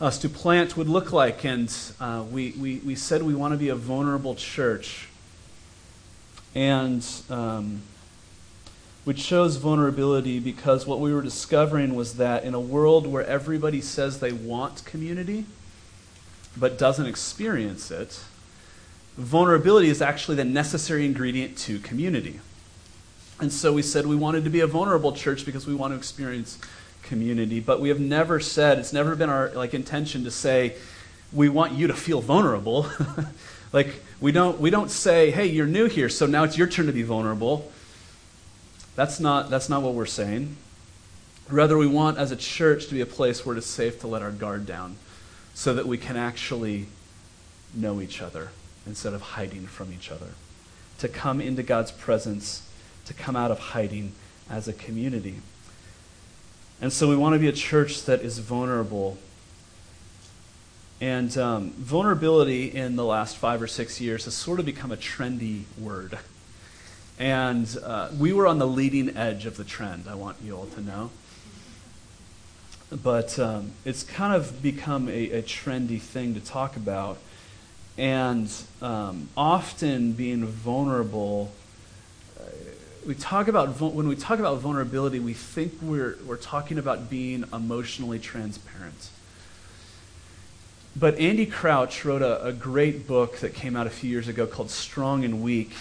us 0.00 0.16
to 0.18 0.28
plant 0.28 0.76
would 0.76 0.88
look 0.88 1.12
like. 1.12 1.44
And 1.44 1.76
uh, 1.98 2.22
we, 2.30 2.52
we, 2.52 2.76
we 2.76 2.94
said 2.94 3.24
we 3.24 3.34
want 3.34 3.50
to 3.50 3.58
be 3.58 3.68
a 3.68 3.74
vulnerable 3.74 4.36
church. 4.36 5.08
And 6.54 7.04
um, 7.28 7.82
we 9.04 9.12
chose 9.12 9.56
vulnerability 9.56 10.40
because 10.40 10.86
what 10.86 10.98
we 10.98 11.12
were 11.12 11.22
discovering 11.22 11.94
was 11.94 12.14
that 12.14 12.44
in 12.44 12.54
a 12.54 12.60
world 12.60 13.06
where 13.06 13.24
everybody 13.26 13.80
says 13.80 14.20
they 14.20 14.32
want 14.32 14.84
community, 14.84 15.44
but 16.56 16.78
doesn't 16.78 17.06
experience 17.06 17.90
it, 17.90 18.20
vulnerability 19.18 19.88
is 19.88 20.00
actually 20.00 20.36
the 20.36 20.44
necessary 20.44 21.04
ingredient 21.04 21.58
to 21.58 21.78
community. 21.80 22.40
And 23.40 23.52
so 23.52 23.72
we 23.72 23.82
said 23.82 24.06
we 24.06 24.16
wanted 24.16 24.44
to 24.44 24.50
be 24.50 24.60
a 24.60 24.66
vulnerable 24.66 25.12
church 25.12 25.44
because 25.44 25.66
we 25.66 25.74
want 25.74 25.92
to 25.92 25.98
experience 25.98 26.58
community, 27.02 27.60
but 27.60 27.80
we 27.80 27.90
have 27.90 28.00
never 28.00 28.40
said, 28.40 28.78
it's 28.78 28.92
never 28.92 29.14
been 29.14 29.28
our 29.28 29.50
like 29.50 29.74
intention 29.74 30.24
to 30.24 30.30
say 30.30 30.76
we 31.30 31.48
want 31.50 31.72
you 31.72 31.88
to 31.88 31.94
feel 31.94 32.22
vulnerable. 32.22 32.88
like 33.72 34.02
we 34.20 34.32
don't 34.32 34.60
we 34.60 34.70
don't 34.70 34.90
say, 34.90 35.30
"Hey, 35.30 35.46
you're 35.46 35.66
new 35.66 35.86
here, 35.86 36.08
so 36.08 36.26
now 36.26 36.44
it's 36.44 36.56
your 36.56 36.68
turn 36.68 36.86
to 36.86 36.92
be 36.92 37.02
vulnerable." 37.02 37.70
That's 38.96 39.18
not 39.18 39.50
that's 39.50 39.68
not 39.68 39.82
what 39.82 39.94
we're 39.94 40.06
saying. 40.06 40.56
Rather, 41.48 41.76
we 41.76 41.86
want 41.86 42.16
as 42.16 42.30
a 42.30 42.36
church 42.36 42.86
to 42.86 42.94
be 42.94 43.00
a 43.00 43.06
place 43.06 43.44
where 43.44 43.56
it's 43.56 43.66
safe 43.66 44.00
to 44.00 44.06
let 44.06 44.22
our 44.22 44.30
guard 44.30 44.66
down 44.66 44.96
so 45.52 45.74
that 45.74 45.86
we 45.86 45.98
can 45.98 46.16
actually 46.16 46.86
know 47.74 48.00
each 48.00 48.22
other 48.22 48.50
instead 48.86 49.12
of 49.12 49.20
hiding 49.20 49.66
from 49.66 49.92
each 49.92 50.10
other. 50.10 50.30
To 50.98 51.08
come 51.08 51.40
into 51.40 51.62
God's 51.62 51.92
presence, 51.92 52.68
to 53.06 53.14
come 53.14 53.36
out 53.36 53.50
of 53.50 53.58
hiding 53.58 54.12
as 54.48 54.68
a 54.68 54.72
community. 54.72 55.40
And 56.80 56.92
so 56.92 57.08
we 57.08 57.16
want 57.16 57.34
to 57.34 57.38
be 57.38 57.48
a 57.48 57.52
church 57.52 58.04
that 58.04 58.20
is 58.20 58.38
vulnerable. 58.38 59.18
And 61.00 61.36
um, 61.36 61.70
vulnerability 61.72 62.66
in 62.74 62.96
the 62.96 63.04
last 63.04 63.36
five 63.36 63.60
or 63.60 63.66
six 63.66 64.00
years 64.00 64.24
has 64.24 64.34
sort 64.34 64.60
of 64.60 64.66
become 64.66 64.92
a 64.92 64.96
trendy 64.96 65.64
word. 65.78 66.18
And 67.18 67.68
uh, 67.82 68.10
we 68.18 68.32
were 68.32 68.46
on 68.46 68.58
the 68.58 68.66
leading 68.66 69.16
edge 69.16 69.46
of 69.46 69.56
the 69.56 69.64
trend, 69.64 70.06
I 70.08 70.14
want 70.14 70.38
you 70.42 70.56
all 70.56 70.66
to 70.66 70.80
know 70.80 71.10
but 73.02 73.38
um, 73.38 73.72
it's 73.84 74.02
kind 74.02 74.34
of 74.34 74.62
become 74.62 75.08
a, 75.08 75.30
a, 75.30 75.42
trendy 75.42 76.00
thing 76.00 76.34
to 76.34 76.40
talk 76.40 76.76
about. 76.76 77.18
And 77.96 78.50
um, 78.82 79.28
often 79.36 80.12
being 80.12 80.44
vulnerable, 80.46 81.52
uh, 82.38 82.44
we 83.06 83.14
talk 83.14 83.48
about 83.48 83.80
when 83.80 84.08
we 84.08 84.16
talk 84.16 84.38
about 84.38 84.58
vulnerability, 84.58 85.20
we 85.20 85.34
think 85.34 85.74
we're 85.80 86.18
we're 86.26 86.36
talking 86.36 86.78
about 86.78 87.08
being 87.08 87.44
emotionally 87.52 88.18
transparent. 88.18 89.10
But 90.96 91.18
Andy 91.18 91.46
Crouch 91.46 92.04
wrote 92.04 92.22
a, 92.22 92.44
a 92.44 92.52
great 92.52 93.06
book 93.06 93.38
that 93.38 93.54
came 93.54 93.76
out 93.76 93.86
a 93.86 93.90
few 93.90 94.10
years 94.10 94.28
ago 94.28 94.46
called 94.46 94.70
Strong 94.70 95.24
and 95.24 95.42
Weak. 95.42 95.72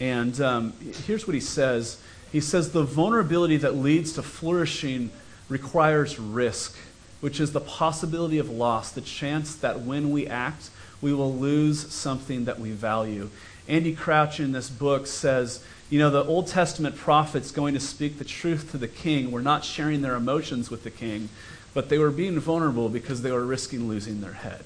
And 0.00 0.40
um, 0.40 0.72
here's 1.06 1.26
what 1.26 1.34
he 1.34 1.40
says. 1.40 2.00
He 2.32 2.40
says 2.40 2.72
the 2.72 2.82
vulnerability 2.82 3.56
that 3.58 3.76
leads 3.76 4.12
to 4.14 4.22
flourishing 4.22 5.10
requires 5.48 6.18
risk, 6.18 6.76
which 7.20 7.38
is 7.38 7.52
the 7.52 7.60
possibility 7.60 8.38
of 8.38 8.50
loss, 8.50 8.90
the 8.90 9.00
chance 9.00 9.54
that 9.56 9.80
when 9.80 10.10
we 10.10 10.26
act, 10.26 10.70
we 11.00 11.12
will 11.12 11.32
lose 11.32 11.92
something 11.92 12.44
that 12.46 12.58
we 12.58 12.70
value. 12.70 13.30
Andy 13.68 13.94
Crouch 13.94 14.40
in 14.40 14.52
this 14.52 14.68
book 14.68 15.06
says, 15.06 15.64
you 15.90 15.98
know, 15.98 16.10
the 16.10 16.24
Old 16.24 16.48
Testament 16.48 16.96
prophets 16.96 17.50
going 17.50 17.74
to 17.74 17.80
speak 17.80 18.18
the 18.18 18.24
truth 18.24 18.70
to 18.72 18.78
the 18.78 18.88
king 18.88 19.30
were 19.30 19.42
not 19.42 19.64
sharing 19.64 20.02
their 20.02 20.16
emotions 20.16 20.70
with 20.70 20.82
the 20.82 20.90
king, 20.90 21.28
but 21.72 21.88
they 21.88 21.98
were 21.98 22.10
being 22.10 22.38
vulnerable 22.40 22.88
because 22.88 23.22
they 23.22 23.30
were 23.30 23.44
risking 23.44 23.86
losing 23.86 24.20
their 24.20 24.32
head. 24.32 24.64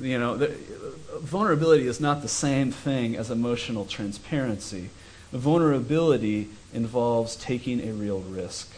You 0.00 0.18
know, 0.18 0.36
the, 0.36 0.48
vulnerability 1.20 1.86
is 1.86 2.00
not 2.00 2.22
the 2.22 2.28
same 2.28 2.72
thing 2.72 3.16
as 3.16 3.30
emotional 3.30 3.84
transparency. 3.84 4.90
Vulnerability 5.32 6.48
involves 6.72 7.36
taking 7.36 7.86
a 7.86 7.92
real 7.92 8.20
risk. 8.20 8.72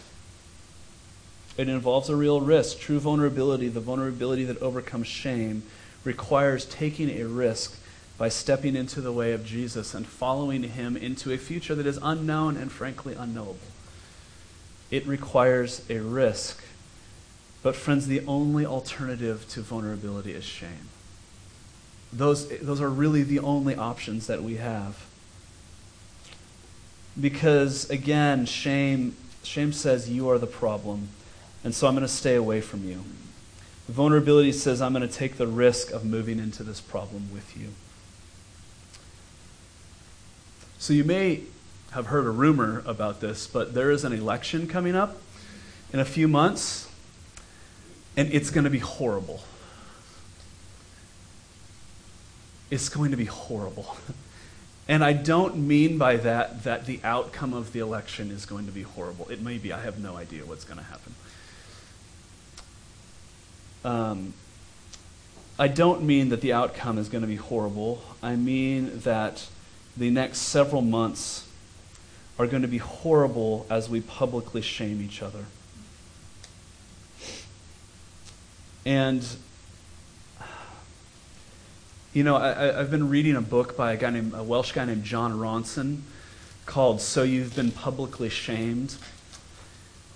It 1.57 1.68
involves 1.68 2.09
a 2.09 2.16
real 2.16 2.41
risk. 2.41 2.81
True 2.81 2.99
vulnerability, 2.99 3.68
the 3.68 3.81
vulnerability 3.81 4.45
that 4.45 4.61
overcomes 4.61 5.07
shame, 5.07 5.62
requires 6.05 6.64
taking 6.64 7.11
a 7.20 7.25
risk 7.25 7.79
by 8.18 8.29
stepping 8.29 8.75
into 8.75 9.01
the 9.01 9.12
way 9.12 9.33
of 9.33 9.45
Jesus 9.45 9.95
and 9.95 10.07
following 10.07 10.62
him 10.62 10.97
into 10.97 11.33
a 11.33 11.39
future 11.39 11.75
that 11.75 11.87
is 11.87 11.99
unknown 12.03 12.57
and 12.57 12.73
frankly 12.73 13.14
unknowable. 13.14 13.59
It 14.91 15.07
requires 15.07 15.85
a 15.89 15.99
risk. 15.99 16.62
But, 17.62 17.77
friends, 17.77 18.07
the 18.07 18.25
only 18.27 18.66
alternative 18.66 19.49
to 19.51 19.62
vulnerability 19.62 20.33
is 20.33 20.45
shame. 20.45 20.89
Those, 22.13 22.49
those 22.59 22.81
are 22.81 22.91
really 22.91 23.23
the 23.23 23.39
only 23.39 23.75
options 23.75 24.27
that 24.27 24.43
we 24.43 24.57
have. 24.57 25.07
Because, 27.19 27.89
again, 27.91 28.47
shame, 28.47 29.17
shame 29.43 29.73
says 29.73 30.11
you 30.11 30.29
are 30.29 30.39
the 30.39 30.47
problem, 30.47 31.09
and 31.65 31.75
so 31.75 31.87
I'm 31.87 31.95
going 31.95 32.03
to 32.03 32.09
stay 32.09 32.35
away 32.35 32.61
from 32.61 32.89
you. 32.89 33.05
Vulnerability 33.89 34.53
says 34.53 34.81
I'm 34.81 34.93
going 34.93 35.07
to 35.07 35.15
take 35.15 35.37
the 35.37 35.47
risk 35.47 35.91
of 35.91 36.05
moving 36.05 36.39
into 36.39 36.63
this 36.63 36.81
problem 36.81 37.29
with 37.33 37.57
you. 37.57 37.69
So 40.79 40.93
you 40.93 41.05
may 41.05 41.43
have 41.93 42.07
heard 42.07 42.27
a 42.27 42.31
rumor 42.31 42.83
about 42.87 43.21
this, 43.21 43.47
but 43.47 43.75
there 43.75 43.91
is 43.91 44.05
an 44.05 44.13
election 44.13 44.67
coming 44.67 44.97
up 44.97 45.19
in 45.93 46.01
a 46.01 46.05
few 46.05 46.27
months, 46.27 46.89
and 48.17 48.33
it's 48.33 48.51
going 48.51 48.65
to 48.65 48.71
be 48.71 48.79
horrible. 48.79 49.43
It's 52.73 52.89
going 52.89 53.11
to 53.11 53.18
be 53.18 53.27
horrible. 53.27 53.99
And 54.89 55.05
I 55.05 55.12
don't 55.12 55.57
mean 55.68 55.97
by 55.97 56.16
that 56.16 56.64
that 56.64 56.87
the 56.87 57.01
outcome 57.05 57.53
of 57.53 57.73
the 57.73 57.79
election 57.79 58.31
is 58.31 58.47
going 58.47 58.66
to 58.66 58.73
be 58.73 58.83
horrible. 58.83 59.29
It 59.29 59.41
may 59.41 59.59
be. 59.59 59.73
I 59.73 59.81
have 59.81 59.99
no 59.99 60.16
idea 60.16 60.45
what's 60.45 60.64
going 60.64 60.79
to 60.79 60.85
happen. 60.85 61.14
Um, 63.85 64.35
I 65.59 65.68
don't 65.68 66.03
mean 66.03 66.31
that 66.31 66.41
the 66.41 66.53
outcome 66.55 66.99
is 66.99 67.09
going 67.09 67.20
to 67.20 67.29
be 67.29 67.37
horrible. 67.37 68.03
I 68.23 68.37
mean 68.37 69.01
that 69.01 69.47
the 69.97 70.11
next 70.11 70.39
several 70.39 70.83
months 70.83 71.47
are 72.39 72.47
going 72.47 72.62
to 72.62 72.68
be 72.68 72.79
horrible 72.79 73.66
as 73.68 73.91
we 73.91 74.01
publicly 74.01 74.62
shame 74.62 75.01
each 75.01 75.23
other. 75.23 75.45
And 78.85 79.25
you 82.13 82.25
know, 82.25 82.37
I, 82.37 82.73
have 82.73 82.91
been 82.91 83.09
reading 83.09 83.37
a 83.37 83.41
book 83.41 83.75
by 83.75 83.93
a 83.93 83.97
guy 83.97 84.11
named 84.11 84.35
a 84.35 84.43
Welsh 84.43 84.73
guy 84.73 84.85
named 84.85 85.03
Jon 85.03 85.33
Ronson 85.33 86.03
called 86.67 87.01
"So 87.01 87.23
You've 87.23 87.57
Been 87.57 87.71
Publicly 87.71 88.29
Shamed," 88.29 88.97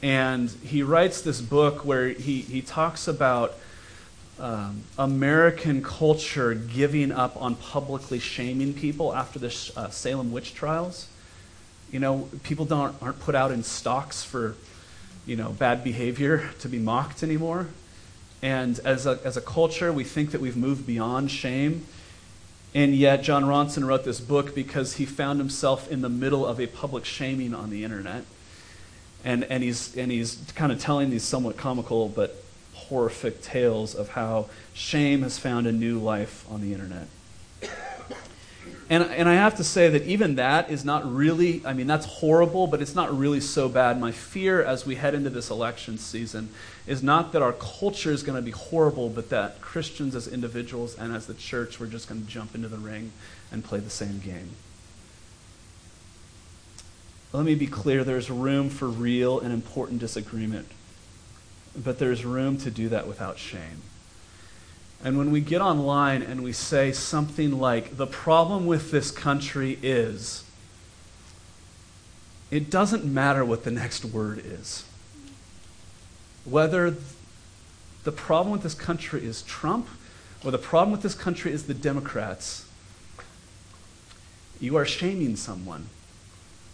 and 0.02 0.50
he 0.50 0.82
writes 0.82 1.22
this 1.22 1.40
book 1.40 1.86
where 1.86 2.08
he 2.08 2.42
he 2.42 2.60
talks 2.60 3.08
about 3.08 3.54
um, 4.38 4.82
American 4.98 5.82
culture 5.82 6.52
giving 6.52 7.12
up 7.12 7.40
on 7.40 7.54
publicly 7.54 8.18
shaming 8.18 8.74
people 8.74 9.14
after 9.14 9.38
the 9.38 9.72
uh, 9.74 9.88
Salem 9.88 10.32
witch 10.32 10.52
trials. 10.52 11.08
You 11.90 12.00
know, 12.00 12.28
people 12.42 12.66
don't 12.66 12.94
aren't 13.00 13.20
put 13.20 13.34
out 13.34 13.52
in 13.52 13.62
stocks 13.62 14.22
for 14.22 14.54
you 15.24 15.36
know 15.36 15.52
bad 15.52 15.82
behavior 15.82 16.50
to 16.60 16.68
be 16.68 16.78
mocked 16.78 17.22
anymore. 17.22 17.68
And 18.42 18.78
as 18.80 19.06
a, 19.06 19.18
as 19.24 19.36
a 19.36 19.40
culture, 19.40 19.92
we 19.92 20.04
think 20.04 20.30
that 20.30 20.40
we've 20.40 20.56
moved 20.56 20.86
beyond 20.86 21.30
shame. 21.30 21.86
And 22.74 22.94
yet, 22.94 23.22
Jon 23.22 23.44
Ronson 23.44 23.86
wrote 23.86 24.04
this 24.04 24.20
book 24.20 24.54
because 24.54 24.96
he 24.96 25.06
found 25.06 25.38
himself 25.38 25.90
in 25.90 26.02
the 26.02 26.08
middle 26.08 26.44
of 26.44 26.60
a 26.60 26.66
public 26.66 27.04
shaming 27.04 27.54
on 27.54 27.70
the 27.70 27.84
internet. 27.84 28.24
And, 29.24 29.44
and, 29.44 29.62
he's, 29.62 29.96
and 29.96 30.12
he's 30.12 30.36
kind 30.54 30.70
of 30.70 30.78
telling 30.78 31.10
these 31.10 31.24
somewhat 31.24 31.56
comical 31.56 32.08
but 32.08 32.36
horrific 32.74 33.42
tales 33.42 33.94
of 33.94 34.10
how 34.10 34.48
shame 34.74 35.22
has 35.22 35.38
found 35.38 35.66
a 35.66 35.72
new 35.72 35.98
life 35.98 36.44
on 36.50 36.60
the 36.60 36.72
internet. 36.72 37.08
And, 38.88 39.02
and 39.02 39.28
I 39.28 39.34
have 39.34 39.56
to 39.56 39.64
say 39.64 39.88
that 39.88 40.04
even 40.04 40.36
that 40.36 40.70
is 40.70 40.84
not 40.84 41.12
really, 41.12 41.60
I 41.66 41.72
mean, 41.72 41.88
that's 41.88 42.06
horrible, 42.06 42.68
but 42.68 42.80
it's 42.80 42.94
not 42.94 43.16
really 43.16 43.40
so 43.40 43.68
bad. 43.68 43.98
My 44.00 44.12
fear 44.12 44.62
as 44.62 44.86
we 44.86 44.94
head 44.94 45.12
into 45.12 45.28
this 45.28 45.50
election 45.50 45.98
season 45.98 46.50
is 46.86 47.02
not 47.02 47.32
that 47.32 47.42
our 47.42 47.52
culture 47.52 48.12
is 48.12 48.22
going 48.22 48.36
to 48.36 48.42
be 48.42 48.52
horrible, 48.52 49.08
but 49.08 49.28
that 49.30 49.60
Christians 49.60 50.14
as 50.14 50.28
individuals 50.28 50.96
and 50.96 51.12
as 51.12 51.26
the 51.26 51.34
church, 51.34 51.80
we're 51.80 51.88
just 51.88 52.08
going 52.08 52.24
to 52.24 52.28
jump 52.28 52.54
into 52.54 52.68
the 52.68 52.78
ring 52.78 53.10
and 53.50 53.64
play 53.64 53.80
the 53.80 53.90
same 53.90 54.20
game. 54.20 54.50
Let 57.32 57.44
me 57.44 57.56
be 57.56 57.66
clear 57.66 58.04
there's 58.04 58.30
room 58.30 58.70
for 58.70 58.86
real 58.86 59.40
and 59.40 59.52
important 59.52 59.98
disagreement, 59.98 60.68
but 61.76 61.98
there's 61.98 62.24
room 62.24 62.56
to 62.58 62.70
do 62.70 62.88
that 62.90 63.08
without 63.08 63.36
shame. 63.36 63.82
And 65.04 65.18
when 65.18 65.30
we 65.30 65.40
get 65.40 65.60
online 65.60 66.22
and 66.22 66.42
we 66.42 66.52
say 66.52 66.92
something 66.92 67.58
like, 67.58 67.96
the 67.96 68.06
problem 68.06 68.66
with 68.66 68.90
this 68.90 69.10
country 69.10 69.78
is, 69.82 70.44
it 72.50 72.70
doesn't 72.70 73.04
matter 73.04 73.44
what 73.44 73.64
the 73.64 73.70
next 73.70 74.04
word 74.04 74.42
is. 74.44 74.84
Whether 76.44 76.94
the 78.04 78.12
problem 78.12 78.52
with 78.52 78.62
this 78.62 78.74
country 78.74 79.24
is 79.24 79.42
Trump 79.42 79.88
or 80.44 80.50
the 80.50 80.58
problem 80.58 80.92
with 80.92 81.02
this 81.02 81.14
country 81.14 81.52
is 81.52 81.64
the 81.66 81.74
Democrats, 81.74 82.66
you 84.60 84.76
are 84.76 84.86
shaming 84.86 85.36
someone. 85.36 85.88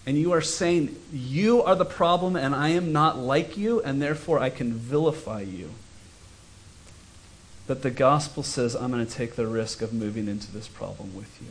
And 0.04 0.18
you 0.18 0.32
are 0.32 0.40
saying, 0.40 0.96
You 1.12 1.62
are 1.62 1.76
the 1.76 1.84
problem, 1.84 2.34
and 2.34 2.54
I 2.54 2.70
am 2.70 2.92
not 2.92 3.18
like 3.18 3.56
you, 3.56 3.80
and 3.82 4.02
therefore 4.02 4.40
I 4.40 4.50
can 4.50 4.72
vilify 4.72 5.42
you 5.42 5.70
that 7.66 7.82
the 7.82 7.90
gospel 7.90 8.42
says, 8.42 8.74
I'm 8.74 8.90
going 8.90 9.06
to 9.06 9.12
take 9.12 9.36
the 9.36 9.46
risk 9.46 9.82
of 9.82 9.92
moving 9.92 10.28
into 10.28 10.50
this 10.52 10.68
problem 10.68 11.14
with 11.14 11.40
you. 11.40 11.48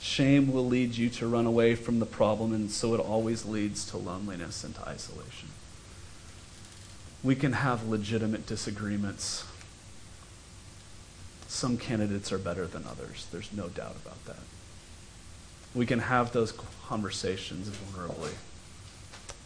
Shame 0.00 0.52
will 0.52 0.66
lead 0.66 0.96
you 0.96 1.08
to 1.10 1.26
run 1.26 1.46
away 1.46 1.74
from 1.74 1.98
the 1.98 2.06
problem, 2.06 2.52
and 2.52 2.70
so 2.70 2.94
it 2.94 3.00
always 3.00 3.44
leads 3.44 3.84
to 3.90 3.96
loneliness 3.96 4.62
and 4.64 4.74
to 4.74 4.88
isolation. 4.88 5.48
We 7.22 7.34
can 7.34 7.54
have 7.54 7.88
legitimate 7.88 8.46
disagreements. 8.46 9.44
Some 11.48 11.76
candidates 11.76 12.32
are 12.32 12.38
better 12.38 12.66
than 12.66 12.84
others. 12.86 13.26
There's 13.32 13.52
no 13.52 13.68
doubt 13.68 13.96
about 14.04 14.24
that. 14.26 14.42
We 15.74 15.86
can 15.86 16.00
have 16.00 16.32
those 16.32 16.52
conversations 16.86 17.68
vulnerably 17.68 18.34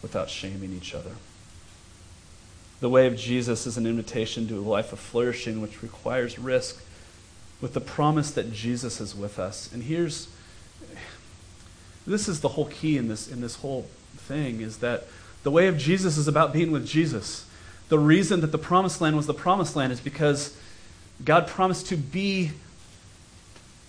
without 0.01 0.29
shaming 0.29 0.73
each 0.73 0.93
other. 0.93 1.11
The 2.81 2.89
way 2.89 3.05
of 3.07 3.15
Jesus 3.15 3.67
is 3.67 3.77
an 3.77 3.85
invitation 3.85 4.47
to 4.47 4.57
a 4.57 4.61
life 4.61 4.91
of 4.91 4.99
flourishing, 4.99 5.61
which 5.61 5.83
requires 5.83 6.37
risk, 6.37 6.83
with 7.61 7.73
the 7.73 7.79
promise 7.79 8.31
that 8.31 8.51
Jesus 8.51 8.99
is 8.99 9.15
with 9.15 9.37
us. 9.37 9.71
And 9.71 9.83
here's 9.83 10.27
this 12.07 12.27
is 12.27 12.41
the 12.41 12.49
whole 12.49 12.65
key 12.65 12.97
in 12.97 13.07
this 13.07 13.31
in 13.31 13.41
this 13.41 13.57
whole 13.57 13.83
thing 14.17 14.61
is 14.61 14.77
that 14.77 15.03
the 15.43 15.51
way 15.51 15.67
of 15.67 15.77
Jesus 15.77 16.17
is 16.17 16.27
about 16.27 16.51
being 16.53 16.71
with 16.71 16.87
Jesus. 16.87 17.45
The 17.89 17.99
reason 17.99 18.41
that 18.41 18.51
the 18.51 18.57
promised 18.57 18.99
land 18.99 19.15
was 19.15 19.27
the 19.27 19.33
promised 19.33 19.75
land 19.75 19.93
is 19.93 19.99
because 19.99 20.57
God 21.23 21.47
promised 21.47 21.85
to 21.87 21.97
be 21.97 22.51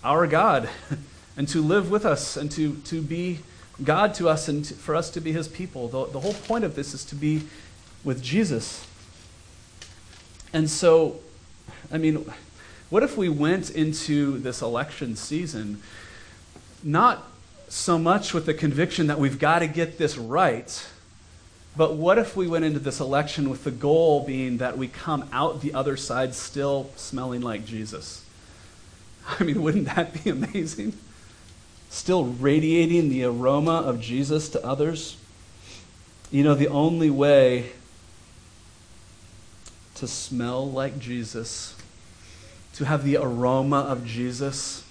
our 0.03 0.27
God 0.27 0.69
and 1.37 1.47
to 1.47 1.61
live 1.61 1.89
with 1.89 2.05
us 2.05 2.37
and 2.37 2.51
to, 2.51 2.75
to 2.85 3.01
be 3.01 3.39
God 3.83 4.13
to 4.15 4.29
us 4.29 4.47
and 4.47 4.63
to, 4.65 4.73
for 4.75 4.95
us 4.95 5.09
to 5.11 5.21
be 5.21 5.31
his 5.31 5.47
people. 5.47 5.87
The, 5.87 6.05
the 6.05 6.19
whole 6.19 6.33
point 6.33 6.63
of 6.63 6.75
this 6.75 6.93
is 6.93 7.03
to 7.05 7.15
be 7.15 7.43
with 8.03 8.21
Jesus. 8.21 8.87
And 10.53 10.69
so, 10.69 11.19
I 11.91 11.97
mean, 11.97 12.25
what 12.89 13.03
if 13.03 13.17
we 13.17 13.29
went 13.29 13.71
into 13.71 14.37
this 14.39 14.61
election 14.61 15.15
season 15.15 15.81
not 16.83 17.23
so 17.69 17.97
much 17.97 18.33
with 18.33 18.45
the 18.45 18.53
conviction 18.53 19.07
that 19.07 19.17
we've 19.17 19.39
got 19.39 19.59
to 19.59 19.67
get 19.67 19.97
this 19.97 20.17
right, 20.17 20.87
but 21.75 21.95
what 21.95 22.19
if 22.19 22.35
we 22.35 22.45
went 22.45 22.65
into 22.65 22.79
this 22.79 22.99
election 22.99 23.49
with 23.49 23.63
the 23.63 23.71
goal 23.71 24.25
being 24.25 24.57
that 24.57 24.77
we 24.77 24.87
come 24.87 25.27
out 25.31 25.61
the 25.61 25.73
other 25.73 25.97
side 25.97 26.35
still 26.35 26.91
smelling 26.95 27.41
like 27.41 27.65
Jesus? 27.65 28.23
I 29.39 29.43
mean, 29.43 29.63
wouldn't 29.63 29.85
that 29.85 30.23
be 30.23 30.29
amazing? 30.29 30.93
Still 31.89 32.25
radiating 32.25 33.09
the 33.09 33.23
aroma 33.23 33.81
of 33.81 34.01
Jesus 34.01 34.49
to 34.49 34.63
others? 34.63 35.17
You 36.29 36.43
know, 36.43 36.53
the 36.53 36.67
only 36.67 37.09
way 37.09 37.71
to 40.03 40.07
smell 40.09 40.69
like 40.69 40.99
Jesus, 40.99 41.75
to 42.73 42.83
have 42.83 43.05
the 43.05 43.15
aroma 43.15 43.77
of 43.77 44.05
Jesus 44.05 44.83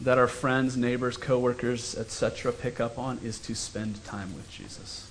that 0.00 0.16
our 0.16 0.28
friends, 0.28 0.76
neighbors, 0.76 1.16
coworkers, 1.16 1.96
etc. 1.96 2.52
pick 2.52 2.78
up 2.78 3.00
on 3.00 3.18
is 3.24 3.40
to 3.40 3.54
spend 3.56 4.04
time 4.04 4.32
with 4.36 4.48
Jesus. 4.48 5.10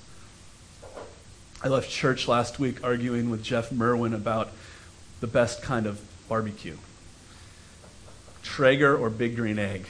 I 1.61 1.67
left 1.67 1.89
church 1.89 2.29
last 2.29 2.57
week 2.57 2.81
arguing 2.81 3.29
with 3.29 3.43
Jeff 3.43 3.69
Merwin 3.69 4.13
about 4.13 4.51
the 5.19 5.27
best 5.27 5.61
kind 5.61 5.85
of 5.85 5.99
barbecue. 6.29 6.77
Traeger 8.43 8.97
or 8.97 9.09
Big 9.09 9.35
Green 9.35 9.59
Egg. 9.59 9.87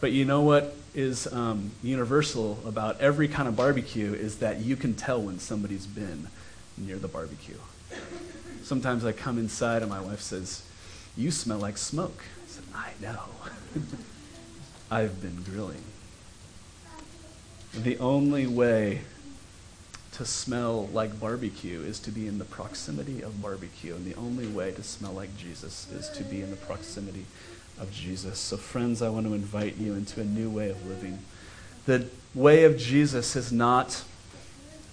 But 0.00 0.12
you 0.12 0.24
know 0.24 0.40
what 0.40 0.74
is 0.94 1.30
um, 1.30 1.72
universal 1.82 2.58
about 2.64 3.02
every 3.02 3.28
kind 3.28 3.46
of 3.46 3.54
barbecue 3.54 4.14
is 4.14 4.38
that 4.38 4.60
you 4.60 4.76
can 4.76 4.94
tell 4.94 5.20
when 5.20 5.38
somebody's 5.38 5.84
been 5.86 6.28
near 6.86 6.98
the 6.98 7.08
barbecue. 7.08 7.58
Sometimes 8.62 9.04
I 9.04 9.12
come 9.12 9.38
inside 9.38 9.82
and 9.82 9.90
my 9.90 10.00
wife 10.00 10.20
says, 10.20 10.62
You 11.16 11.30
smell 11.30 11.58
like 11.58 11.78
smoke. 11.78 12.24
I 12.44 12.48
said, 12.48 12.64
I 12.74 12.90
know. 13.00 13.20
I've 14.90 15.20
been 15.20 15.42
grilling. 15.42 15.82
The 17.74 17.98
only 17.98 18.46
way 18.46 19.02
to 20.12 20.24
smell 20.24 20.88
like 20.88 21.18
barbecue 21.20 21.80
is 21.80 22.00
to 22.00 22.10
be 22.10 22.26
in 22.26 22.38
the 22.38 22.44
proximity 22.44 23.22
of 23.22 23.40
barbecue. 23.40 23.94
And 23.94 24.04
the 24.04 24.16
only 24.16 24.46
way 24.46 24.72
to 24.72 24.82
smell 24.82 25.12
like 25.12 25.36
Jesus 25.36 25.90
is 25.92 26.08
to 26.10 26.24
be 26.24 26.42
in 26.42 26.50
the 26.50 26.56
proximity 26.56 27.26
of 27.80 27.90
Jesus. 27.92 28.38
So, 28.38 28.56
friends, 28.56 29.02
I 29.02 29.08
want 29.08 29.26
to 29.26 29.34
invite 29.34 29.76
you 29.76 29.94
into 29.94 30.20
a 30.20 30.24
new 30.24 30.50
way 30.50 30.70
of 30.70 30.86
living. 30.86 31.20
The 31.86 32.06
way 32.34 32.64
of 32.64 32.76
Jesus 32.76 33.36
is 33.36 33.50
not 33.50 34.04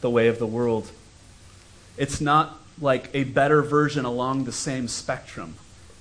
the 0.02 0.10
way 0.10 0.28
of 0.28 0.40
the 0.40 0.48
world, 0.48 0.92
it's 1.98 2.22
not 2.22 2.60
like 2.80 3.10
a 3.14 3.24
better 3.24 3.62
version 3.62 4.06
along 4.06 4.46
the 4.46 4.52
same 4.52 4.88
spectrum. 4.88 5.56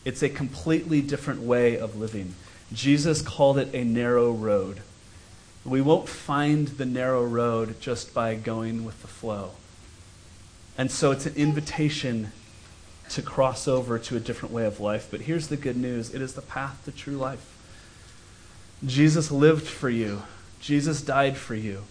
It's 0.04 0.22
a 0.22 0.28
completely 0.28 1.00
different 1.00 1.40
way 1.40 1.78
of 1.78 1.96
living. 1.96 2.34
Jesus 2.72 3.22
called 3.22 3.58
it 3.58 3.74
a 3.74 3.84
narrow 3.84 4.30
road. 4.30 4.82
We 5.64 5.80
won't 5.80 6.08
find 6.08 6.68
the 6.68 6.86
narrow 6.86 7.24
road 7.24 7.80
just 7.80 8.14
by 8.14 8.34
going 8.34 8.84
with 8.84 9.00
the 9.02 9.08
flow. 9.08 9.52
And 10.78 10.90
so 10.90 11.10
it's 11.10 11.26
an 11.26 11.34
invitation 11.34 12.32
to 13.10 13.22
cross 13.22 13.66
over 13.66 13.98
to 13.98 14.16
a 14.16 14.20
different 14.20 14.52
way 14.54 14.66
of 14.66 14.80
life. 14.80 15.08
But 15.10 15.22
here's 15.22 15.48
the 15.48 15.56
good 15.56 15.76
news 15.76 16.14
it 16.14 16.20
is 16.20 16.34
the 16.34 16.42
path 16.42 16.84
to 16.84 16.92
true 16.92 17.16
life. 17.16 17.52
Jesus 18.84 19.30
lived 19.30 19.66
for 19.66 19.88
you, 19.88 20.22
Jesus 20.60 21.00
died 21.00 21.36
for 21.36 21.54
you. 21.54 21.82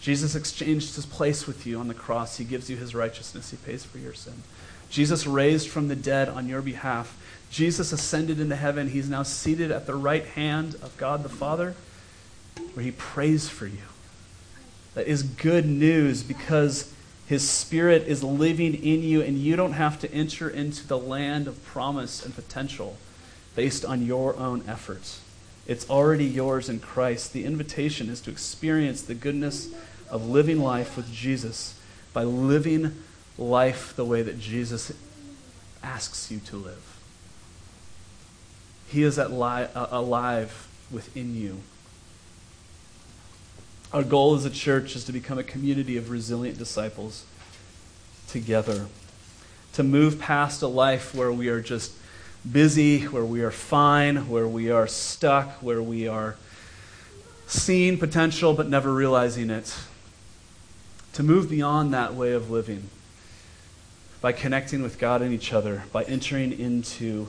Jesus 0.00 0.34
exchanged 0.34 0.94
his 0.94 1.06
place 1.06 1.46
with 1.46 1.66
you 1.66 1.78
on 1.78 1.88
the 1.88 1.94
cross. 1.94 2.36
He 2.36 2.44
gives 2.44 2.70
you 2.70 2.76
his 2.76 2.94
righteousness. 2.94 3.50
He 3.50 3.56
pays 3.56 3.84
for 3.84 3.98
your 3.98 4.14
sin. 4.14 4.42
Jesus 4.90 5.26
raised 5.26 5.68
from 5.68 5.88
the 5.88 5.96
dead 5.96 6.28
on 6.28 6.48
your 6.48 6.62
behalf. 6.62 7.16
Jesus 7.50 7.92
ascended 7.92 8.40
into 8.40 8.56
heaven. 8.56 8.88
He's 8.88 9.08
now 9.08 9.22
seated 9.22 9.70
at 9.70 9.86
the 9.86 9.94
right 9.94 10.24
hand 10.24 10.74
of 10.76 10.96
God 10.96 11.22
the 11.22 11.28
Father, 11.28 11.74
where 12.74 12.84
he 12.84 12.92
prays 12.92 13.48
for 13.48 13.66
you. 13.66 13.78
That 14.94 15.06
is 15.06 15.22
good 15.22 15.66
news 15.66 16.22
because 16.22 16.92
his 17.26 17.48
Spirit 17.48 18.04
is 18.06 18.24
living 18.24 18.74
in 18.74 19.02
you, 19.02 19.20
and 19.20 19.38
you 19.38 19.54
don't 19.54 19.72
have 19.72 20.00
to 20.00 20.12
enter 20.12 20.48
into 20.48 20.86
the 20.86 20.98
land 20.98 21.46
of 21.46 21.62
promise 21.64 22.24
and 22.24 22.34
potential 22.34 22.96
based 23.54 23.84
on 23.84 24.06
your 24.06 24.36
own 24.36 24.64
efforts. 24.66 25.20
It's 25.68 25.88
already 25.90 26.24
yours 26.24 26.70
in 26.70 26.80
Christ. 26.80 27.34
The 27.34 27.44
invitation 27.44 28.08
is 28.08 28.22
to 28.22 28.30
experience 28.30 29.02
the 29.02 29.14
goodness 29.14 29.68
of 30.10 30.26
living 30.26 30.60
life 30.60 30.96
with 30.96 31.12
Jesus 31.12 31.78
by 32.14 32.24
living 32.24 32.96
life 33.36 33.94
the 33.94 34.04
way 34.04 34.22
that 34.22 34.40
Jesus 34.40 34.92
asks 35.82 36.30
you 36.30 36.38
to 36.40 36.56
live. 36.56 36.98
He 38.88 39.02
is 39.02 39.18
li- 39.18 39.66
alive 39.74 40.66
within 40.90 41.36
you. 41.36 41.58
Our 43.92 44.02
goal 44.02 44.34
as 44.34 44.46
a 44.46 44.50
church 44.50 44.96
is 44.96 45.04
to 45.04 45.12
become 45.12 45.38
a 45.38 45.44
community 45.44 45.98
of 45.98 46.10
resilient 46.10 46.56
disciples 46.56 47.26
together, 48.26 48.86
to 49.74 49.82
move 49.82 50.18
past 50.18 50.62
a 50.62 50.66
life 50.66 51.14
where 51.14 51.32
we 51.32 51.48
are 51.48 51.60
just 51.60 51.92
busy, 52.50 53.02
where 53.04 53.24
we 53.24 53.42
are 53.42 53.50
fine, 53.50 54.28
where 54.28 54.48
we 54.48 54.70
are 54.70 54.86
stuck, 54.86 55.62
where 55.62 55.82
we 55.82 56.08
are 56.08 56.36
seeing 57.46 57.98
potential 57.98 58.54
but 58.54 58.68
never 58.68 58.92
realizing 58.92 59.50
it. 59.50 59.76
To 61.14 61.22
move 61.22 61.50
beyond 61.50 61.92
that 61.94 62.14
way 62.14 62.32
of 62.32 62.50
living 62.50 62.90
by 64.20 64.32
connecting 64.32 64.82
with 64.82 64.98
God 64.98 65.22
and 65.22 65.32
each 65.32 65.52
other, 65.52 65.84
by 65.92 66.04
entering 66.04 66.58
into 66.58 67.28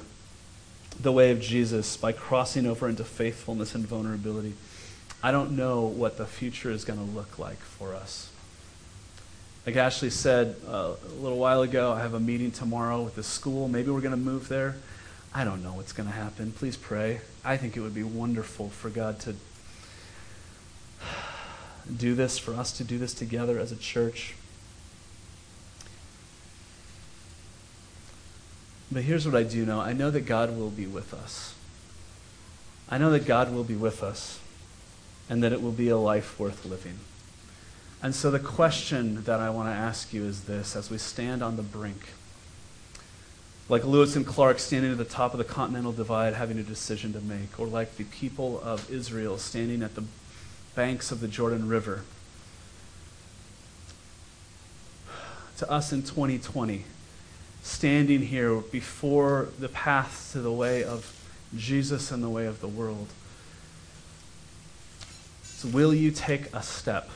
the 0.99 1.11
way 1.11 1.31
of 1.31 1.39
Jesus, 1.39 1.95
by 1.97 2.11
crossing 2.11 2.65
over 2.65 2.89
into 2.89 3.03
faithfulness 3.03 3.75
and 3.75 3.85
vulnerability. 3.85 4.53
I 5.21 5.31
don't 5.31 5.51
know 5.51 5.81
what 5.81 6.17
the 6.17 6.25
future 6.25 6.71
is 6.71 6.85
going 6.85 6.99
to 6.99 7.05
look 7.05 7.37
like 7.37 7.59
for 7.59 7.93
us. 7.93 8.31
Like 9.65 9.75
Ashley 9.75 10.09
said 10.09 10.55
uh, 10.67 10.93
a 11.05 11.21
little 11.21 11.37
while 11.37 11.61
ago, 11.61 11.91
I 11.91 11.99
have 12.01 12.13
a 12.13 12.19
meeting 12.19 12.51
tomorrow 12.51 13.01
with 13.01 13.15
the 13.15 13.23
school. 13.23 13.67
Maybe 13.67 13.91
we're 13.91 14.01
going 14.01 14.11
to 14.11 14.17
move 14.17 14.47
there. 14.47 14.77
I 15.33 15.43
don't 15.43 15.63
know 15.63 15.73
what's 15.73 15.93
going 15.93 16.09
to 16.09 16.15
happen. 16.15 16.51
Please 16.51 16.75
pray. 16.75 17.21
I 17.45 17.57
think 17.57 17.77
it 17.77 17.81
would 17.81 17.93
be 17.93 18.03
wonderful 18.03 18.69
for 18.69 18.89
God 18.89 19.19
to 19.21 19.35
do 21.97 22.15
this, 22.15 22.37
for 22.37 22.53
us 22.53 22.71
to 22.73 22.83
do 22.83 22.97
this 22.97 23.13
together 23.13 23.59
as 23.59 23.71
a 23.71 23.75
church. 23.75 24.35
But 28.91 29.03
here's 29.03 29.25
what 29.25 29.35
I 29.35 29.43
do 29.43 29.65
know 29.65 29.79
I 29.79 29.93
know 29.93 30.09
that 30.09 30.25
God 30.25 30.57
will 30.57 30.71
be 30.71 30.87
with 30.87 31.13
us. 31.13 31.53
I 32.89 32.97
know 32.97 33.11
that 33.11 33.27
God 33.27 33.53
will 33.53 33.63
be 33.63 33.75
with 33.75 34.01
us 34.01 34.39
and 35.29 35.43
that 35.43 35.53
it 35.53 35.61
will 35.61 35.71
be 35.71 35.89
a 35.89 35.97
life 35.97 36.39
worth 36.39 36.65
living. 36.65 36.97
And 38.01 38.15
so 38.15 38.31
the 38.31 38.39
question 38.39 39.23
that 39.25 39.39
I 39.39 39.51
want 39.51 39.69
to 39.69 39.73
ask 39.73 40.11
you 40.11 40.23
is 40.23 40.45
this 40.45 40.75
as 40.75 40.89
we 40.89 40.97
stand 40.97 41.43
on 41.43 41.55
the 41.55 41.61
brink, 41.61 42.13
like 43.69 43.85
Lewis 43.85 44.15
and 44.15 44.25
Clark 44.25 44.57
standing 44.57 44.91
at 44.91 44.97
the 44.97 45.05
top 45.05 45.33
of 45.33 45.37
the 45.37 45.43
Continental 45.43 45.91
Divide 45.91 46.33
having 46.33 46.57
a 46.57 46.63
decision 46.63 47.13
to 47.13 47.21
make, 47.21 47.59
or 47.59 47.67
like 47.67 47.95
the 47.97 48.03
people 48.03 48.59
of 48.61 48.89
Israel 48.91 49.37
standing 49.37 49.83
at 49.83 49.93
the 49.93 50.03
banks 50.73 51.11
of 51.11 51.19
the 51.19 51.27
Jordan 51.27 51.69
River. 51.69 52.03
To 55.57 55.69
us 55.69 55.93
in 55.93 56.01
2020, 56.01 56.85
standing 57.61 58.21
here 58.21 58.55
before 58.55 59.49
the 59.59 59.69
path 59.69 60.29
to 60.31 60.41
the 60.41 60.51
way 60.51 60.83
of 60.83 61.15
Jesus 61.55 62.11
and 62.11 62.23
the 62.23 62.29
way 62.29 62.47
of 62.47 62.61
the 62.61 62.67
world. 62.67 63.07
So, 65.43 65.67
will 65.67 65.93
you 65.93 66.09
take 66.09 66.53
a 66.55 66.63
step? 66.63 67.09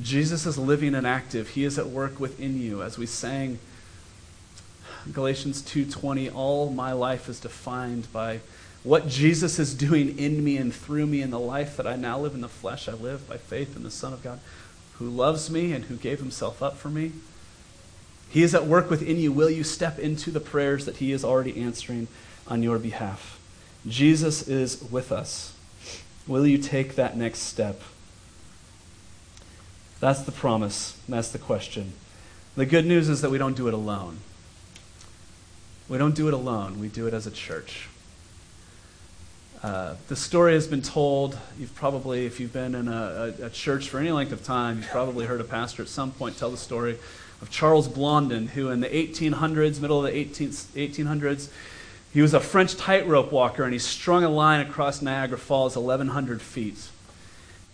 Jesus 0.00 0.46
is 0.46 0.58
living 0.58 0.94
and 0.94 1.06
active. 1.06 1.50
He 1.50 1.64
is 1.64 1.78
at 1.78 1.88
work 1.88 2.20
within 2.20 2.60
you. 2.60 2.82
As 2.82 2.98
we 2.98 3.06
sang 3.06 3.58
Galatians 5.12 5.62
2:20, 5.62 6.28
all 6.28 6.70
my 6.70 6.92
life 6.92 7.28
is 7.28 7.40
defined 7.40 8.12
by 8.12 8.40
what 8.82 9.08
Jesus 9.08 9.58
is 9.58 9.74
doing 9.74 10.18
in 10.18 10.44
me 10.44 10.56
and 10.56 10.74
through 10.74 11.06
me 11.06 11.22
in 11.22 11.30
the 11.30 11.38
life 11.38 11.76
that 11.76 11.86
I 11.86 11.96
now 11.96 12.18
live 12.18 12.34
in 12.34 12.40
the 12.40 12.48
flesh. 12.48 12.88
I 12.88 12.92
live 12.92 13.28
by 13.28 13.36
faith 13.36 13.74
in 13.74 13.82
the 13.82 13.90
Son 13.90 14.12
of 14.12 14.22
God 14.22 14.40
who 14.98 15.08
loves 15.08 15.50
me 15.50 15.72
and 15.72 15.84
who 15.86 15.96
gave 15.96 16.18
himself 16.18 16.62
up 16.62 16.76
for 16.76 16.88
me. 16.88 17.12
He 18.28 18.42
is 18.42 18.54
at 18.54 18.66
work 18.66 18.90
within 18.90 19.18
you. 19.18 19.32
Will 19.32 19.50
you 19.50 19.64
step 19.64 19.98
into 19.98 20.30
the 20.30 20.40
prayers 20.40 20.84
that 20.86 20.96
He 20.96 21.12
is 21.12 21.24
already 21.24 21.60
answering 21.60 22.08
on 22.48 22.62
your 22.62 22.78
behalf? 22.78 23.38
Jesus 23.86 24.46
is 24.48 24.82
with 24.90 25.12
us. 25.12 25.54
Will 26.26 26.46
you 26.46 26.58
take 26.58 26.96
that 26.96 27.16
next 27.16 27.40
step? 27.40 27.80
That's 30.00 30.22
the 30.22 30.32
promise. 30.32 30.98
That's 31.08 31.30
the 31.30 31.38
question. 31.38 31.92
The 32.56 32.66
good 32.66 32.86
news 32.86 33.08
is 33.08 33.22
that 33.22 33.30
we 33.30 33.38
don't 33.38 33.56
do 33.56 33.68
it 33.68 33.74
alone. 33.74 34.18
We 35.88 35.98
don't 35.98 36.14
do 36.14 36.26
it 36.28 36.34
alone, 36.34 36.80
we 36.80 36.88
do 36.88 37.06
it 37.06 37.14
as 37.14 37.26
a 37.26 37.30
church. 37.30 37.88
Uh, 39.62 39.94
the 40.08 40.16
story 40.16 40.54
has 40.54 40.66
been 40.66 40.82
told. 40.82 41.38
You've 41.58 41.74
probably, 41.74 42.26
if 42.26 42.38
you've 42.38 42.52
been 42.52 42.74
in 42.74 42.88
a, 42.88 43.34
a, 43.40 43.46
a, 43.46 43.50
church 43.50 43.88
for 43.88 43.98
any 43.98 44.10
length 44.10 44.32
of 44.32 44.44
time, 44.44 44.78
you've 44.78 44.88
probably 44.88 45.26
heard 45.26 45.40
a 45.40 45.44
pastor 45.44 45.82
at 45.82 45.88
some 45.88 46.12
point 46.12 46.38
tell 46.38 46.50
the 46.50 46.56
story 46.56 46.98
of 47.40 47.50
Charles 47.50 47.88
Blondin, 47.88 48.48
who 48.48 48.68
in 48.70 48.80
the 48.80 48.88
1800s, 48.88 49.80
middle 49.80 50.04
of 50.04 50.12
the 50.12 50.24
18th, 50.24 50.66
1800s, 50.74 51.48
he 52.12 52.22
was 52.22 52.34
a 52.34 52.40
French 52.40 52.76
tightrope 52.76 53.32
walker 53.32 53.62
and 53.64 53.72
he 53.72 53.78
strung 53.78 54.24
a 54.24 54.30
line 54.30 54.60
across 54.60 55.02
Niagara 55.02 55.38
Falls 55.38 55.76
1,100 55.76 56.40
feet. 56.40 56.88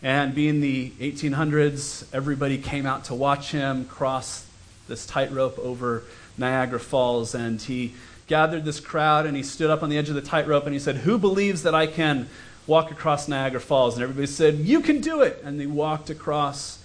And 0.02 0.34
being 0.34 0.60
the 0.60 0.90
1800s, 1.00 2.06
everybody 2.12 2.58
came 2.58 2.86
out 2.86 3.04
to 3.04 3.14
watch 3.14 3.52
him 3.52 3.84
cross 3.84 4.44
this 4.88 5.06
tightrope 5.06 5.58
over 5.60 6.02
Niagara 6.36 6.80
Falls. 6.80 7.34
And 7.34 7.62
he 7.62 7.94
gathered 8.26 8.64
this 8.64 8.80
crowd 8.80 9.26
and 9.26 9.36
he 9.36 9.42
stood 9.42 9.70
up 9.70 9.82
on 9.82 9.90
the 9.90 9.98
edge 9.98 10.08
of 10.08 10.14
the 10.14 10.22
tightrope 10.22 10.64
and 10.64 10.72
he 10.72 10.80
said, 10.80 10.96
Who 10.96 11.18
believes 11.18 11.62
that 11.62 11.74
I 11.74 11.86
can 11.86 12.28
walk 12.66 12.90
across 12.90 13.28
Niagara 13.28 13.60
Falls? 13.60 13.94
And 13.94 14.02
everybody 14.02 14.26
said, 14.26 14.56
You 14.56 14.80
can 14.80 15.00
do 15.00 15.22
it. 15.22 15.40
And 15.44 15.60
he 15.60 15.66
walked 15.66 16.10
across 16.10 16.82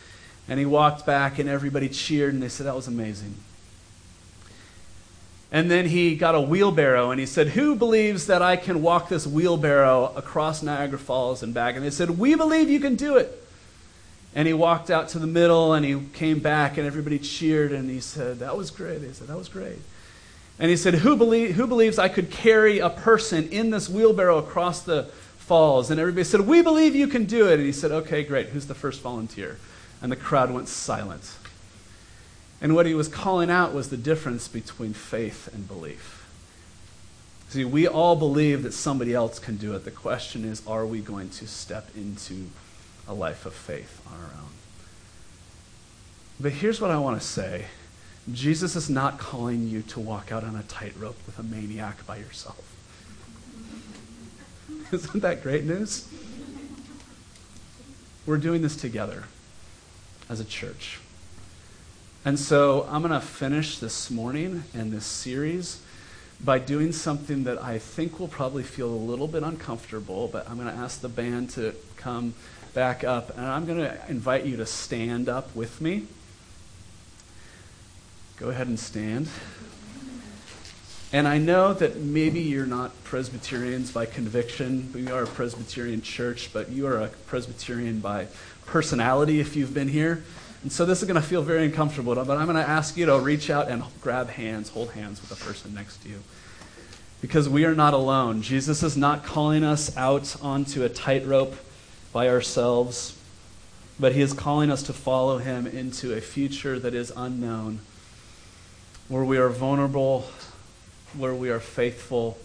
and 0.48 0.60
he 0.60 0.66
walked 0.66 1.06
back, 1.06 1.40
and 1.40 1.50
everybody 1.50 1.90
cheered, 1.90 2.34
and 2.34 2.42
they 2.42 2.48
said, 2.48 2.68
That 2.68 2.76
was 2.76 2.88
amazing. 2.88 3.36
And 5.52 5.72
then 5.72 5.86
he 5.86 6.16
got 6.16 6.36
a 6.36 6.42
wheelbarrow, 6.42 7.12
and 7.12 7.20
he 7.20 7.26
said, 7.26 7.50
Who 7.50 7.76
believes 7.76 8.28
that 8.28 8.42
I 8.42 8.58
can 8.58 8.82
walk 8.82 9.08
this 9.08 9.26
wheelbarrow 9.26 10.14
across 10.16 10.62
Niagara 10.62 11.00
Falls 11.00 11.42
and 11.42 11.54
back? 11.54 11.76
And 11.76 11.86
they 11.86 11.90
said, 11.90 12.12
We 12.12 12.36
believe 12.36 12.70
you 12.70 12.80
can 12.80 12.96
do 12.96 13.18
it. 13.18 13.44
And 14.36 14.48
he 14.48 14.54
walked 14.54 14.90
out 14.90 15.10
to 15.10 15.20
the 15.20 15.28
middle, 15.28 15.74
and 15.74 15.86
he 15.86 16.00
came 16.14 16.40
back, 16.40 16.78
and 16.78 16.86
everybody 16.86 17.18
cheered, 17.18 17.72
and 17.72 17.90
he 17.90 18.02
said, 18.02 18.40
That 18.40 18.58
was 18.58 18.72
great. 18.72 19.00
They 19.00 19.14
said, 19.14 19.28
That 19.28 19.38
was 19.38 19.48
great. 19.48 19.80
And 20.60 20.70
he 20.70 20.76
said, 20.76 20.96
Who, 20.96 21.16
believe, 21.16 21.56
who 21.56 21.66
believes 21.66 21.98
I 21.98 22.10
could 22.10 22.30
carry 22.30 22.80
a 22.80 22.90
person 22.90 23.48
in 23.50 23.70
this 23.70 23.88
wheelbarrow 23.90 24.40
across 24.40 24.82
the 24.82 25.04
falls? 25.38 25.90
And 25.90 26.00
everybody 26.00 26.26
said, 26.26 26.42
We 26.42 26.62
believe 26.62 26.94
you 26.94 27.08
can 27.08 27.24
do 27.24 27.48
it. 27.48 27.54
And 27.54 27.64
he 27.64 27.72
said, 27.72 27.92
Okay, 27.92 28.24
great. 28.24 28.50
Who's 28.50 28.68
the 28.68 28.76
first 28.76 29.02
volunteer? 29.02 29.58
and 30.02 30.12
the 30.12 30.16
crowd 30.16 30.52
went 30.52 30.68
silent. 30.68 31.36
And 32.60 32.74
what 32.74 32.86
he 32.86 32.94
was 32.94 33.08
calling 33.08 33.52
out 33.52 33.74
was 33.74 33.90
the 33.90 33.98
difference 33.98 34.48
between 34.48 34.94
faith 34.94 35.48
and 35.54 35.68
belief. 35.68 36.28
See, 37.50 37.64
we 37.64 37.88
all 37.88 38.16
believe 38.16 38.64
that 38.64 38.74
somebody 38.74 39.14
else 39.14 39.40
can 39.40 39.58
do 39.58 39.74
it. 39.74 39.86
The 39.86 39.92
question 39.92 40.44
is, 40.44 40.66
are 40.68 40.86
we 40.86 41.00
going 41.00 41.30
to 41.30 41.48
step 41.48 41.90
into 41.96 42.50
a 43.08 43.14
life 43.14 43.46
of 43.46 43.54
faith 43.54 44.02
on 44.08 44.20
our 44.20 44.32
own? 44.42 44.52
But 46.40 46.52
here's 46.52 46.82
what 46.82 46.92
I 46.92 46.98
want 46.98 47.20
to 47.20 47.26
say 47.26 47.66
Jesus 48.32 48.76
is 48.76 48.90
not 48.90 49.18
calling 49.18 49.68
you 49.68 49.82
to 49.84 50.00
walk 50.00 50.32
out 50.32 50.44
on 50.44 50.56
a 50.56 50.64
tightrope 50.64 51.18
with 51.26 51.40
a 51.40 51.44
maniac 51.44 52.06
by 52.06 52.18
yourself. 52.18 52.76
Isn't 54.92 55.22
that 55.22 55.42
great 55.42 55.64
news? 55.64 56.08
We're 58.26 58.38
doing 58.38 58.62
this 58.62 58.76
together 58.76 59.24
as 60.30 60.42
a 60.42 60.46
church. 60.46 61.00
And 62.28 62.38
so 62.38 62.86
I'm 62.92 63.04
going 63.04 63.14
to 63.14 63.26
finish 63.26 63.80
this 63.80 64.12
morning 64.12 64.66
and 64.74 64.92
this 64.92 65.06
series 65.06 65.82
by 66.44 66.60
doing 66.60 66.92
something 66.92 67.46
that 67.46 67.64
I 67.64 67.78
think 67.78 68.20
will 68.20 68.28
probably 68.28 68.64
feel 68.64 68.90
a 68.90 69.00
little 69.00 69.30
bit 69.30 69.44
uncomfortable, 69.44 70.28
but 70.28 70.46
I'm 70.50 70.58
going 70.58 70.68
to 70.68 70.78
ask 70.78 71.00
the 71.00 71.08
band 71.08 71.52
to 71.52 71.74
come 71.96 72.34
back 72.74 73.06
up, 73.06 73.30
and 73.38 73.46
I'm 73.46 73.66
going 73.66 73.78
to 73.78 73.98
invite 74.10 74.46
you 74.46 74.58
to 74.58 74.66
stand 74.66 75.30
up 75.30 75.56
with 75.56 75.80
me. 75.80 76.08
Go 78.36 78.50
ahead 78.50 78.68
and 78.68 78.78
stand. 78.78 79.30
And 81.14 81.30
I 81.30 81.38
know 81.38 81.74
that 81.76 81.96
maybe 81.96 82.42
you're 82.42 82.66
not 82.66 83.06
Presbyterians 83.06 83.94
by 83.94 84.06
conviction. 84.06 84.92
We 84.94 85.10
are 85.10 85.24
a 85.24 85.28
Presbyterian 85.28 86.02
church, 86.02 86.50
but 86.52 86.72
you 86.72 86.88
are 86.88 87.04
a 87.04 87.08
Presbyterian 87.08 88.02
by 88.02 88.28
personality 88.66 89.40
if 89.40 89.56
you've 89.56 89.74
been 89.74 89.88
here. 89.88 90.26
And 90.64 90.72
so 90.72 90.86
this 90.86 91.02
is 91.02 91.08
going 91.08 91.22
to 91.22 91.28
feel 91.28 91.42
very 91.42 91.66
uncomfortable, 91.66 92.16
but 92.16 92.38
I'm 92.38 92.46
going 92.46 92.58
to 92.58 92.70
ask 92.70 92.98
you 92.98 93.06
to 93.06 93.20
reach 93.20 93.50
out 93.50 93.70
and 93.70 93.84
grab 94.02 94.30
hands, 94.30 94.70
hold 94.70 94.92
hands 94.92 95.22
with 95.22 95.30
the 95.30 95.46
person 95.46 95.74
next 95.74 95.98
to 96.04 96.10
you. 96.10 96.24
Because 97.22 97.48
we 97.48 97.66
are 97.66 97.76
not 97.76 97.94
alone. 97.94 98.42
Jesus 98.42 98.84
is 98.84 98.98
not 98.98 99.24
calling 99.24 99.64
us 99.64 99.96
out 99.96 100.36
onto 100.42 100.84
a 100.84 100.90
tightrope 100.90 101.56
by 102.12 102.28
ourselves, 102.28 103.18
but 104.00 104.14
he 104.14 104.22
is 104.22 104.34
calling 104.34 104.72
us 104.72 104.84
to 104.84 104.94
follow 104.94 105.38
him 105.38 105.68
into 105.68 106.14
a 106.14 106.22
future 106.22 106.80
that 106.80 106.94
is 106.94 107.12
unknown, 107.16 107.80
where 109.08 109.24
we 109.24 109.38
are 109.38 109.50
vulnerable, 109.50 110.28
where 111.16 111.34
we 111.34 111.50
are 111.50 111.60
faithful, 111.60 112.38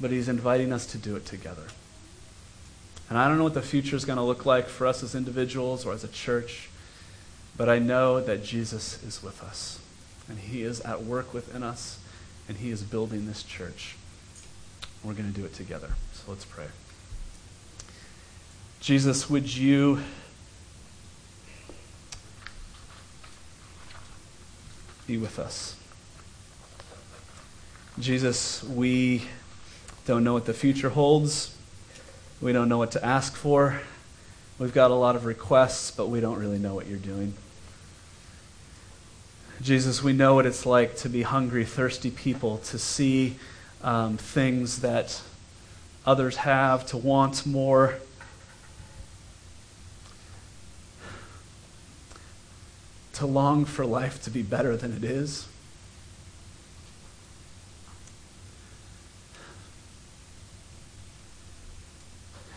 but 0.00 0.10
he's 0.10 0.28
inviting 0.28 0.72
us 0.72 0.86
to 0.86 0.98
do 0.98 1.16
it 1.16 1.24
together. 1.24 1.64
And 3.08 3.18
I 3.18 3.28
don't 3.28 3.38
know 3.38 3.44
what 3.44 3.54
the 3.54 3.62
future 3.62 3.96
is 3.96 4.04
going 4.04 4.16
to 4.16 4.22
look 4.22 4.46
like 4.46 4.68
for 4.68 4.86
us 4.86 5.02
as 5.02 5.14
individuals 5.14 5.84
or 5.84 5.92
as 5.92 6.04
a 6.04 6.08
church. 6.08 6.68
But 7.56 7.68
I 7.68 7.78
know 7.78 8.20
that 8.20 8.42
Jesus 8.42 9.02
is 9.02 9.22
with 9.22 9.42
us, 9.42 9.78
and 10.28 10.38
He 10.38 10.62
is 10.62 10.80
at 10.80 11.04
work 11.04 11.34
within 11.34 11.62
us, 11.62 11.98
and 12.48 12.56
He 12.56 12.70
is 12.70 12.82
building 12.82 13.26
this 13.26 13.42
church. 13.42 13.96
We're 15.04 15.14
going 15.14 15.32
to 15.32 15.38
do 15.38 15.44
it 15.44 15.54
together. 15.54 15.90
So 16.12 16.24
let's 16.28 16.44
pray. 16.44 16.66
Jesus, 18.80 19.28
would 19.28 19.54
you 19.54 20.00
be 25.06 25.16
with 25.18 25.38
us? 25.38 25.76
Jesus, 27.98 28.64
we 28.64 29.24
don't 30.06 30.24
know 30.24 30.32
what 30.32 30.46
the 30.46 30.54
future 30.54 30.88
holds. 30.88 31.56
We 32.40 32.52
don't 32.52 32.68
know 32.68 32.78
what 32.78 32.92
to 32.92 33.04
ask 33.04 33.36
for. 33.36 33.82
We've 34.62 34.72
got 34.72 34.92
a 34.92 34.94
lot 34.94 35.16
of 35.16 35.24
requests, 35.24 35.90
but 35.90 36.06
we 36.06 36.20
don't 36.20 36.38
really 36.38 36.60
know 36.60 36.72
what 36.72 36.86
you're 36.86 36.96
doing. 36.96 37.34
Jesus, 39.60 40.04
we 40.04 40.12
know 40.12 40.36
what 40.36 40.46
it's 40.46 40.64
like 40.64 40.94
to 40.98 41.08
be 41.08 41.22
hungry, 41.22 41.64
thirsty 41.64 42.12
people, 42.12 42.58
to 42.58 42.78
see 42.78 43.38
um, 43.82 44.18
things 44.18 44.80
that 44.82 45.20
others 46.06 46.36
have, 46.36 46.86
to 46.86 46.96
want 46.96 47.44
more. 47.44 47.96
To 53.14 53.26
long 53.26 53.64
for 53.64 53.84
life 53.84 54.22
to 54.22 54.30
be 54.30 54.42
better 54.42 54.76
than 54.76 54.96
it 54.96 55.02
is. 55.02 55.48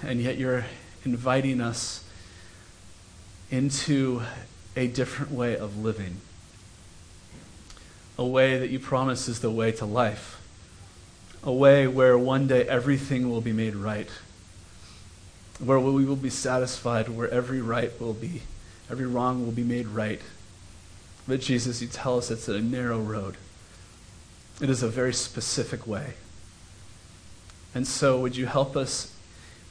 And 0.03 0.21
yet 0.21 0.37
you're 0.37 0.65
inviting 1.05 1.61
us 1.61 2.03
into 3.51 4.21
a 4.75 4.87
different 4.87 5.31
way 5.31 5.55
of 5.55 5.77
living. 5.77 6.17
A 8.17 8.25
way 8.25 8.57
that 8.57 8.69
you 8.69 8.79
promise 8.79 9.27
is 9.27 9.39
the 9.39 9.51
way 9.51 9.71
to 9.73 9.85
life. 9.85 10.41
A 11.43 11.53
way 11.53 11.87
where 11.87 12.17
one 12.17 12.47
day 12.47 12.67
everything 12.67 13.29
will 13.29 13.41
be 13.41 13.53
made 13.53 13.75
right. 13.75 14.09
Where 15.59 15.79
we 15.79 16.03
will 16.03 16.15
be 16.15 16.29
satisfied, 16.29 17.07
where 17.07 17.29
every 17.29 17.61
right 17.61 17.97
will 18.01 18.13
be, 18.13 18.41
every 18.89 19.05
wrong 19.05 19.45
will 19.45 19.51
be 19.51 19.63
made 19.63 19.87
right. 19.87 20.21
But 21.27 21.39
Jesus, 21.39 21.81
you 21.81 21.87
tell 21.87 22.17
us 22.17 22.31
it's 22.31 22.47
a 22.47 22.61
narrow 22.61 22.99
road. 22.99 23.37
It 24.61 24.69
is 24.69 24.83
a 24.83 24.89
very 24.89 25.13
specific 25.13 25.85
way. 25.85 26.13
And 27.73 27.87
so, 27.87 28.19
would 28.19 28.37
you 28.37 28.45
help 28.45 28.75
us 28.75 29.14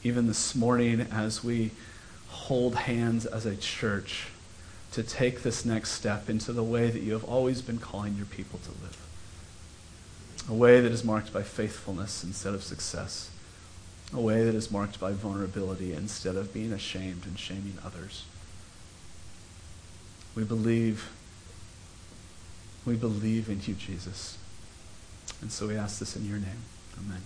even 0.05 0.27
this 0.27 0.55
morning 0.55 1.01
as 1.01 1.43
we 1.43 1.71
hold 2.29 2.75
hands 2.75 3.25
as 3.25 3.47
a 3.47 3.57
church 3.57 4.27
to 4.93 5.03
take 5.03 5.43
this 5.43 5.65
next 5.65 5.93
step 5.93 6.29
into 6.29 6.53
the 6.53 6.63
way 6.63 6.91
that 6.91 7.03
you 7.03 7.15
have 7.15 7.25
always 7.25 7.63
been 7.63 7.79
calling 7.79 8.15
your 8.15 8.27
people 8.27 8.61
to 8.61 8.71
live. 8.71 8.99
A 10.49 10.55
way 10.55 10.81
that 10.81 10.93
is 10.93 11.03
marked 11.03 11.33
by 11.33 11.43
faithfulness 11.43 12.23
instead 12.23 12.55
of 12.55 12.63
success. 12.63 13.31
A 14.13 14.21
way 14.21 14.45
that 14.45 14.55
is 14.55 14.71
marked 14.71 15.01
by 15.01 15.13
vulnerability 15.13 15.95
instead 15.95 16.37
of 16.37 16.53
being 16.53 16.73
ashamed 16.73 17.25
and 17.25 17.39
shaming 17.39 17.79
others. 17.85 18.25
We 20.35 20.45
believe, 20.45 21.11
we 22.85 22.95
believe 22.95 23.49
in 23.49 23.61
you, 23.65 23.75
Jesus. 23.75 24.37
And 25.41 25.51
so 25.51 25.67
we 25.67 25.77
ask 25.77 25.99
this 25.99 26.15
in 26.15 26.27
your 26.27 26.39
name. 26.39 26.63
Amen. 26.99 27.23